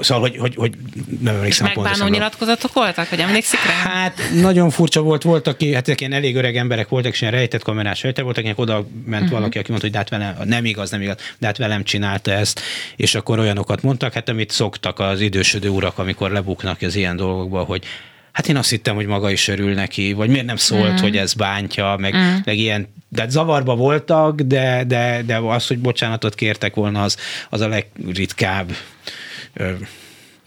Szóval, 0.00 0.20
hogy, 0.20 0.36
hogy, 0.36 0.54
hogy 0.54 0.72
nem 1.20 1.34
emlékszem 1.34 1.66
és 1.66 1.74
megbánó 1.74 2.06
nyilatkozatok 2.06 2.72
voltak, 2.72 3.08
hogy 3.08 3.20
emlékszik 3.20 3.64
rá? 3.64 3.90
Hát 3.90 4.20
nagyon 4.40 4.70
furcsa 4.70 5.00
volt, 5.00 5.22
voltak 5.22 5.58
aki, 5.58 5.74
hát 5.74 6.00
ilyen 6.00 6.12
elég 6.12 6.36
öreg 6.36 6.56
emberek 6.56 6.88
voltak, 6.88 7.12
és 7.12 7.20
ilyen 7.20 7.32
rejtett 7.32 7.62
kamerás 7.62 8.02
rejtett 8.02 8.24
voltak, 8.24 8.44
akik 8.44 8.58
oda 8.58 8.86
ment 9.04 9.22
uh-huh. 9.22 9.38
valaki, 9.38 9.58
aki 9.58 9.70
mondta, 9.70 9.86
hogy 9.86 9.90
de 9.90 9.98
hát 9.98 10.08
velem, 10.08 10.48
nem 10.48 10.64
igaz, 10.64 10.90
nem 10.90 11.00
igaz, 11.00 11.16
de 11.38 11.46
hát 11.46 11.56
velem 11.56 11.82
csinálta 11.98 12.30
ezt, 12.30 12.60
és 12.96 13.14
akkor 13.14 13.38
olyanokat 13.38 13.82
mondtak, 13.82 14.12
hát 14.12 14.28
amit 14.28 14.50
szoktak 14.50 14.98
az 14.98 15.20
idősödő 15.20 15.68
urak, 15.68 15.98
amikor 15.98 16.30
lebuknak 16.30 16.82
az 16.82 16.96
ilyen 16.96 17.16
dolgokba, 17.16 17.62
hogy 17.62 17.84
hát 18.32 18.48
én 18.48 18.56
azt 18.56 18.70
hittem, 18.70 18.94
hogy 18.94 19.06
maga 19.06 19.30
is 19.30 19.48
örül 19.48 19.74
neki, 19.74 20.12
vagy 20.12 20.28
miért 20.28 20.46
nem 20.46 20.56
szólt, 20.56 20.92
mm. 20.92 21.02
hogy 21.02 21.16
ez 21.16 21.34
bántja, 21.34 21.96
meg, 21.98 22.16
mm. 22.16 22.34
meg 22.44 22.58
ilyen, 22.58 22.86
de 23.08 23.20
hát 23.20 23.30
zavarba 23.30 23.76
voltak, 23.76 24.40
de, 24.40 24.84
de, 24.84 25.22
de 25.26 25.36
az, 25.36 25.66
hogy 25.66 25.78
bocsánatot 25.78 26.34
kértek 26.34 26.74
volna, 26.74 27.02
az, 27.02 27.16
az 27.48 27.60
a 27.60 27.68
legritkább 27.68 28.70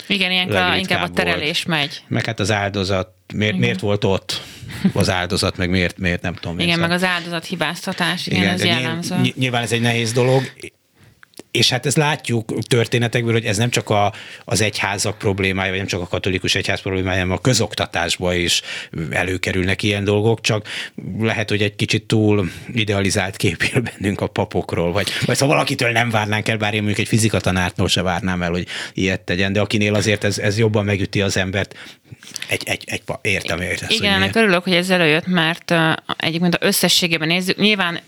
igen, 0.08 0.32
ilyenkor 0.32 0.76
inkább 0.78 1.04
a 1.04 1.10
terelés 1.10 1.64
volt. 1.64 1.80
megy. 1.80 2.04
Meg 2.08 2.26
hát 2.26 2.40
az 2.40 2.52
áldozat, 2.52 3.10
miért, 3.34 3.58
miért 3.58 3.80
volt 3.80 4.04
ott 4.04 4.42
az 4.94 5.10
áldozat, 5.10 5.58
meg 5.58 5.70
miért, 5.70 5.98
miért 5.98 6.22
nem 6.22 6.34
tudom. 6.34 6.60
Igen, 6.60 6.80
meg 6.80 6.92
az 6.92 7.04
áldozat 7.04 7.46
hibáztatás, 7.46 8.28
igen, 8.28 8.40
igen 8.40 8.54
ez 8.54 8.64
jellemző. 8.64 9.16
Nyilván 9.36 9.64
ez 9.64 9.72
egy 9.72 9.82
nehéz 9.82 10.12
dolog, 10.12 10.44
és 11.52 11.70
hát 11.70 11.86
ezt 11.86 11.98
látjuk 11.98 12.54
történetekből, 12.68 13.34
hogy 13.34 13.46
ez 13.46 13.58
nem 13.58 13.70
csak 13.70 13.90
a, 13.90 14.14
az 14.46 14.62
egyházak 14.62 15.18
problémája, 15.18 15.70
vagy 15.70 15.80
nem 15.80 15.88
csak 15.88 16.02
a 16.02 16.08
katolikus 16.08 16.56
egyház 16.56 16.82
problémája, 16.82 17.20
hanem 17.20 17.36
a 17.36 17.42
közoktatásba 17.42 18.34
is 18.34 18.62
előkerülnek 19.10 19.84
ilyen 19.84 20.04
dolgok, 20.04 20.42
csak 20.42 20.68
lehet, 21.20 21.50
hogy 21.50 21.62
egy 21.62 21.76
kicsit 21.76 22.04
túl 22.04 22.50
idealizált 22.74 23.36
kép 23.36 23.82
bennünk 23.82 24.22
a 24.22 24.28
papokról, 24.28 24.92
vagy, 24.92 25.08
vagy 25.26 25.36
szóval 25.36 25.56
valakitől 25.56 25.92
nem 25.92 26.10
várnánk 26.10 26.48
el, 26.48 26.58
bár 26.58 26.74
én 26.74 26.80
mondjuk 26.84 27.00
egy 27.00 27.08
fizikatanártól 27.08 27.88
se 27.88 28.02
várnám 28.02 28.42
el, 28.42 28.50
hogy 28.50 28.68
ilyet 28.94 29.22
tegyen, 29.22 29.54
de 29.54 29.60
akinél 29.60 29.96
azért 29.96 30.24
ez, 30.24 30.38
ez 30.38 30.58
jobban 30.58 30.86
megüti 30.86 31.22
az 31.22 31.38
embert, 31.38 31.76
egy, 32.48 32.64
egy, 32.66 32.84
egy 32.86 33.02
értem, 33.22 33.62
értem. 33.62 33.90
Igen, 33.90 34.14
ennek 34.14 34.36
örülök, 34.36 34.64
hogy 34.64 34.74
ez 34.74 34.90
előjött, 34.90 35.28
mert 35.28 35.74
egyébként 36.18 36.56
a 36.56 36.66
összességében 36.66 37.28
nézzük, 37.28 37.58
nyilván 37.58 38.00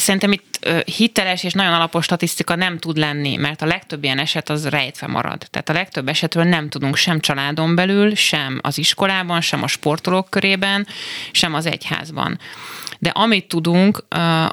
szerintem 0.00 0.32
itt 0.32 0.68
hiteles 0.96 1.44
és 1.44 1.52
nagyon 1.52 1.72
alapos 1.72 2.04
statisztika 2.04 2.54
nem 2.54 2.78
tud 2.78 2.96
lenni, 2.96 3.36
mert 3.36 3.62
a 3.62 3.66
legtöbb 3.66 4.04
ilyen 4.04 4.18
eset 4.18 4.48
az 4.50 4.68
rejtve 4.68 5.06
marad. 5.06 5.46
Tehát 5.50 5.68
a 5.68 5.72
legtöbb 5.72 6.08
esetről 6.08 6.44
nem 6.44 6.68
tudunk 6.68 6.96
sem 6.96 7.20
családon 7.20 7.74
belül, 7.74 8.14
sem 8.14 8.58
az 8.62 8.78
iskolában, 8.78 9.40
sem 9.40 9.62
a 9.62 9.66
sportolók 9.66 10.30
körében, 10.30 10.86
sem 11.32 11.54
az 11.54 11.66
egyházban. 11.66 12.38
De 12.98 13.08
amit 13.10 13.48
tudunk, 13.48 14.04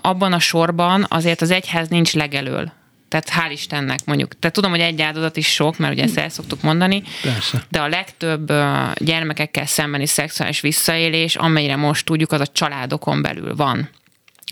abban 0.02 0.34
a 0.34 0.40
sorban 0.40 1.06
azért 1.10 1.42
az 1.42 1.52
egyház 1.52 1.88
nincs 1.88 2.14
legelől. 2.14 2.72
Tehát 3.08 3.30
hál' 3.30 3.52
Istennek 3.52 4.00
mondjuk. 4.06 4.40
Tehát 4.40 4.56
tudom, 4.56 4.72
hogy 4.72 4.80
egy 4.80 5.02
áldozat 5.02 5.38
is 5.38 5.48
sok, 5.48 5.78
mert 5.78 5.94
ugye 5.94 6.04
ezt 6.04 6.18
el 6.18 6.30
szoktuk 6.30 6.62
mondani, 6.62 7.04
Persze. 7.22 7.64
de 7.70 7.82
a 7.82 7.88
legtöbb 7.88 8.54
gyermekekkel 8.96 9.66
szembeni 9.66 10.06
szexuális 10.06 10.62
visszaélés, 10.62 11.36
amelyre 11.36 11.76
most 11.76 12.06
tudjuk, 12.06 12.32
az 12.32 12.40
a 12.42 12.48
családokon 12.48 13.22
belül 13.22 13.56
van. 13.56 13.90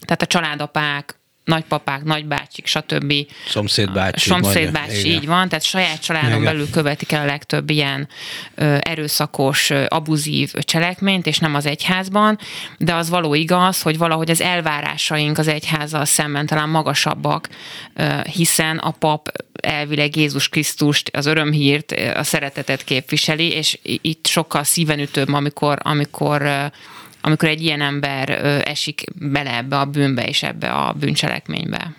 Tehát 0.06 0.22
a 0.22 0.26
családapák, 0.26 1.22
nagypapák, 1.44 2.04
nagybácsik, 2.04 2.66
stb. 2.66 3.14
Szomszédbácsi. 3.48 4.30
Szomszédbácsi, 4.30 5.08
így 5.08 5.26
van, 5.26 5.50
tehát 5.50 5.64
saját 5.64 6.02
családon 6.02 6.30
Igen. 6.30 6.44
belül 6.44 6.70
követik 6.70 7.12
el 7.12 7.22
a 7.22 7.26
legtöbb 7.26 7.70
ilyen 7.70 8.08
ö, 8.56 8.78
erőszakos, 8.80 9.70
ö, 9.70 9.86
abuzív 9.88 10.54
cselekményt, 10.54 11.28
és 11.28 11.38
nem 11.38 11.56
az 11.56 11.66
egyházban, 11.66 12.40
de 12.78 12.94
az 12.96 13.10
való 13.10 13.34
igaz, 13.34 13.82
hogy 13.82 13.98
valahogy 13.98 14.30
az 14.30 14.42
elvárásaink 14.42 15.38
az 15.38 15.48
egyházzal 15.48 16.06
szemben 16.06 16.46
talán 16.46 16.70
magasabbak, 16.70 17.50
ö, 17.94 18.20
hiszen 18.34 18.78
a 18.78 18.92
pap 18.92 19.32
elvileg 19.62 20.16
Jézus 20.16 20.50
Krisztust, 20.50 21.10
az 21.14 21.26
örömhírt, 21.26 21.92
a 22.16 22.24
szeretetet 22.24 22.84
képviseli, 22.84 23.52
és 23.52 23.80
itt 23.84 24.28
sokkal 24.28 24.64
szívenütőbb, 24.64 25.34
amikor, 25.34 25.80
amikor 25.82 26.72
amikor 27.22 27.50
egy 27.50 27.62
ilyen 27.62 27.82
ember 27.82 28.30
esik 28.66 29.04
bele 29.16 29.56
ebbe 29.56 29.80
a 29.80 29.86
bűnbe 29.86 30.24
és 30.24 30.44
ebbe 30.44 30.68
a 30.72 30.94
bűncselekménybe. 31.00 31.92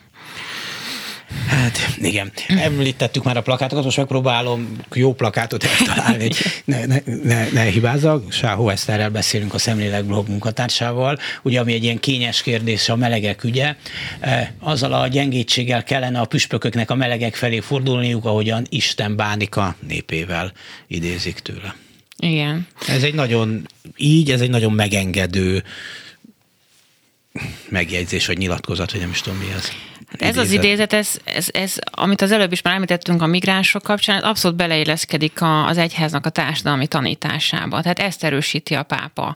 Hát 1.46 1.78
igen, 1.96 2.32
említettük 2.48 3.24
már 3.24 3.36
a 3.36 3.42
plakátokat, 3.42 3.84
most 3.84 3.96
megpróbálom 3.96 4.76
jó 4.92 5.14
plakátot 5.14 5.64
eltalálni, 5.64 6.28
ne, 6.64 6.86
ne, 6.86 6.96
ne, 7.22 7.48
ne 7.52 7.62
hibázzak. 7.62 8.32
Sáhó 8.32 8.68
Eszterrel 8.68 9.10
beszélünk 9.10 9.54
a 9.54 9.58
Szemlélek 9.58 10.04
blog 10.04 10.28
munkatársával, 10.28 11.18
ugye 11.42 11.60
ami 11.60 11.72
egy 11.72 11.84
ilyen 11.84 12.00
kényes 12.00 12.42
kérdés 12.42 12.88
a 12.88 12.96
melegek 12.96 13.44
ügye. 13.44 13.74
E, 14.20 14.54
azzal 14.60 14.92
a 14.92 15.06
gyengétséggel 15.06 15.84
kellene 15.84 16.20
a 16.20 16.24
püspököknek 16.24 16.90
a 16.90 16.94
melegek 16.94 17.34
felé 17.34 17.60
fordulniuk, 17.60 18.24
ahogyan 18.24 18.66
Isten 18.68 19.16
bánik 19.16 19.56
a 19.56 19.74
népével, 19.88 20.52
idézik 20.86 21.38
tőle. 21.38 21.74
Igen. 22.22 22.66
Ez 22.86 23.02
egy 23.02 23.14
nagyon, 23.14 23.66
így, 23.96 24.30
ez 24.30 24.40
egy 24.40 24.50
nagyon 24.50 24.72
megengedő 24.72 25.62
megjegyzés, 27.68 28.26
vagy 28.26 28.38
nyilatkozat, 28.38 28.92
vagy 28.92 29.00
nem 29.00 29.10
is 29.10 29.20
tudom 29.20 29.38
mi 29.38 29.46
ez. 29.56 29.68
Hát 30.06 30.22
ez 30.22 30.36
az 30.36 30.50
idézet, 30.50 30.92
ez, 30.92 31.16
ez, 31.24 31.46
ez, 31.52 31.74
amit 31.90 32.20
az 32.20 32.32
előbb 32.32 32.52
is 32.52 32.62
már 32.62 32.74
említettünk 32.74 33.22
a 33.22 33.26
migránsok 33.26 33.82
kapcsán, 33.82 34.16
ez 34.16 34.22
abszolút 34.22 34.56
beleilleszkedik 34.56 35.40
a, 35.40 35.66
az 35.66 35.78
egyháznak 35.78 36.26
a 36.26 36.30
társadalmi 36.30 36.86
tanításába. 36.86 37.82
Tehát 37.82 37.98
ezt 37.98 38.24
erősíti 38.24 38.74
a 38.74 38.82
pápa. 38.82 39.34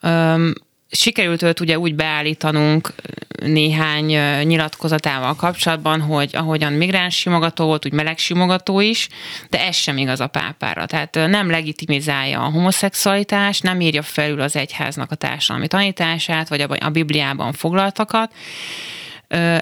Öm, 0.00 0.54
sikerült 0.90 1.42
őt 1.42 1.60
ugye 1.60 1.78
úgy 1.78 1.94
beállítanunk 1.94 2.94
néhány 3.42 4.04
nyilatkozatával 4.42 5.34
kapcsolatban, 5.34 6.00
hogy 6.00 6.36
ahogyan 6.36 6.72
migráns 6.72 7.16
simogató 7.16 7.64
volt, 7.64 7.86
úgy 7.86 7.92
meleg 7.92 8.18
simogató 8.18 8.80
is, 8.80 9.08
de 9.48 9.66
ez 9.66 9.76
sem 9.76 9.96
igaz 9.96 10.20
a 10.20 10.26
pápára. 10.26 10.86
Tehát 10.86 11.14
nem 11.14 11.50
legitimizálja 11.50 12.40
a 12.40 12.50
homoszexualitást, 12.50 13.62
nem 13.62 13.80
írja 13.80 14.02
felül 14.02 14.40
az 14.40 14.56
egyháznak 14.56 15.10
a 15.10 15.14
társadalmi 15.14 15.68
tanítását, 15.68 16.48
vagy 16.48 16.66
a 16.80 16.90
Bibliában 16.90 17.52
foglaltakat. 17.52 18.32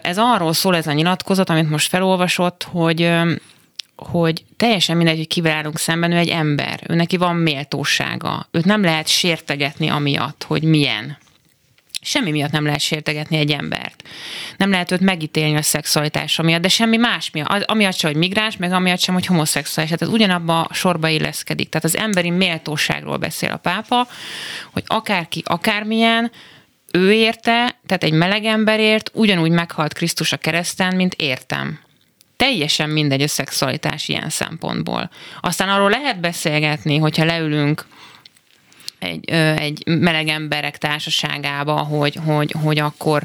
Ez 0.02 0.18
arról 0.18 0.52
szól 0.52 0.76
ez 0.76 0.86
a 0.86 0.92
nyilatkozat, 0.92 1.50
amit 1.50 1.70
most 1.70 1.88
felolvasott, 1.88 2.68
hogy 2.70 3.10
hogy 4.07 4.44
teljesen 4.57 4.96
mindegy, 4.96 5.16
hogy 5.16 5.26
kivel 5.26 5.57
állunk 5.57 5.78
szemben, 5.78 6.12
ő 6.12 6.16
egy 6.16 6.28
ember, 6.28 6.80
ő 6.88 6.94
neki 6.94 7.16
van 7.16 7.36
méltósága, 7.36 8.49
őt 8.51 8.64
nem 8.64 8.82
lehet 8.82 9.09
sértegetni 9.09 9.88
amiatt, 9.88 10.44
hogy 10.49 10.62
milyen. 10.62 11.18
Semmi 12.01 12.30
miatt 12.30 12.51
nem 12.51 12.64
lehet 12.64 12.80
sértegetni 12.80 13.36
egy 13.36 13.51
embert. 13.51 14.03
Nem 14.57 14.70
lehet 14.70 14.90
őt 14.90 15.01
megítélni 15.01 15.57
a 15.57 15.62
szexualitása 15.62 16.42
miatt, 16.42 16.61
de 16.61 16.68
semmi 16.68 16.96
más 16.96 17.30
miatt. 17.30 17.62
Amiatt 17.62 17.96
sem, 17.96 18.11
hogy 18.11 18.18
migráns, 18.18 18.57
meg 18.57 18.72
amiatt 18.72 19.01
sem, 19.01 19.14
hogy 19.14 19.26
homoszexuális. 19.26 19.92
Tehát 19.92 20.07
ez 20.14 20.20
ugyanabba 20.20 20.61
a 20.61 20.74
sorba 20.74 21.09
illeszkedik. 21.09 21.68
Tehát 21.68 21.84
az 21.84 21.96
emberi 21.96 22.30
méltóságról 22.30 23.16
beszél 23.16 23.51
a 23.51 23.57
pápa, 23.57 24.09
hogy 24.72 24.82
akárki, 24.86 25.42
akármilyen, 25.46 26.30
ő 26.92 27.12
érte, 27.12 27.78
tehát 27.86 28.05
egy 28.05 28.12
meleg 28.12 28.44
emberért 28.44 29.11
ugyanúgy 29.14 29.51
meghalt 29.51 29.92
Krisztus 29.92 30.32
a 30.32 30.36
kereszten, 30.36 30.96
mint 30.96 31.14
értem 31.14 31.86
teljesen 32.39 32.91
mindegy 32.91 33.22
a 33.22 33.28
szexualitás 33.28 34.09
ilyen 34.09 34.28
szempontból. 34.28 35.11
Aztán 35.41 35.68
arról 35.68 35.91
lehet 35.91 36.20
beszélgetni, 36.20 36.97
hogyha 36.97 37.24
leülünk 37.24 37.86
egy, 38.99 39.30
egy 39.59 39.82
meleg 39.86 40.28
emberek 40.28 40.78
társaságába, 40.78 41.76
hogy, 41.76 42.18
hogy, 42.24 42.55
hogy 42.62 42.78
akkor 42.78 43.22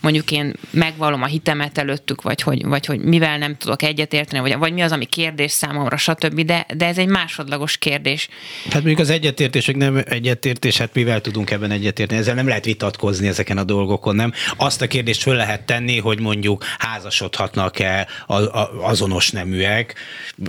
mondjuk 0.00 0.30
én 0.30 0.52
megvalom 0.70 1.22
a 1.22 1.26
hitemet 1.26 1.78
előttük, 1.78 2.22
vagy 2.22 2.42
hogy, 2.42 2.64
vagy 2.64 2.86
hogy 2.86 3.00
mivel 3.00 3.38
nem 3.38 3.56
tudok 3.56 3.82
egyetérteni, 3.82 4.40
vagy, 4.40 4.58
vagy 4.58 4.72
mi 4.72 4.80
az, 4.80 4.92
ami 4.92 5.04
kérdés 5.04 5.50
számomra, 5.50 5.96
stb. 5.96 6.40
De, 6.40 6.66
de 6.74 6.86
ez 6.86 6.98
egy 6.98 7.08
másodlagos 7.08 7.76
kérdés. 7.76 8.28
Hát 8.64 8.74
mondjuk 8.74 8.98
az 8.98 9.10
egyetértések 9.10 9.76
nem 9.76 10.02
egyetértés, 10.04 10.76
hát 10.76 10.94
mivel 10.94 11.20
tudunk 11.20 11.50
ebben 11.50 11.70
egyetérteni? 11.70 12.20
Ezzel 12.20 12.34
nem 12.34 12.48
lehet 12.48 12.64
vitatkozni 12.64 13.26
ezeken 13.26 13.58
a 13.58 13.64
dolgokon, 13.64 14.14
nem? 14.14 14.32
Azt 14.56 14.82
a 14.82 14.86
kérdést 14.86 15.22
föl 15.22 15.34
lehet 15.34 15.62
tenni, 15.62 15.98
hogy 15.98 16.20
mondjuk 16.20 16.64
házasodhatnak-e 16.78 18.06
azonos 18.80 19.30
neműek, 19.30 19.94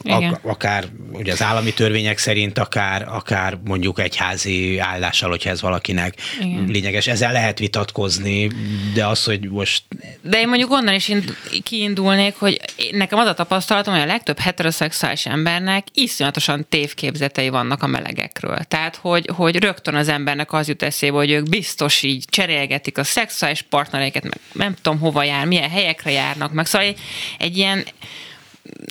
ak- 0.04 0.40
akár 0.44 0.86
ugye 1.12 1.32
az 1.32 1.42
állami 1.42 1.74
törvények 1.74 2.18
szerint, 2.18 2.58
akár, 2.58 3.08
akár 3.08 3.58
mondjuk 3.64 4.00
egyházi 4.00 4.67
vallási 4.76 4.96
állással, 4.98 5.30
hogyha 5.30 5.50
ez 5.50 5.62
valakinek 5.62 6.16
Igen. 6.42 6.66
lényeges. 6.68 7.08
Ezzel 7.08 7.32
lehet 7.32 7.60
vitatkozni, 7.60 8.50
de 8.94 9.06
az, 9.06 9.24
hogy 9.24 9.50
most... 9.50 9.84
De 10.22 10.40
én 10.40 10.48
mondjuk 10.48 10.72
onnan 10.72 10.94
is 10.94 11.12
kiindulnék, 11.64 12.36
hogy 12.36 12.60
nekem 12.92 13.20
az 13.20 13.28
a 13.28 13.34
tapasztalatom, 13.34 13.94
hogy 13.94 14.04
a 14.04 14.06
legtöbb 14.06 14.40
heteroszexuális 14.40 15.26
embernek 15.26 15.88
iszonyatosan 15.94 16.66
tévképzetei 16.70 17.50
vannak 17.50 17.84
a 17.84 17.88
melegekről. 17.88 18.58
Tehát, 18.68 18.96
hogy, 18.96 19.30
hogy 19.36 19.56
rögtön 19.56 19.96
az 19.96 20.08
embernek 20.08 20.54
az 20.54 20.68
jut 20.68 20.84
eszébe, 20.84 21.16
hogy 21.16 21.32
ők 21.32 21.50
biztos 21.50 22.04
így 22.04 22.26
cserélgetik 22.30 22.98
a 22.98 23.04
szexuális 23.04 23.62
partnereiket, 23.62 24.24
meg 24.24 24.40
nem 24.54 24.76
tudom 24.82 25.00
hova 25.00 25.24
jár, 25.24 25.46
milyen 25.46 25.70
helyekre 25.70 26.12
járnak, 26.12 26.54
meg 26.54 26.66
szóval 26.66 26.88
egy, 26.88 27.00
egy 27.38 27.58
ilyen 27.58 27.86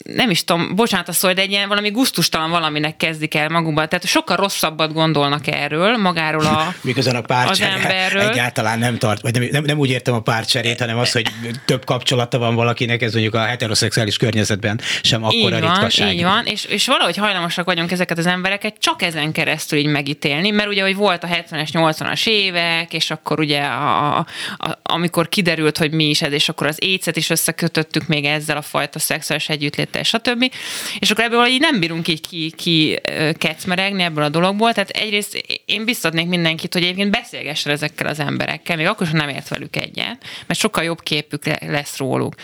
nem 0.04 0.30
is 0.30 0.44
tudom, 0.44 0.74
bocsánat 0.74 1.08
a 1.08 1.12
szó, 1.12 1.32
de 1.32 1.40
egy 1.40 1.50
ilyen 1.50 1.68
valami 1.68 1.90
guztustalan 1.90 2.50
valaminek 2.50 2.96
kezdik 2.96 3.34
el 3.34 3.48
magukban. 3.48 3.88
Tehát 3.88 4.06
sokkal 4.06 4.36
rosszabbat 4.36 4.92
gondolnak 4.92 5.46
erről, 5.46 5.96
magáról 5.96 6.44
a 6.46 6.74
Miközben 6.82 7.16
a 7.16 7.20
párcseré 7.20 8.18
egyáltalán 8.18 8.78
nem 8.78 8.98
tart, 8.98 9.20
vagy 9.20 9.32
nem, 9.32 9.48
nem, 9.50 9.64
nem, 9.64 9.78
úgy 9.78 9.90
értem 9.90 10.14
a 10.14 10.20
párcserét, 10.20 10.78
hanem 10.80 10.98
az, 10.98 11.12
hogy 11.12 11.26
több 11.64 11.84
kapcsolata 11.84 12.38
van 12.38 12.54
valakinek, 12.54 13.02
ez 13.02 13.12
mondjuk 13.12 13.34
a 13.34 13.44
heteroszexuális 13.44 14.16
környezetben 14.16 14.80
sem 15.02 15.24
akkora 15.24 15.56
így 15.56 15.62
van, 15.62 15.70
ritkaság. 15.70 16.14
Így 16.14 16.22
van, 16.22 16.46
és, 16.46 16.64
és 16.64 16.86
valahogy 16.86 17.16
hajlamosak 17.16 17.64
vagyunk 17.64 17.92
ezeket 17.92 18.18
az 18.18 18.26
embereket 18.26 18.74
csak 18.78 19.02
ezen 19.02 19.32
keresztül 19.32 19.78
így 19.78 19.86
megítélni, 19.86 20.50
mert 20.50 20.68
ugye, 20.68 20.82
hogy 20.82 20.96
volt 20.96 21.24
a 21.24 21.26
70-es, 21.26 21.68
80-as 21.72 22.26
évek, 22.26 22.92
és 22.92 23.10
akkor 23.10 23.40
ugye 23.40 23.62
a, 23.62 24.16
a, 24.16 24.26
a, 24.56 24.78
amikor 24.82 25.28
kiderült, 25.28 25.78
hogy 25.78 25.92
mi 25.92 26.04
is 26.04 26.22
ez, 26.22 26.32
és 26.32 26.48
akkor 26.48 26.66
az 26.66 26.76
écet 26.78 27.16
is 27.16 27.30
összekötöttük 27.30 28.06
még 28.06 28.24
ezzel 28.24 28.56
a 28.56 28.62
fajta 28.62 28.98
szexuális 28.98 29.48
együtt 29.48 29.75
együttléttel, 29.76 30.02
stb. 30.02 30.52
És 30.98 31.10
akkor 31.10 31.24
ebből 31.24 31.46
így 31.46 31.60
nem 31.60 31.80
bírunk 31.80 32.08
így 32.08 32.28
ki, 32.28 32.52
ki 32.56 33.00
kecmeregni 33.38 34.02
ebből 34.02 34.24
a 34.24 34.28
dologból. 34.28 34.72
Tehát 34.72 34.90
egyrészt 34.90 35.62
én 35.64 35.84
biztatnék 35.84 36.26
mindenkit, 36.26 36.72
hogy 36.72 36.82
egyébként 36.82 37.10
beszélgessen 37.10 37.72
ezekkel 37.72 38.06
az 38.06 38.18
emberekkel, 38.18 38.76
még 38.76 38.86
akkor 38.86 39.06
sem 39.06 39.16
nem 39.16 39.28
ért 39.28 39.48
velük 39.48 39.76
egyet, 39.76 40.24
mert 40.46 40.60
sokkal 40.60 40.84
jobb 40.84 41.02
képük 41.02 41.42
lesz 41.60 41.96
róluk. 41.96 42.34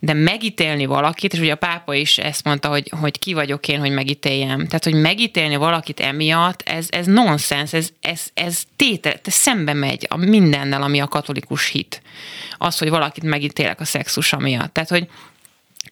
De 0.00 0.12
megítélni 0.12 0.86
valakit, 0.86 1.32
és 1.32 1.38
ugye 1.38 1.52
a 1.52 1.56
pápa 1.56 1.94
is 1.94 2.18
ezt 2.18 2.44
mondta, 2.44 2.68
hogy, 2.68 2.92
hogy 3.00 3.18
ki 3.18 3.34
vagyok 3.34 3.68
én, 3.68 3.78
hogy 3.78 3.90
megítéljem. 3.90 4.66
Tehát, 4.66 4.84
hogy 4.84 4.94
megítélni 4.94 5.56
valakit 5.56 6.00
emiatt, 6.00 6.62
ez, 6.62 6.86
ez 6.90 7.06
nonsens, 7.06 7.72
ez, 7.72 7.88
ez, 8.00 8.26
ez 8.34 8.62
tétel, 8.76 9.20
ez 9.24 9.34
szembe 9.34 9.72
megy 9.72 10.06
a 10.08 10.16
mindennel, 10.16 10.82
ami 10.82 11.00
a 11.00 11.06
katolikus 11.06 11.68
hit. 11.68 12.02
Az, 12.58 12.78
hogy 12.78 12.88
valakit 12.88 13.22
megítélek 13.22 13.80
a 13.80 13.84
szexusa 13.84 14.38
miatt. 14.38 14.72
Tehát, 14.72 14.88
hogy 14.88 15.08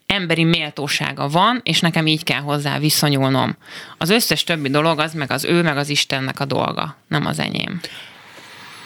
emberi 0.05 0.43
méltósága 0.43 1.27
van, 1.27 1.61
és 1.63 1.79
nekem 1.79 2.07
így 2.07 2.23
kell 2.23 2.41
hozzá 2.41 2.79
viszonyulnom. 2.79 3.57
Az 3.97 4.09
összes 4.09 4.43
többi 4.43 4.69
dolog 4.69 4.99
az 4.99 5.13
meg 5.13 5.31
az 5.31 5.43
ő, 5.43 5.61
meg 5.61 5.77
az 5.77 5.89
Istennek 5.89 6.39
a 6.39 6.45
dolga, 6.45 6.97
nem 7.07 7.25
az 7.25 7.39
enyém. 7.39 7.79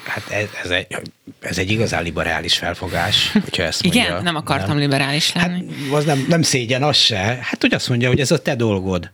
Hát 0.04 0.30
ez, 0.30 0.48
ez, 0.64 0.70
egy, 0.70 0.88
ez 1.40 1.58
egy 1.58 1.72
igazán 1.72 2.04
liberális 2.04 2.58
felfogás, 2.58 3.32
hogyha 3.32 3.64
ezt 3.64 3.86
Igen, 3.86 4.04
mondja. 4.04 4.22
nem 4.22 4.36
akartam 4.36 4.70
nem. 4.70 4.78
liberális 4.78 5.34
lenni. 5.34 5.66
Hát, 5.68 5.94
az 5.94 6.06
nem, 6.06 6.26
nem 6.28 6.42
szégyen 6.42 6.84
az 6.84 6.98
se. 6.98 7.18
Hát 7.18 7.58
hogy 7.62 7.74
azt 7.74 7.90
mondja, 7.90 8.08
hogy 8.08 8.20
ez 8.20 8.32
a 8.32 8.42
te 8.42 8.56
dolgod. 8.56 9.12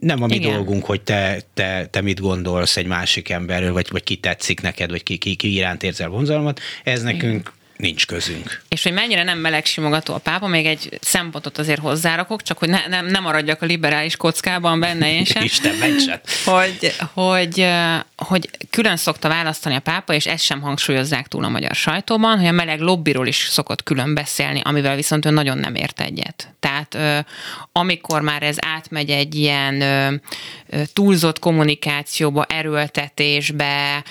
Nem 0.00 0.22
a 0.22 0.26
mi 0.26 0.34
Igen. 0.34 0.52
dolgunk, 0.52 0.84
hogy 0.84 1.00
te, 1.00 1.40
te, 1.54 1.86
te 1.86 2.00
mit 2.00 2.20
gondolsz 2.20 2.76
egy 2.76 2.86
másik 2.86 3.30
emberről, 3.30 3.72
vagy, 3.72 3.86
vagy 3.90 4.02
ki 4.02 4.16
tetszik 4.16 4.60
neked, 4.60 4.90
vagy 4.90 5.02
ki, 5.02 5.16
ki, 5.16 5.34
ki 5.34 5.52
iránt 5.52 5.82
érzel 5.82 6.08
vonzalmat. 6.08 6.60
Ez 6.84 7.02
nekünk 7.02 7.52
nincs 7.76 8.06
közünk. 8.06 8.62
És 8.68 8.82
hogy 8.82 8.92
mennyire 8.92 9.22
nem 9.22 9.38
melegsimogató 9.38 10.14
a 10.14 10.18
pápa, 10.18 10.46
még 10.46 10.66
egy 10.66 10.98
szempontot 11.00 11.58
azért 11.58 11.80
hozzárakok, 11.80 12.42
csak 12.42 12.58
hogy 12.58 12.68
ne, 12.68 12.86
nem, 12.86 13.06
nem 13.06 13.22
maradjak 13.22 13.62
a 13.62 13.66
liberális 13.66 14.16
kockában 14.16 14.80
benne 14.80 15.12
én 15.12 15.24
sem. 15.24 15.42
Isten 15.52 15.74
meccset. 15.74 16.30
hogy, 16.44 16.94
hogy, 17.14 17.68
hogy 18.16 18.50
külön 18.70 18.96
szokta 18.96 19.28
választani 19.28 19.74
a 19.74 19.80
pápa, 19.80 20.14
és 20.14 20.26
ezt 20.26 20.44
sem 20.44 20.60
hangsúlyozzák 20.60 21.26
túl 21.26 21.44
a 21.44 21.48
magyar 21.48 21.74
sajtóban, 21.74 22.38
hogy 22.38 22.46
a 22.46 22.52
meleg 22.52 22.80
lobbiról 22.80 23.26
is 23.26 23.46
szokott 23.50 23.82
külön 23.82 24.14
beszélni, 24.14 24.60
amivel 24.64 24.96
viszont 24.96 25.26
ő 25.26 25.30
nagyon 25.30 25.58
nem 25.58 25.74
ért 25.74 26.00
egyet. 26.00 26.54
Tehát 26.60 27.24
amikor 27.72 28.20
már 28.20 28.42
ez 28.42 28.56
átmegy 28.60 29.10
egy 29.10 29.34
ilyen 29.34 29.82
túlzott 30.92 31.38
kommunikációba, 31.38 32.44
erőltetésbe, 32.44 34.04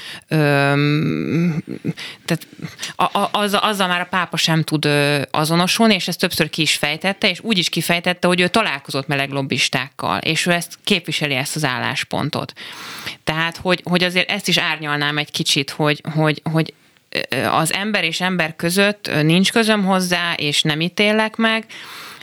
tehát 2.25 2.47
az 2.95 3.09
azzal, 3.31 3.59
azzal 3.59 3.87
már 3.87 4.01
a 4.01 4.07
pápa 4.09 4.37
sem 4.37 4.63
tud 4.63 4.87
azonosulni, 5.31 5.93
és 5.93 6.07
ezt 6.07 6.19
többször 6.19 6.49
ki 6.49 6.61
is 6.61 6.75
fejtette, 6.75 7.29
és 7.29 7.39
úgy 7.41 7.57
is 7.57 7.69
kifejtette, 7.69 8.27
hogy 8.27 8.41
ő 8.41 8.47
találkozott 8.47 9.07
meleg 9.07 9.29
lobbistákkal, 9.29 10.17
és 10.17 10.45
ő 10.45 10.51
ezt 10.51 10.77
képviseli 10.83 11.33
ezt 11.33 11.55
az 11.55 11.63
álláspontot. 11.63 12.53
Tehát, 13.23 13.57
hogy, 13.57 13.81
hogy 13.83 14.03
azért 14.03 14.29
ezt 14.29 14.47
is 14.47 14.57
árnyalnám 14.57 15.17
egy 15.17 15.31
kicsit, 15.31 15.69
hogy, 15.69 16.01
hogy, 16.13 16.41
hogy 16.51 16.73
az 17.51 17.73
ember 17.73 18.03
és 18.03 18.21
ember 18.21 18.55
között 18.55 19.11
nincs 19.21 19.51
közöm 19.51 19.83
hozzá, 19.83 20.33
és 20.33 20.61
nem 20.61 20.81
ítélek 20.81 21.35
meg, 21.35 21.65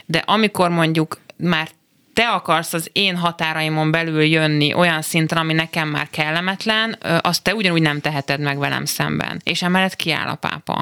de 0.06 0.22
amikor 0.26 0.70
mondjuk 0.70 1.20
már 1.36 1.68
te 2.14 2.28
akarsz 2.28 2.72
az 2.72 2.88
én 2.92 3.16
határaimon 3.16 3.90
belül 3.90 4.22
jönni 4.24 4.74
olyan 4.74 5.02
szinten, 5.02 5.38
ami 5.38 5.52
nekem 5.52 5.88
már 5.88 6.08
kellemetlen, 6.10 6.98
azt 7.20 7.42
te 7.42 7.54
ugyanúgy 7.54 7.82
nem 7.82 8.00
teheted 8.00 8.40
meg 8.40 8.58
velem 8.58 8.84
szemben. 8.84 9.40
És 9.44 9.62
emellett 9.62 9.96
kiáll 9.96 10.28
a 10.28 10.34
pápa. 10.34 10.72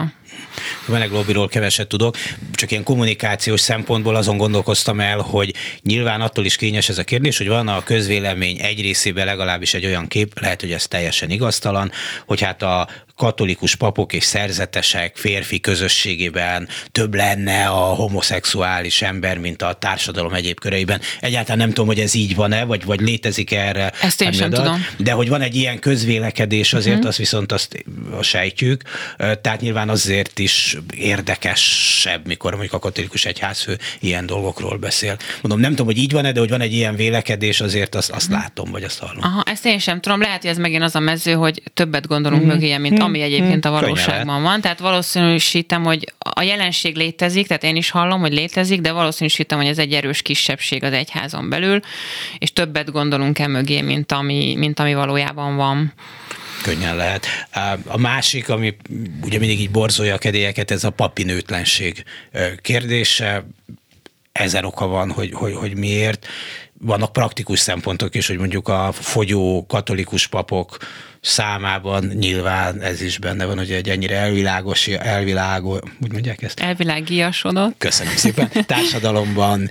A 0.86 0.90
meleg 0.90 1.10
lobbyról 1.10 1.48
keveset 1.48 1.88
tudok, 1.88 2.16
csak 2.52 2.70
ilyen 2.70 2.82
kommunikációs 2.82 3.60
szempontból 3.60 4.16
azon 4.16 4.36
gondolkoztam 4.36 5.00
el, 5.00 5.18
hogy 5.18 5.54
nyilván 5.82 6.20
attól 6.20 6.44
is 6.44 6.56
kényes 6.56 6.88
ez 6.88 6.98
a 6.98 7.04
kérdés, 7.04 7.38
hogy 7.38 7.48
van 7.48 7.68
a 7.68 7.82
közvélemény 7.82 8.58
egy 8.60 8.80
részében 8.80 9.26
legalábbis 9.26 9.74
egy 9.74 9.86
olyan 9.86 10.08
kép, 10.08 10.40
lehet, 10.40 10.60
hogy 10.60 10.72
ez 10.72 10.86
teljesen 10.86 11.30
igaztalan, 11.30 11.90
hogy 12.26 12.40
hát 12.40 12.62
a 12.62 12.88
katolikus 13.20 13.74
papok 13.74 14.12
és 14.12 14.24
szerzetesek 14.24 15.16
férfi 15.16 15.60
közösségében 15.60 16.68
több 16.92 17.14
lenne 17.14 17.66
a 17.66 17.94
homoszexuális 17.94 19.02
ember, 19.02 19.38
mint 19.38 19.62
a 19.62 19.72
társadalom 19.72 20.32
egyéb 20.32 20.60
köreiben. 20.60 21.00
Egyáltalán 21.20 21.58
nem 21.58 21.68
tudom, 21.68 21.86
hogy 21.86 22.00
ez 22.00 22.14
így 22.14 22.34
van-e, 22.34 22.64
vagy, 22.64 22.84
vagy 22.84 23.00
létezik 23.00 23.52
erre. 23.52 23.92
Ezt 24.02 24.22
én 24.22 24.32
sem 24.32 24.50
tudom. 24.50 24.86
De 24.96 25.12
hogy 25.12 25.28
van 25.28 25.40
egy 25.40 25.56
ilyen 25.56 25.78
közvélekedés, 25.78 26.72
azért 26.72 26.94
uh-huh. 26.94 27.08
azt 27.08 27.18
viszont 27.18 27.52
azt 27.52 27.84
sejtjük. 28.22 28.82
Tehát 29.16 29.60
nyilván 29.60 29.88
azért 29.88 30.38
is 30.38 30.76
érdekesebb, 30.96 32.26
mikor 32.26 32.50
mondjuk 32.50 32.72
a 32.72 32.78
katolikus 32.78 33.24
egyházfő 33.24 33.78
ilyen 34.00 34.26
dolgokról 34.26 34.76
beszél. 34.76 35.16
Mondom, 35.42 35.60
nem 35.60 35.70
tudom, 35.70 35.86
hogy 35.86 35.98
így 35.98 36.12
van-e, 36.12 36.32
de 36.32 36.40
hogy 36.40 36.50
van 36.50 36.60
egy 36.60 36.72
ilyen 36.72 36.96
vélekedés, 36.96 37.60
azért 37.60 37.94
azt, 37.94 38.10
azt 38.10 38.28
uh-huh. 38.28 38.42
látom, 38.42 38.70
vagy 38.70 38.82
azt 38.82 38.98
hallom. 38.98 39.22
Aha, 39.22 39.42
ezt 39.46 39.66
én 39.66 39.78
sem 39.78 40.00
tudom. 40.00 40.20
Lehet, 40.20 40.40
hogy 40.40 40.50
ez 40.50 40.58
megint 40.58 40.82
az 40.82 40.94
a 40.94 41.00
mező, 41.00 41.32
hogy 41.32 41.62
többet 41.74 42.06
gondolunk 42.06 42.42
uh-huh. 42.42 42.60
mögé, 42.60 42.76
mint 42.76 42.92
uh-huh 42.92 43.08
ami 43.10 43.22
egyébként 43.22 43.64
a 43.64 43.70
valóságban 43.70 44.42
van. 44.42 44.60
Tehát 44.60 44.78
valószínűsítem, 44.78 45.82
hogy 45.82 46.12
a 46.18 46.42
jelenség 46.42 46.96
létezik, 46.96 47.46
tehát 47.46 47.64
én 47.64 47.76
is 47.76 47.90
hallom, 47.90 48.20
hogy 48.20 48.32
létezik, 48.32 48.80
de 48.80 48.92
valószínűsítem, 48.92 49.58
hogy 49.58 49.66
ez 49.66 49.78
egy 49.78 49.92
erős 49.92 50.22
kisebbség 50.22 50.84
az 50.84 50.92
egyházon 50.92 51.48
belül, 51.48 51.80
és 52.38 52.52
többet 52.52 52.92
gondolunk 52.92 53.38
e 53.38 53.46
mögé, 53.46 53.80
mint 53.80 54.12
ami, 54.12 54.54
mint 54.56 54.80
ami 54.80 54.94
valójában 54.94 55.56
van 55.56 55.92
könnyen 56.62 56.96
lehet. 56.96 57.26
A 57.86 57.98
másik, 57.98 58.48
ami 58.48 58.76
ugye 59.22 59.38
mindig 59.38 59.60
így 59.60 59.70
borzolja 59.70 60.14
a 60.14 60.18
kedélyeket, 60.18 60.70
ez 60.70 60.84
a 60.84 60.90
papinőtlenség 60.90 62.04
kérdése. 62.62 63.46
Ezer 64.32 64.64
oka 64.64 64.86
van, 64.86 65.10
hogy, 65.10 65.30
hogy, 65.32 65.54
hogy 65.54 65.76
miért. 65.76 66.26
Vannak 66.82 67.12
praktikus 67.12 67.58
szempontok 67.58 68.14
is, 68.14 68.26
hogy 68.26 68.38
mondjuk 68.38 68.68
a 68.68 68.92
fogyó 68.92 69.66
katolikus 69.68 70.26
papok 70.26 70.76
számában 71.20 72.04
nyilván 72.04 72.80
ez 72.82 73.00
is 73.00 73.18
benne 73.18 73.44
van, 73.44 73.56
hogy 73.56 73.72
egy 73.72 73.88
ennyire 73.88 74.16
elvilágos, 74.16 74.86
elvilágos, 74.88 75.80
úgy 76.02 76.12
mondják 76.12 76.42
ezt? 76.42 76.60
Elvilágiasodott. 76.60 77.74
Köszönöm 77.78 78.16
szépen. 78.16 78.50
Társadalomban 78.66 79.70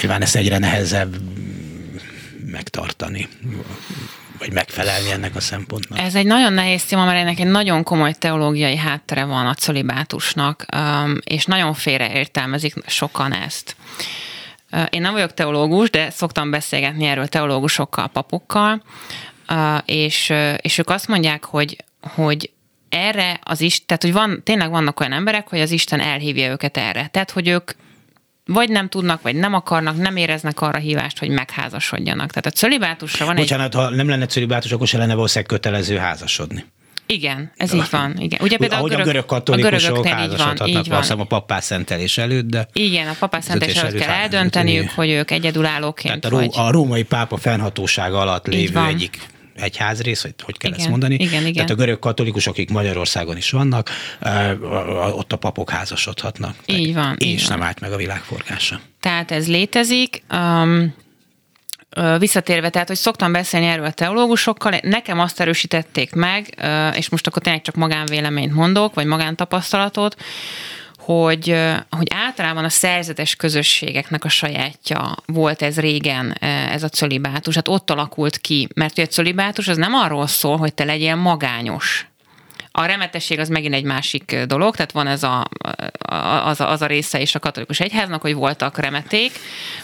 nyilván 0.00 0.22
ezt 0.22 0.36
egyre 0.36 0.58
nehezebb 0.58 1.16
megtartani 2.46 3.28
vagy 4.38 4.52
megfelelni 4.52 5.10
ennek 5.10 5.36
a 5.36 5.40
szempontnak? 5.40 5.98
Ez 5.98 6.14
egy 6.14 6.26
nagyon 6.26 6.52
nehéz 6.52 6.84
téma, 6.84 7.04
mert 7.04 7.18
ennek 7.18 7.40
egy 7.40 7.46
nagyon 7.46 7.82
komoly 7.82 8.12
teológiai 8.12 8.76
háttere 8.76 9.24
van 9.24 9.46
a 9.46 9.54
colibátusnak, 9.66 10.66
és 11.24 11.44
nagyon 11.44 11.74
félreértelmezik 11.74 12.74
sokan 12.86 13.32
ezt. 13.32 13.76
Én 14.90 15.00
nem 15.00 15.12
vagyok 15.12 15.34
teológus, 15.34 15.90
de 15.90 16.10
szoktam 16.10 16.50
beszélgetni 16.50 17.06
erről 17.06 17.26
teológusokkal, 17.26 18.08
papokkal, 18.08 18.82
és, 19.84 20.32
és 20.56 20.78
ők 20.78 20.90
azt 20.90 21.08
mondják, 21.08 21.44
hogy, 21.44 21.76
hogy 22.00 22.50
erre 22.88 23.40
az 23.42 23.60
is, 23.60 23.84
tehát 23.84 24.02
hogy 24.02 24.12
van, 24.12 24.40
tényleg 24.44 24.70
vannak 24.70 25.00
olyan 25.00 25.12
emberek, 25.12 25.48
hogy 25.48 25.60
az 25.60 25.70
Isten 25.70 26.00
elhívja 26.00 26.50
őket 26.50 26.76
erre. 26.76 27.06
Tehát, 27.06 27.30
hogy 27.30 27.48
ők 27.48 27.70
vagy 28.46 28.68
nem 28.68 28.88
tudnak, 28.88 29.22
vagy 29.22 29.34
nem 29.34 29.54
akarnak, 29.54 29.96
nem 29.96 30.16
éreznek 30.16 30.60
arra 30.60 30.78
hívást, 30.78 31.18
hogy 31.18 31.28
megházasodjanak. 31.28 32.28
Tehát 32.30 32.46
a 32.46 32.50
cölibátusra 32.50 33.26
van 33.26 33.36
Bocsánat, 33.36 33.74
egy... 33.74 33.80
ha 33.80 33.90
nem 33.90 34.08
lenne 34.08 34.26
cölibátus, 34.26 34.72
akkor 34.72 34.86
se 34.86 34.98
lenne 34.98 35.14
valószínűleg 35.14 35.50
kötelező 35.50 35.96
házasodni. 35.96 36.64
Igen, 37.06 37.52
ez 37.56 37.72
így 37.72 37.90
van. 37.90 38.16
Igen. 38.18 38.38
Ugye 38.42 38.56
például 38.56 38.80
Ahogy 38.80 38.92
a 38.92 38.96
görög, 38.96 39.08
a 39.08 39.12
görög 39.12 39.26
katolikusok 39.26 40.06
házasodhatnak 40.06 40.86
valószínűleg 40.86 41.26
a 41.26 41.28
papás 41.28 41.64
szentelés 41.64 42.18
előtt, 42.18 42.46
de... 42.46 42.68
Igen, 42.72 43.08
a 43.08 43.14
papás 43.18 43.44
szentelés 43.44 43.76
előtt 43.76 43.98
kell 43.98 44.08
eldönteniük, 44.08 44.90
hogy 44.90 45.10
ők 45.10 45.30
egyedülállóként 45.30 46.20
Tehát 46.20 46.36
a, 46.36 46.40
vagy... 46.40 46.66
a 46.66 46.70
római 46.70 47.02
pápa 47.02 47.36
fennhatósága 47.36 48.20
alatt 48.20 48.46
lévő 48.46 48.80
egyik 48.80 49.18
egyházrész, 49.54 50.22
vagy 50.22 50.34
hogy 50.42 50.58
kell 50.58 50.70
Igen, 50.70 50.80
ezt 50.80 50.90
mondani. 50.90 51.14
igen, 51.14 51.40
igen. 51.40 51.52
Tehát 51.52 51.70
a 51.70 51.74
görög 51.74 51.98
katolikusok, 51.98 52.52
akik 52.52 52.70
Magyarországon 52.70 53.36
is 53.36 53.50
vannak, 53.50 53.90
ott 55.12 55.32
a 55.32 55.36
papok 55.36 55.70
házasodhatnak. 55.70 56.54
Így 56.66 56.94
van. 56.94 57.16
És 57.18 57.26
így 57.26 57.48
nem 57.48 57.58
van. 57.58 57.66
állt 57.66 57.80
meg 57.80 57.92
a 57.92 57.96
világforgása. 57.96 58.80
Tehát 59.00 59.30
ez 59.30 59.48
létezik. 59.48 60.22
Um, 60.32 60.94
visszatérve, 62.18 62.70
tehát, 62.70 62.88
hogy 62.88 62.96
szoktam 62.96 63.32
beszélni 63.32 63.66
erről 63.66 63.84
a 63.84 63.90
teológusokkal, 63.90 64.78
nekem 64.82 65.20
azt 65.20 65.40
erősítették 65.40 66.14
meg, 66.14 66.54
és 66.96 67.08
most 67.08 67.26
akkor 67.26 67.42
tényleg 67.42 67.62
csak 67.62 67.74
magánvéleményt 67.74 68.52
mondok, 68.52 68.94
vagy 68.94 69.06
magántapasztalatot, 69.06 70.16
hogy, 71.04 71.56
hogy 71.90 72.06
általában 72.14 72.64
a 72.64 72.68
szerzetes 72.68 73.34
közösségeknek 73.34 74.24
a 74.24 74.28
sajátja 74.28 75.16
volt 75.26 75.62
ez 75.62 75.80
régen, 75.80 76.36
ez 76.40 76.82
a 76.82 76.88
cölibátus. 76.88 77.54
Hát 77.54 77.68
ott 77.68 77.90
alakult 77.90 78.38
ki, 78.38 78.68
mert 78.74 78.98
a 78.98 79.06
cölibátus 79.06 79.68
az 79.68 79.76
nem 79.76 79.94
arról 79.94 80.26
szól, 80.26 80.56
hogy 80.56 80.74
te 80.74 80.84
legyél 80.84 81.14
magányos, 81.14 82.06
a 82.76 82.84
remetesség 82.84 83.38
az 83.38 83.48
megint 83.48 83.74
egy 83.74 83.84
másik 83.84 84.36
dolog, 84.46 84.74
tehát 84.74 84.92
van 84.92 85.06
ez 85.06 85.22
a, 85.22 85.48
az, 86.44 86.60
a, 86.60 86.70
az 86.70 86.82
a 86.82 86.86
része 86.86 87.20
is 87.20 87.34
a 87.34 87.38
katolikus 87.38 87.80
egyháznak, 87.80 88.20
hogy 88.20 88.34
voltak 88.34 88.78
remeték, 88.78 89.32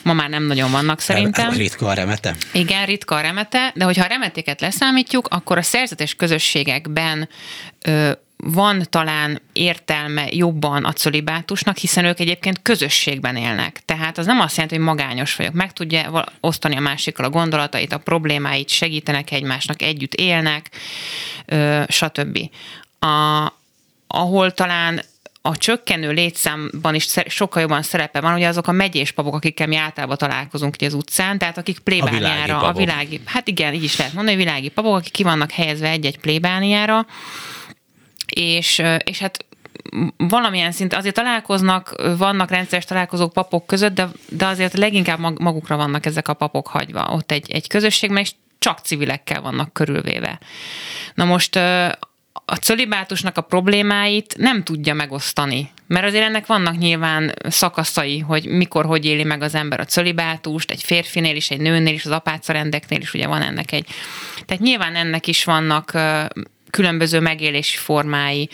ma 0.02 0.12
már 0.12 0.28
nem 0.28 0.42
nagyon 0.42 0.70
vannak 0.70 1.00
szerintem. 1.00 1.50
Ritka 1.50 1.86
a 1.86 1.92
remete. 1.92 2.34
Igen, 2.52 2.86
ritka 2.86 3.14
a 3.14 3.20
remete, 3.20 3.72
de 3.74 3.84
hogyha 3.84 4.04
a 4.04 4.08
remetéket 4.08 4.60
leszámítjuk, 4.60 5.26
akkor 5.30 5.58
a 5.58 5.62
szerzetes 5.62 6.14
közösségekben 6.14 7.28
ö, 7.80 8.10
van 8.42 8.86
talán 8.90 9.40
értelme 9.52 10.26
jobban 10.30 10.84
a 10.84 10.92
cölibátusnak, 10.92 11.76
hiszen 11.76 12.04
ők 12.04 12.20
egyébként 12.20 12.62
közösségben 12.62 13.36
élnek. 13.36 13.82
Tehát 13.84 14.18
az 14.18 14.26
nem 14.26 14.40
azt 14.40 14.56
jelenti, 14.56 14.76
hogy 14.76 14.84
magányos 14.84 15.36
vagyok. 15.36 15.52
Meg 15.52 15.72
tudja 15.72 16.24
osztani 16.40 16.76
a 16.76 16.80
másikkal 16.80 17.24
a 17.24 17.30
gondolatait, 17.30 17.92
a 17.92 17.98
problémáit, 17.98 18.68
segítenek 18.68 19.30
egymásnak, 19.30 19.82
együtt 19.82 20.14
élnek, 20.14 20.70
stb. 21.88 22.38
A, 22.98 23.46
ahol 24.06 24.50
talán 24.50 25.00
a 25.42 25.56
csökkenő 25.56 26.10
létszámban 26.10 26.94
is 26.94 27.06
sokkal 27.26 27.62
jobban 27.62 27.82
szerepe 27.82 28.20
van, 28.20 28.34
ugye 28.34 28.48
azok 28.48 28.66
a 28.66 28.72
megyés 28.72 29.12
papok, 29.12 29.34
akikkel 29.34 29.66
mi 29.66 29.76
általában 29.76 30.16
találkozunk 30.16 30.74
ugye 30.74 30.86
az 30.86 30.94
utcán, 30.94 31.38
tehát 31.38 31.58
akik 31.58 31.78
plébániára, 31.78 32.58
a 32.58 32.58
világi, 32.58 32.68
a 32.68 32.72
világi 32.72 33.20
hát 33.24 33.48
igen, 33.48 33.74
így 33.74 33.84
is 33.84 33.96
lehet 33.96 34.12
mondani, 34.12 34.36
hogy 34.36 34.44
világi 34.44 34.68
papok, 34.68 34.94
akik 34.94 35.12
ki 35.12 35.22
vannak 35.22 35.50
helyezve 35.50 35.88
egy-egy 35.88 36.18
plébániára, 36.18 37.06
és, 38.30 38.82
és 39.04 39.18
hát 39.18 39.44
valamilyen 40.16 40.72
szint 40.72 40.94
azért 40.94 41.14
találkoznak, 41.14 42.02
vannak 42.18 42.50
rendszeres 42.50 42.84
találkozók 42.84 43.32
papok 43.32 43.66
között, 43.66 43.94
de, 43.94 44.08
de 44.28 44.46
azért 44.46 44.76
leginkább 44.76 45.40
magukra 45.40 45.76
vannak 45.76 46.06
ezek 46.06 46.28
a 46.28 46.34
papok 46.34 46.66
hagyva. 46.66 47.08
Ott 47.12 47.32
egy, 47.32 47.50
egy 47.50 47.68
közösségben, 47.68 48.22
és 48.22 48.32
csak 48.58 48.78
civilekkel 48.78 49.40
vannak 49.40 49.72
körülvéve. 49.72 50.38
Na 51.14 51.24
most 51.24 51.56
a 52.44 52.56
cölibátusnak 52.60 53.36
a 53.36 53.40
problémáit 53.40 54.34
nem 54.36 54.64
tudja 54.64 54.94
megosztani. 54.94 55.70
Mert 55.86 56.06
azért 56.06 56.24
ennek 56.24 56.46
vannak 56.46 56.78
nyilván 56.78 57.34
szakaszai, 57.48 58.18
hogy 58.18 58.46
mikor, 58.46 58.84
hogy 58.84 59.04
éli 59.04 59.24
meg 59.24 59.42
az 59.42 59.54
ember 59.54 59.80
a 59.80 59.84
cölibátust, 59.84 60.70
egy 60.70 60.82
férfinél 60.82 61.36
is, 61.36 61.50
egy 61.50 61.60
nőnél 61.60 61.94
is, 61.94 62.04
az 62.04 62.10
apácarendeknél 62.10 63.00
is 63.00 63.14
ugye 63.14 63.26
van 63.26 63.42
ennek 63.42 63.72
egy. 63.72 63.86
Tehát 64.46 64.62
nyilván 64.62 64.96
ennek 64.96 65.26
is 65.26 65.44
vannak 65.44 65.92
különböző 66.70 67.20
megélési 67.20 67.76
formái. 67.76 68.48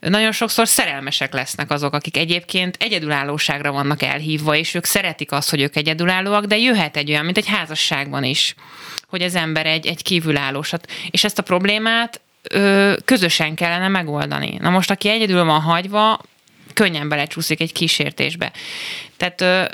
Nagyon 0.00 0.32
sokszor 0.32 0.68
szerelmesek 0.68 1.32
lesznek 1.32 1.70
azok, 1.70 1.94
akik 1.94 2.16
egyébként 2.16 2.76
egyedülállóságra 2.80 3.72
vannak 3.72 4.02
elhívva, 4.02 4.56
és 4.56 4.74
ők 4.74 4.84
szeretik 4.84 5.32
azt, 5.32 5.50
hogy 5.50 5.60
ők 5.60 5.76
egyedülállóak, 5.76 6.44
de 6.44 6.58
jöhet 6.58 6.96
egy 6.96 7.10
olyan, 7.10 7.24
mint 7.24 7.36
egy 7.36 7.48
házasságban 7.48 8.24
is, 8.24 8.54
hogy 9.06 9.22
az 9.22 9.34
ember 9.34 9.66
egy, 9.66 9.86
egy 9.86 10.02
kívülállósat. 10.02 10.90
És 11.10 11.24
ezt 11.24 11.38
a 11.38 11.42
problémát 11.42 12.20
ö, 12.42 12.94
közösen 13.04 13.54
kellene 13.54 13.88
megoldani. 13.88 14.56
Na 14.60 14.70
most, 14.70 14.90
aki 14.90 15.08
egyedül 15.08 15.44
van 15.44 15.60
hagyva, 15.60 16.20
könnyen 16.74 17.08
belecsúszik 17.08 17.60
egy 17.60 17.72
kísértésbe. 17.72 18.52
Tehát 19.16 19.40
ö, 19.40 19.64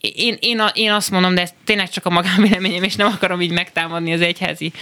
én, 0.00 0.36
én, 0.40 0.62
én 0.74 0.92
azt 0.92 1.10
mondom, 1.10 1.34
de 1.34 1.40
ez 1.40 1.52
tényleg 1.64 1.90
csak 1.90 2.06
a 2.06 2.10
magánvéleményem, 2.10 2.82
és 2.82 2.94
nem 2.94 3.06
akarom 3.06 3.40
így 3.40 3.50
megtámadni 3.50 4.12
az 4.12 4.20
egyházi 4.20 4.72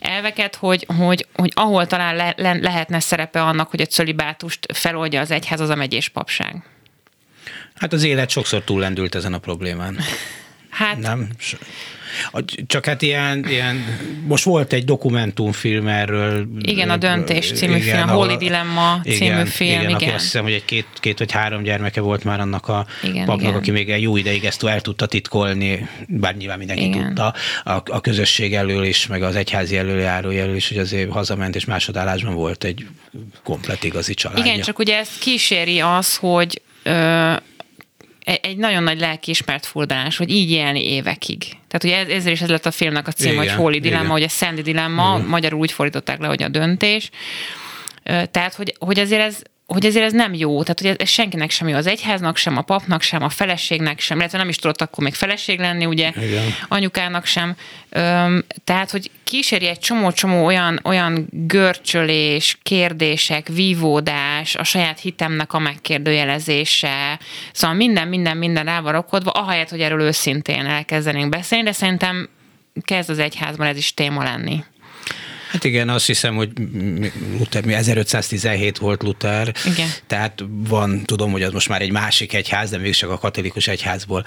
elveket, 0.00 0.56
hogy, 0.56 0.86
hogy, 0.98 1.26
hogy 1.34 1.52
ahol 1.54 1.86
talán 1.86 2.16
le, 2.16 2.34
le, 2.36 2.52
lehetne 2.52 3.00
szerepe 3.00 3.42
annak, 3.42 3.70
hogy 3.70 3.80
a 3.80 3.86
cölibátust 3.86 4.66
feloldja 4.72 5.20
az 5.20 5.30
egyház, 5.30 5.60
az 5.60 5.68
a 5.68 5.74
megyés 5.74 6.08
papság. 6.08 6.62
Hát 7.74 7.92
az 7.92 8.02
élet 8.02 8.30
sokszor 8.30 8.62
túllendült 8.62 9.14
ezen 9.14 9.32
a 9.32 9.38
problémán. 9.38 9.98
Hát, 10.70 10.98
nem? 10.98 11.28
Csak 12.66 12.84
hát 12.84 13.02
ilyen, 13.02 13.44
ilyen, 13.48 13.84
most 14.26 14.44
volt 14.44 14.72
egy 14.72 14.84
dokumentumfilm 14.84 15.86
erről. 15.86 16.46
Igen, 16.60 16.90
a 16.90 16.96
Döntés 16.96 17.52
című 17.52 17.76
igen, 17.76 17.96
film, 17.96 18.08
a 18.08 18.12
Holy 18.12 18.36
Dilemma 18.36 19.00
című 19.02 19.24
igen, 19.24 19.46
film, 19.46 19.80
igen. 19.80 20.00
igen. 20.00 20.14
Azt 20.14 20.24
hiszem, 20.24 20.42
hogy 20.42 20.52
egy 20.52 20.64
két, 20.64 20.86
két 20.94 21.18
vagy 21.18 21.32
három 21.32 21.62
gyermeke 21.62 22.00
volt 22.00 22.24
már 22.24 22.40
annak 22.40 22.68
a 22.68 22.86
igen, 23.02 23.24
papnak, 23.24 23.42
igen. 23.42 23.54
aki 23.54 23.70
még 23.70 23.90
egy 23.90 24.02
jó 24.02 24.16
ideig 24.16 24.44
ezt 24.44 24.64
el 24.64 24.80
tudta 24.80 25.06
titkolni, 25.06 25.88
bár 26.06 26.36
nyilván 26.36 26.58
mindenki 26.58 26.84
igen. 26.84 27.06
tudta, 27.06 27.34
a, 27.64 27.72
a 27.84 28.00
közösség 28.00 28.54
elől 28.54 28.84
is, 28.84 29.06
meg 29.06 29.22
az 29.22 29.36
egyházi 29.36 29.76
előjáró 29.76 30.30
elől 30.30 30.56
is, 30.56 30.68
hogy 30.68 30.78
azért 30.78 31.10
hazament, 31.10 31.56
és 31.56 31.64
másodállásban 31.64 32.34
volt 32.34 32.64
egy 32.64 32.86
komplet 33.42 33.84
igazi 33.84 34.14
családja. 34.14 34.44
Igen, 34.44 34.60
csak 34.60 34.78
ugye 34.78 34.96
ezt 34.98 35.18
kíséri 35.18 35.80
az, 35.80 36.16
hogy 36.16 36.62
ö, 36.82 37.32
egy 38.34 38.56
nagyon 38.56 38.82
nagy 38.82 39.00
lelkiismert 39.00 39.66
furdalás, 39.66 40.16
hogy 40.16 40.30
így 40.30 40.50
élni 40.50 40.84
évekig. 40.92 41.38
Tehát 41.68 41.84
ugye 41.84 42.14
ezért 42.16 42.34
is 42.34 42.40
ez 42.40 42.48
lett 42.48 42.66
a 42.66 42.70
filmnek 42.70 43.06
a 43.06 43.12
cím, 43.12 43.36
hogy 43.36 43.50
Holy 43.50 43.78
Dilemma, 43.78 44.12
hogy 44.12 44.22
a 44.22 44.28
Sandy 44.28 44.62
Dilemma, 44.62 45.14
igen. 45.16 45.28
magyarul 45.28 45.60
úgy 45.60 45.72
fordították 45.72 46.20
le, 46.20 46.26
hogy 46.26 46.42
a 46.42 46.48
döntés. 46.48 47.10
Tehát, 48.30 48.54
hogy, 48.54 48.74
hogy 48.78 48.98
azért 48.98 49.22
ez 49.22 49.42
hogy 49.72 49.86
ezért 49.86 50.04
ez 50.04 50.12
nem 50.12 50.34
jó, 50.34 50.62
tehát 50.62 50.80
hogy 50.80 50.94
ez 50.98 51.08
senkinek 51.08 51.50
sem 51.50 51.68
jó, 51.68 51.76
az 51.76 51.86
egyháznak 51.86 52.36
sem, 52.36 52.56
a 52.56 52.62
papnak 52.62 53.02
sem, 53.02 53.22
a 53.22 53.28
feleségnek 53.28 54.00
sem, 54.00 54.18
illetve 54.18 54.38
nem 54.38 54.48
is 54.48 54.56
tudott 54.56 54.80
akkor 54.80 55.04
még 55.04 55.14
feleség 55.14 55.58
lenni, 55.58 55.86
ugye, 55.86 56.12
Igen. 56.16 56.54
anyukának 56.68 57.24
sem. 57.24 57.56
Öm, 57.90 58.44
tehát, 58.64 58.90
hogy 58.90 59.10
kíséri 59.24 59.66
egy 59.66 59.78
csomó-csomó 59.78 60.44
olyan, 60.44 60.80
olyan 60.84 61.26
görcsölés, 61.30 62.58
kérdések, 62.62 63.48
vívódás, 63.48 64.54
a 64.54 64.64
saját 64.64 65.00
hitemnek 65.00 65.52
a 65.52 65.58
megkérdőjelezése, 65.58 67.18
szóval 67.52 67.76
minden, 67.76 68.08
minden, 68.08 68.36
minden 68.36 68.64
rá 68.64 68.80
van 68.80 68.92
rakodva, 68.92 69.30
ahelyett, 69.30 69.68
hogy 69.68 69.80
erről 69.80 70.00
őszintén 70.00 70.66
elkezdenénk 70.66 71.28
beszélni, 71.28 71.64
de 71.64 71.72
szerintem 71.72 72.28
kezd 72.84 73.10
az 73.10 73.18
egyházban 73.18 73.66
ez 73.66 73.76
is 73.76 73.94
téma 73.94 74.22
lenni. 74.22 74.64
Hát 75.50 75.64
igen, 75.64 75.88
azt 75.88 76.06
hiszem, 76.06 76.36
hogy 76.36 76.50
Luther, 77.38 77.64
1517 77.66 78.78
volt 78.78 79.02
Luther, 79.02 79.54
igen. 79.64 79.88
tehát 80.06 80.44
van, 80.48 81.04
tudom, 81.04 81.32
hogy 81.32 81.42
az 81.42 81.52
most 81.52 81.68
már 81.68 81.82
egy 81.82 81.90
másik 81.90 82.34
egyház, 82.34 82.70
de 82.70 82.78
mégiscsak 82.78 83.10
a 83.10 83.18
katolikus 83.18 83.68
egyházból 83.68 84.24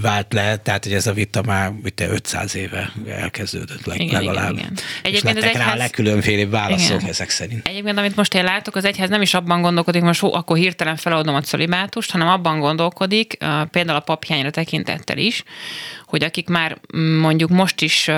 vált 0.00 0.32
le, 0.32 0.56
tehát 0.56 0.84
hogy 0.84 0.92
ez 0.92 1.06
a 1.06 1.12
vita 1.12 1.42
már 1.42 1.72
itt 1.84 2.00
500 2.00 2.54
éve 2.54 2.92
elkezdődött 3.08 3.86
leg, 3.86 4.00
igen, 4.00 4.22
legalább. 4.22 4.52
Igen, 4.52 4.64
igen. 4.64 4.78
Egyébként 5.02 5.36
és 5.36 5.42
az 5.42 5.48
egyház... 5.48 5.66
rá 5.66 5.72
a 5.72 5.76
legkülönfélébb 5.76 6.50
válaszok 6.50 6.96
igen. 7.00 7.10
ezek 7.10 7.30
szerint. 7.30 7.68
Egyébként, 7.68 7.98
amit 7.98 8.16
most 8.16 8.34
én 8.34 8.44
látok, 8.44 8.76
az 8.76 8.84
egyház 8.84 9.08
nem 9.08 9.22
is 9.22 9.34
abban 9.34 9.60
gondolkodik, 9.60 10.02
most 10.02 10.20
hó, 10.20 10.34
akkor 10.34 10.56
hirtelen 10.56 10.96
feladom 10.96 11.34
a 11.34 11.42
szolibátust, 11.42 12.10
hanem 12.10 12.28
abban 12.28 12.60
gondolkodik, 12.60 13.36
például 13.70 13.98
a 13.98 14.00
papjányra 14.00 14.50
tekintettel 14.50 15.18
is, 15.18 15.42
hogy 16.06 16.24
akik 16.24 16.48
már 16.48 16.78
mm, 16.96 17.18
mondjuk 17.18 17.50
most 17.50 17.80
is 17.80 18.10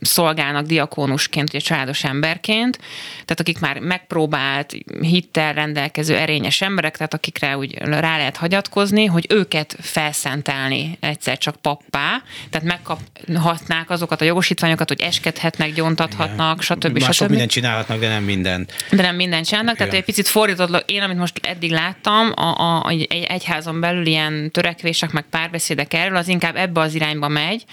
szolgálnak 0.00 0.66
diakónusként, 0.66 1.48
ugye 1.48 1.58
családos 1.58 2.04
emberként, 2.04 2.78
tehát 3.12 3.40
akik 3.40 3.60
már 3.60 3.78
megpróbált, 3.78 4.74
hittel 5.00 5.52
rendelkező 5.52 6.16
erényes 6.16 6.60
emberek, 6.60 6.96
tehát 6.96 7.14
akikre 7.14 7.56
úgy 7.56 7.74
rá 7.78 8.16
lehet 8.16 8.36
hagyatkozni, 8.36 9.04
hogy 9.04 9.26
őket 9.28 9.76
felszentelni 9.80 10.96
egyszer 11.00 11.38
csak 11.38 11.56
pappá, 11.56 12.22
tehát 12.50 12.66
megkaphatnák 12.66 13.90
azokat 13.90 14.20
a 14.20 14.24
jogosítványokat, 14.24 14.88
hogy 14.88 15.00
eskedhetnek, 15.00 15.72
gyontathatnak, 15.72 16.62
Igen. 16.62 16.76
stb. 16.78 17.00
Már 17.00 17.14
sok 17.14 17.28
mindent 17.28 17.50
csinálhatnak, 17.50 18.00
de 18.00 18.08
nem 18.08 18.22
minden. 18.22 18.66
De 18.90 19.02
nem 19.02 19.16
mindent 19.16 19.46
csinálnak, 19.46 19.76
tehát 19.76 19.94
egy 19.94 20.04
picit 20.04 20.28
fordított, 20.28 20.90
én, 20.90 21.02
amit 21.02 21.16
most 21.18 21.40
eddig 21.42 21.70
láttam, 21.70 22.32
a, 22.34 22.82
a, 22.82 22.88
egy 22.88 23.24
egyházon 23.28 23.80
belül 23.80 24.06
ilyen 24.06 24.50
törekvések, 24.50 25.12
meg 25.12 25.24
párbeszédek 25.30 25.94
erről, 25.94 26.16
az 26.16 26.28
inkább 26.28 26.56
ebbe 26.56 26.80
az 26.80 26.94
irányba 26.94 27.27
megy, 27.28 27.64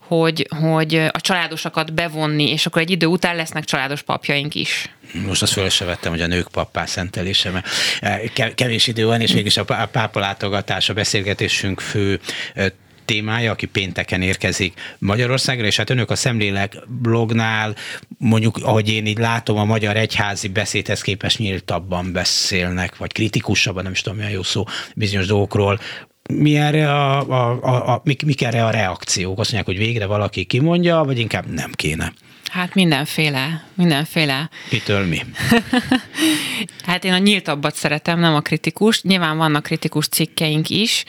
hogy, 0.00 0.46
hogy 0.60 0.94
a 0.94 1.20
családosakat 1.20 1.94
bevonni, 1.94 2.50
és 2.50 2.66
akkor 2.66 2.82
egy 2.82 2.90
idő 2.90 3.06
után 3.06 3.36
lesznek 3.36 3.64
családos 3.64 4.02
papjaink 4.02 4.54
is. 4.54 4.90
Most 5.26 5.42
azt 5.42 5.52
föl 5.52 5.68
se 5.68 5.84
vettem, 5.84 6.12
hogy 6.12 6.20
a 6.20 6.26
nők 6.26 6.48
pappá 6.48 6.86
szentelése, 6.86 7.50
mert 7.50 7.68
eh, 8.00 8.52
kevés 8.54 8.86
idő 8.86 9.06
van, 9.06 9.20
és 9.20 9.32
mégis 9.32 9.56
a 9.56 9.64
pápa 9.64 10.20
látogatás 10.20 10.88
a 10.88 10.94
beszélgetésünk 10.94 11.80
fő 11.80 12.20
eh, 12.54 12.66
témája, 13.10 13.50
aki 13.50 13.66
pénteken 13.66 14.22
érkezik 14.22 14.80
Magyarországra, 14.98 15.66
és 15.66 15.76
hát 15.76 15.90
önök 15.90 16.10
a 16.10 16.14
Szemlélek 16.14 16.76
blognál, 16.86 17.74
mondjuk, 18.18 18.56
ahogy 18.56 18.88
én 18.88 19.06
így 19.06 19.18
látom, 19.18 19.56
a 19.56 19.64
magyar 19.64 19.96
egyházi 19.96 20.48
beszédhez 20.48 21.00
képest 21.00 21.38
nyíltabban 21.38 22.12
beszélnek, 22.12 22.96
vagy 22.96 23.12
kritikusabban, 23.12 23.82
nem 23.82 23.92
is 23.92 24.00
tudom, 24.00 24.18
milyen 24.18 24.32
jó 24.32 24.42
szó, 24.42 24.64
bizonyos 24.94 25.26
dolgokról, 25.26 25.80
mi 26.32 26.56
erre 26.56 26.92
a, 26.92 27.28
a, 27.28 27.58
a, 27.62 27.92
a, 27.94 28.00
mik, 28.04 28.24
mik 28.24 28.42
erre 28.42 28.64
a 28.64 28.70
reakciók? 28.70 29.38
Azt 29.38 29.52
mondják, 29.52 29.76
hogy 29.76 29.86
végre 29.86 30.06
valaki 30.06 30.44
kimondja, 30.44 31.02
vagy 31.04 31.18
inkább 31.18 31.46
nem 31.46 31.70
kéne? 31.72 32.12
Hát 32.50 32.74
mindenféle, 32.74 33.64
mindenféle. 33.74 34.50
Mitől 34.70 35.06
mi? 35.06 35.20
hát 36.86 37.04
én 37.04 37.12
a 37.12 37.18
nyíltabbat 37.18 37.74
szeretem, 37.74 38.20
nem 38.20 38.34
a 38.34 38.40
kritikus. 38.40 39.02
Nyilván 39.02 39.36
vannak 39.36 39.62
kritikus 39.62 40.08
cikkeink 40.08 40.68
is. 40.68 41.04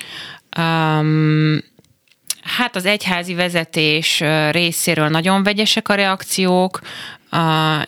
Um, 0.57 1.69
Hát 2.41 2.75
az 2.75 2.85
egyházi 2.85 3.33
vezetés 3.33 4.23
részéről 4.51 5.07
nagyon 5.07 5.43
vegyesek 5.43 5.89
a 5.89 5.93
reakciók, 5.93 6.79
a, 7.29 7.87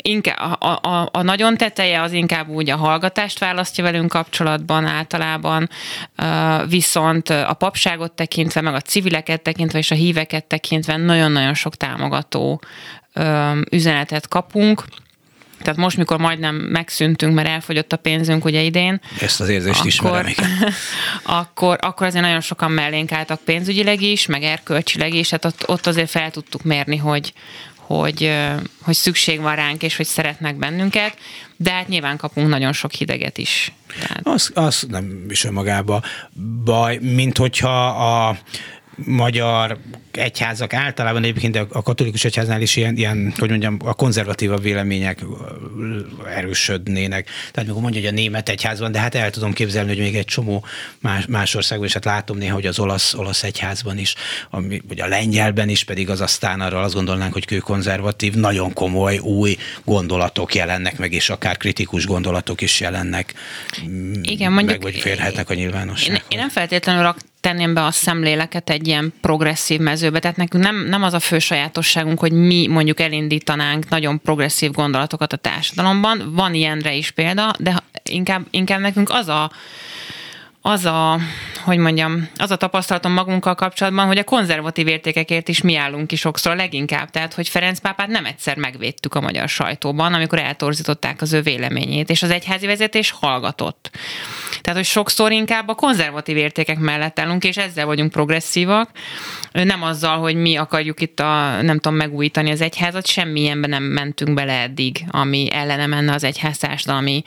inkább, 0.00 0.60
a, 0.60 0.78
a, 0.82 1.08
a 1.12 1.22
nagyon 1.22 1.56
teteje 1.56 2.02
az 2.02 2.12
inkább 2.12 2.48
úgy 2.48 2.70
a 2.70 2.76
hallgatást 2.76 3.38
választja 3.38 3.84
velünk 3.84 4.08
kapcsolatban 4.08 4.84
általában, 4.84 5.68
viszont 6.68 7.28
a 7.28 7.54
papságot 7.58 8.12
tekintve, 8.12 8.60
meg 8.60 8.74
a 8.74 8.80
civileket 8.80 9.42
tekintve 9.42 9.78
és 9.78 9.90
a 9.90 9.94
híveket 9.94 10.44
tekintve 10.44 10.96
nagyon-nagyon 10.96 11.54
sok 11.54 11.76
támogató 11.76 12.60
üzenetet 13.70 14.28
kapunk. 14.28 14.84
Tehát 15.58 15.76
most, 15.76 15.96
mikor 15.96 16.18
majdnem 16.18 16.54
megszűntünk, 16.54 17.34
mert 17.34 17.48
elfogyott 17.48 17.92
a 17.92 17.96
pénzünk 17.96 18.44
ugye 18.44 18.60
idén. 18.60 19.00
Ezt 19.20 19.40
az 19.40 19.48
érzést 19.48 19.78
akkor, 19.78 19.86
ismerem, 19.86 20.32
akkor, 21.40 21.78
akkor 21.80 22.06
azért 22.06 22.24
nagyon 22.24 22.40
sokan 22.40 22.70
mellénk 22.70 23.12
álltak 23.12 23.40
pénzügyileg 23.40 24.02
is, 24.02 24.26
meg 24.26 24.42
erkölcsileg 24.42 25.14
is, 25.14 25.30
hát 25.30 25.44
ott, 25.44 25.68
ott 25.68 25.86
azért 25.86 26.10
fel 26.10 26.30
tudtuk 26.30 26.62
mérni, 26.62 26.96
hogy, 26.96 27.32
hogy, 27.86 28.32
hogy 28.82 28.94
szükség 28.94 29.40
van 29.40 29.54
ránk, 29.54 29.82
és 29.82 29.96
hogy 29.96 30.06
szeretnek 30.06 30.56
bennünket, 30.56 31.16
de 31.56 31.70
hát 31.70 31.88
nyilván 31.88 32.16
kapunk 32.16 32.48
nagyon 32.48 32.72
sok 32.72 32.92
hideget 32.92 33.38
is. 33.38 33.72
Tehát... 33.98 34.20
Az, 34.22 34.50
az 34.54 34.86
nem 34.88 35.24
is 35.28 35.44
önmagában 35.44 36.02
baj, 36.64 36.98
mint 37.00 37.36
hogyha 37.36 37.86
a 37.86 38.38
magyar 38.96 39.78
egyházak 40.12 40.74
általában 40.74 41.22
egyébként 41.22 41.56
a 41.56 41.82
katolikus 41.82 42.24
egyháznál 42.24 42.60
is 42.60 42.76
ilyen, 42.76 42.96
ilyen 42.96 43.34
hogy 43.38 43.48
mondjam, 43.48 43.76
a 43.84 43.94
konzervatívabb 43.94 44.62
vélemények 44.62 45.24
erősödnének. 46.36 47.28
Tehát 47.52 47.68
mikor 47.68 47.82
mondja, 47.82 48.00
hogy 48.00 48.08
a 48.08 48.12
német 48.12 48.48
egyházban, 48.48 48.92
de 48.92 48.98
hát 48.98 49.14
el 49.14 49.30
tudom 49.30 49.52
képzelni, 49.52 49.88
hogy 49.88 49.98
még 49.98 50.16
egy 50.16 50.24
csomó 50.24 50.64
más, 50.98 51.26
más 51.26 51.54
országban 51.54 51.86
is, 51.86 51.92
hát 51.92 52.04
látom 52.04 52.38
néha, 52.38 52.54
hogy 52.54 52.66
az 52.66 52.78
olasz, 52.78 53.14
olasz 53.14 53.42
egyházban 53.42 53.98
is, 53.98 54.14
ami, 54.50 54.80
vagy 54.88 55.00
a 55.00 55.06
lengyelben 55.06 55.68
is, 55.68 55.84
pedig 55.84 56.10
az 56.10 56.20
aztán 56.20 56.60
arra 56.60 56.80
azt 56.80 56.94
gondolnánk, 56.94 57.32
hogy 57.32 57.44
kő 57.44 57.58
konzervatív, 57.58 58.34
nagyon 58.34 58.72
komoly 58.72 59.18
új 59.18 59.56
gondolatok 59.84 60.54
jelennek 60.54 60.98
meg, 60.98 61.12
és 61.12 61.30
akár 61.30 61.56
kritikus 61.56 62.06
gondolatok 62.06 62.60
is 62.60 62.80
jelennek 62.80 63.34
Igen, 64.22 64.52
mondjuk, 64.52 64.82
meg, 64.82 64.92
vagy 64.92 65.00
férhetnek 65.00 65.50
a 65.50 65.54
nyilvánossághoz. 65.54 66.22
Én, 66.22 66.24
én 66.28 66.38
nem 66.38 66.48
feltétlenül 66.48 67.14
tenném 67.46 67.74
be 67.74 67.84
a 67.84 67.90
szemléleket 67.90 68.70
egy 68.70 68.86
ilyen 68.86 69.12
progresszív 69.20 69.80
mezőbe. 69.80 70.18
Tehát 70.18 70.36
nekünk 70.36 70.64
nem, 70.64 70.86
nem 70.88 71.02
az 71.02 71.14
a 71.14 71.20
fő 71.20 71.38
sajátosságunk, 71.38 72.18
hogy 72.18 72.32
mi 72.32 72.66
mondjuk 72.66 73.00
elindítanánk 73.00 73.88
nagyon 73.88 74.20
progresszív 74.20 74.70
gondolatokat 74.70 75.32
a 75.32 75.36
társadalomban. 75.36 76.32
Van 76.34 76.54
ilyenre 76.54 76.94
is 76.94 77.10
példa, 77.10 77.52
de 77.58 77.82
inkább, 78.02 78.46
inkább 78.50 78.80
nekünk 78.80 79.10
az 79.10 79.28
a 79.28 79.50
az 80.66 80.84
a, 80.84 81.18
hogy 81.64 81.78
mondjam, 81.78 82.28
az 82.36 82.50
a 82.50 82.56
tapasztalatom 82.56 83.12
magunkkal 83.12 83.54
kapcsolatban, 83.54 84.06
hogy 84.06 84.18
a 84.18 84.24
konzervatív 84.24 84.86
értékekért 84.86 85.48
is 85.48 85.60
mi 85.60 85.76
állunk 85.76 86.06
ki 86.06 86.16
sokszor 86.16 86.56
leginkább. 86.56 87.10
Tehát, 87.10 87.34
hogy 87.34 87.48
Ferenc 87.48 87.78
pápát 87.78 88.08
nem 88.08 88.24
egyszer 88.24 88.56
megvédtük 88.56 89.14
a 89.14 89.20
magyar 89.20 89.48
sajtóban, 89.48 90.14
amikor 90.14 90.38
eltorzították 90.38 91.22
az 91.22 91.32
ő 91.32 91.42
véleményét, 91.42 92.10
és 92.10 92.22
az 92.22 92.30
egyházi 92.30 92.66
vezetés 92.66 93.10
hallgatott. 93.10 93.90
Tehát, 94.66 94.80
hogy 94.80 94.90
sokszor 94.90 95.32
inkább 95.32 95.68
a 95.68 95.74
konzervatív 95.74 96.36
értékek 96.36 96.78
mellett 96.78 97.18
állunk, 97.18 97.44
és 97.44 97.56
ezzel 97.56 97.86
vagyunk 97.86 98.10
progresszívak, 98.10 98.90
nem 99.52 99.82
azzal, 99.82 100.18
hogy 100.18 100.34
mi 100.34 100.56
akarjuk 100.56 101.00
itt 101.00 101.20
a, 101.20 101.62
nem 101.62 101.78
tudom, 101.78 101.98
megújítani 101.98 102.50
az 102.50 102.60
egyházat, 102.60 103.06
semmilyenben 103.06 103.70
nem 103.70 103.82
mentünk 103.82 104.34
bele 104.34 104.60
eddig, 104.60 105.04
ami 105.08 105.48
ellene 105.52 105.86
menne 105.86 106.12
az 106.12 106.24
egyház 106.24 106.58
társadalmi 106.58 107.22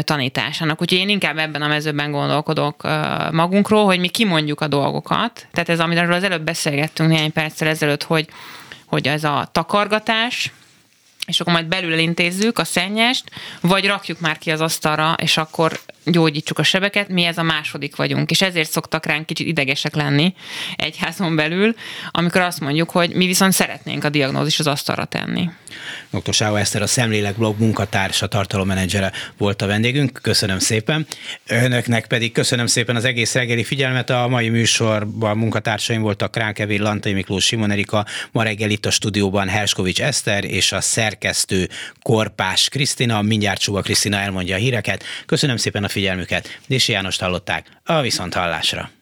tanításának. 0.00 0.80
Úgyhogy 0.80 0.98
én 0.98 1.08
inkább 1.08 1.38
ebben 1.38 1.62
a 1.62 1.68
mezőben 1.68 2.10
gondolkodok 2.10 2.82
magunkról, 3.30 3.84
hogy 3.84 3.98
mi 3.98 4.08
kimondjuk 4.08 4.60
a 4.60 4.68
dolgokat. 4.68 5.46
Tehát 5.52 5.68
ez, 5.68 5.80
amiről 5.80 6.12
az 6.12 6.24
előbb 6.24 6.44
beszélgettünk 6.44 7.08
néhány 7.08 7.32
perccel 7.32 7.68
ezelőtt, 7.68 8.02
hogy, 8.02 8.26
hogy 8.86 9.08
ez 9.08 9.24
a 9.24 9.48
takargatás, 9.52 10.52
és 11.26 11.40
akkor 11.40 11.52
majd 11.52 11.66
belül 11.66 11.92
elintézzük 11.92 12.58
a 12.58 12.64
szennyest, 12.64 13.24
vagy 13.60 13.86
rakjuk 13.86 14.20
már 14.20 14.38
ki 14.38 14.50
az 14.50 14.60
asztalra, 14.60 15.14
és 15.22 15.36
akkor 15.36 15.80
gyógyítsuk 16.04 16.58
a 16.58 16.62
sebeket, 16.62 17.08
mi 17.08 17.24
ez 17.24 17.38
a 17.38 17.42
második 17.42 17.96
vagyunk, 17.96 18.30
és 18.30 18.42
ezért 18.42 18.70
szoktak 18.70 19.06
ránk 19.06 19.26
kicsit 19.26 19.46
idegesek 19.46 19.94
lenni 19.94 20.34
egyházon 20.76 21.36
belül, 21.36 21.74
amikor 22.10 22.40
azt 22.40 22.60
mondjuk, 22.60 22.90
hogy 22.90 23.14
mi 23.14 23.26
viszont 23.26 23.52
szeretnénk 23.52 24.04
a 24.04 24.08
diagnózis 24.08 24.58
az 24.58 24.66
asztalra 24.66 25.04
tenni. 25.04 25.50
Dr. 26.10 26.32
Sávó 26.32 26.56
Eszter, 26.56 26.82
a 26.82 26.86
Szemlélek 26.86 27.36
blog 27.36 27.58
munkatársa, 27.58 28.26
tartalommenedzsere 28.26 29.12
volt 29.36 29.62
a 29.62 29.66
vendégünk. 29.66 30.18
Köszönöm 30.22 30.58
szépen. 30.58 31.06
Önöknek 31.46 32.06
pedig 32.06 32.32
köszönöm 32.32 32.66
szépen 32.66 32.96
az 32.96 33.04
egész 33.04 33.34
reggeli 33.34 33.64
figyelmet. 33.64 34.10
A 34.10 34.28
mai 34.28 34.48
műsorban 34.48 35.36
munkatársaim 35.36 36.02
voltak 36.02 36.30
Kránkevér, 36.30 36.80
Lantai 36.80 37.12
Miklós, 37.12 37.44
Simon 37.44 37.70
Erika, 37.70 38.06
ma 38.32 38.42
reggel 38.42 38.70
itt 38.70 38.86
a 38.86 38.90
stúdióban 38.90 39.48
Herskovics 39.48 40.02
Eszter 40.02 40.44
és 40.44 40.72
a 40.72 40.80
szerkesztő 41.22 41.68
Korpás 42.02 42.68
Krisztina. 42.68 43.22
Mindjárt 43.22 43.60
Csuga 43.60 43.80
Krisztina 43.80 44.16
elmondja 44.16 44.54
a 44.54 44.58
híreket. 44.58 45.04
Köszönöm 45.26 45.56
szépen 45.56 45.84
a 45.84 45.88
figyelmüket. 45.88 46.58
Dési 46.66 46.92
Jánost 46.92 47.20
hallották 47.20 47.66
a 47.84 48.00
Viszonthallásra. 48.00 48.92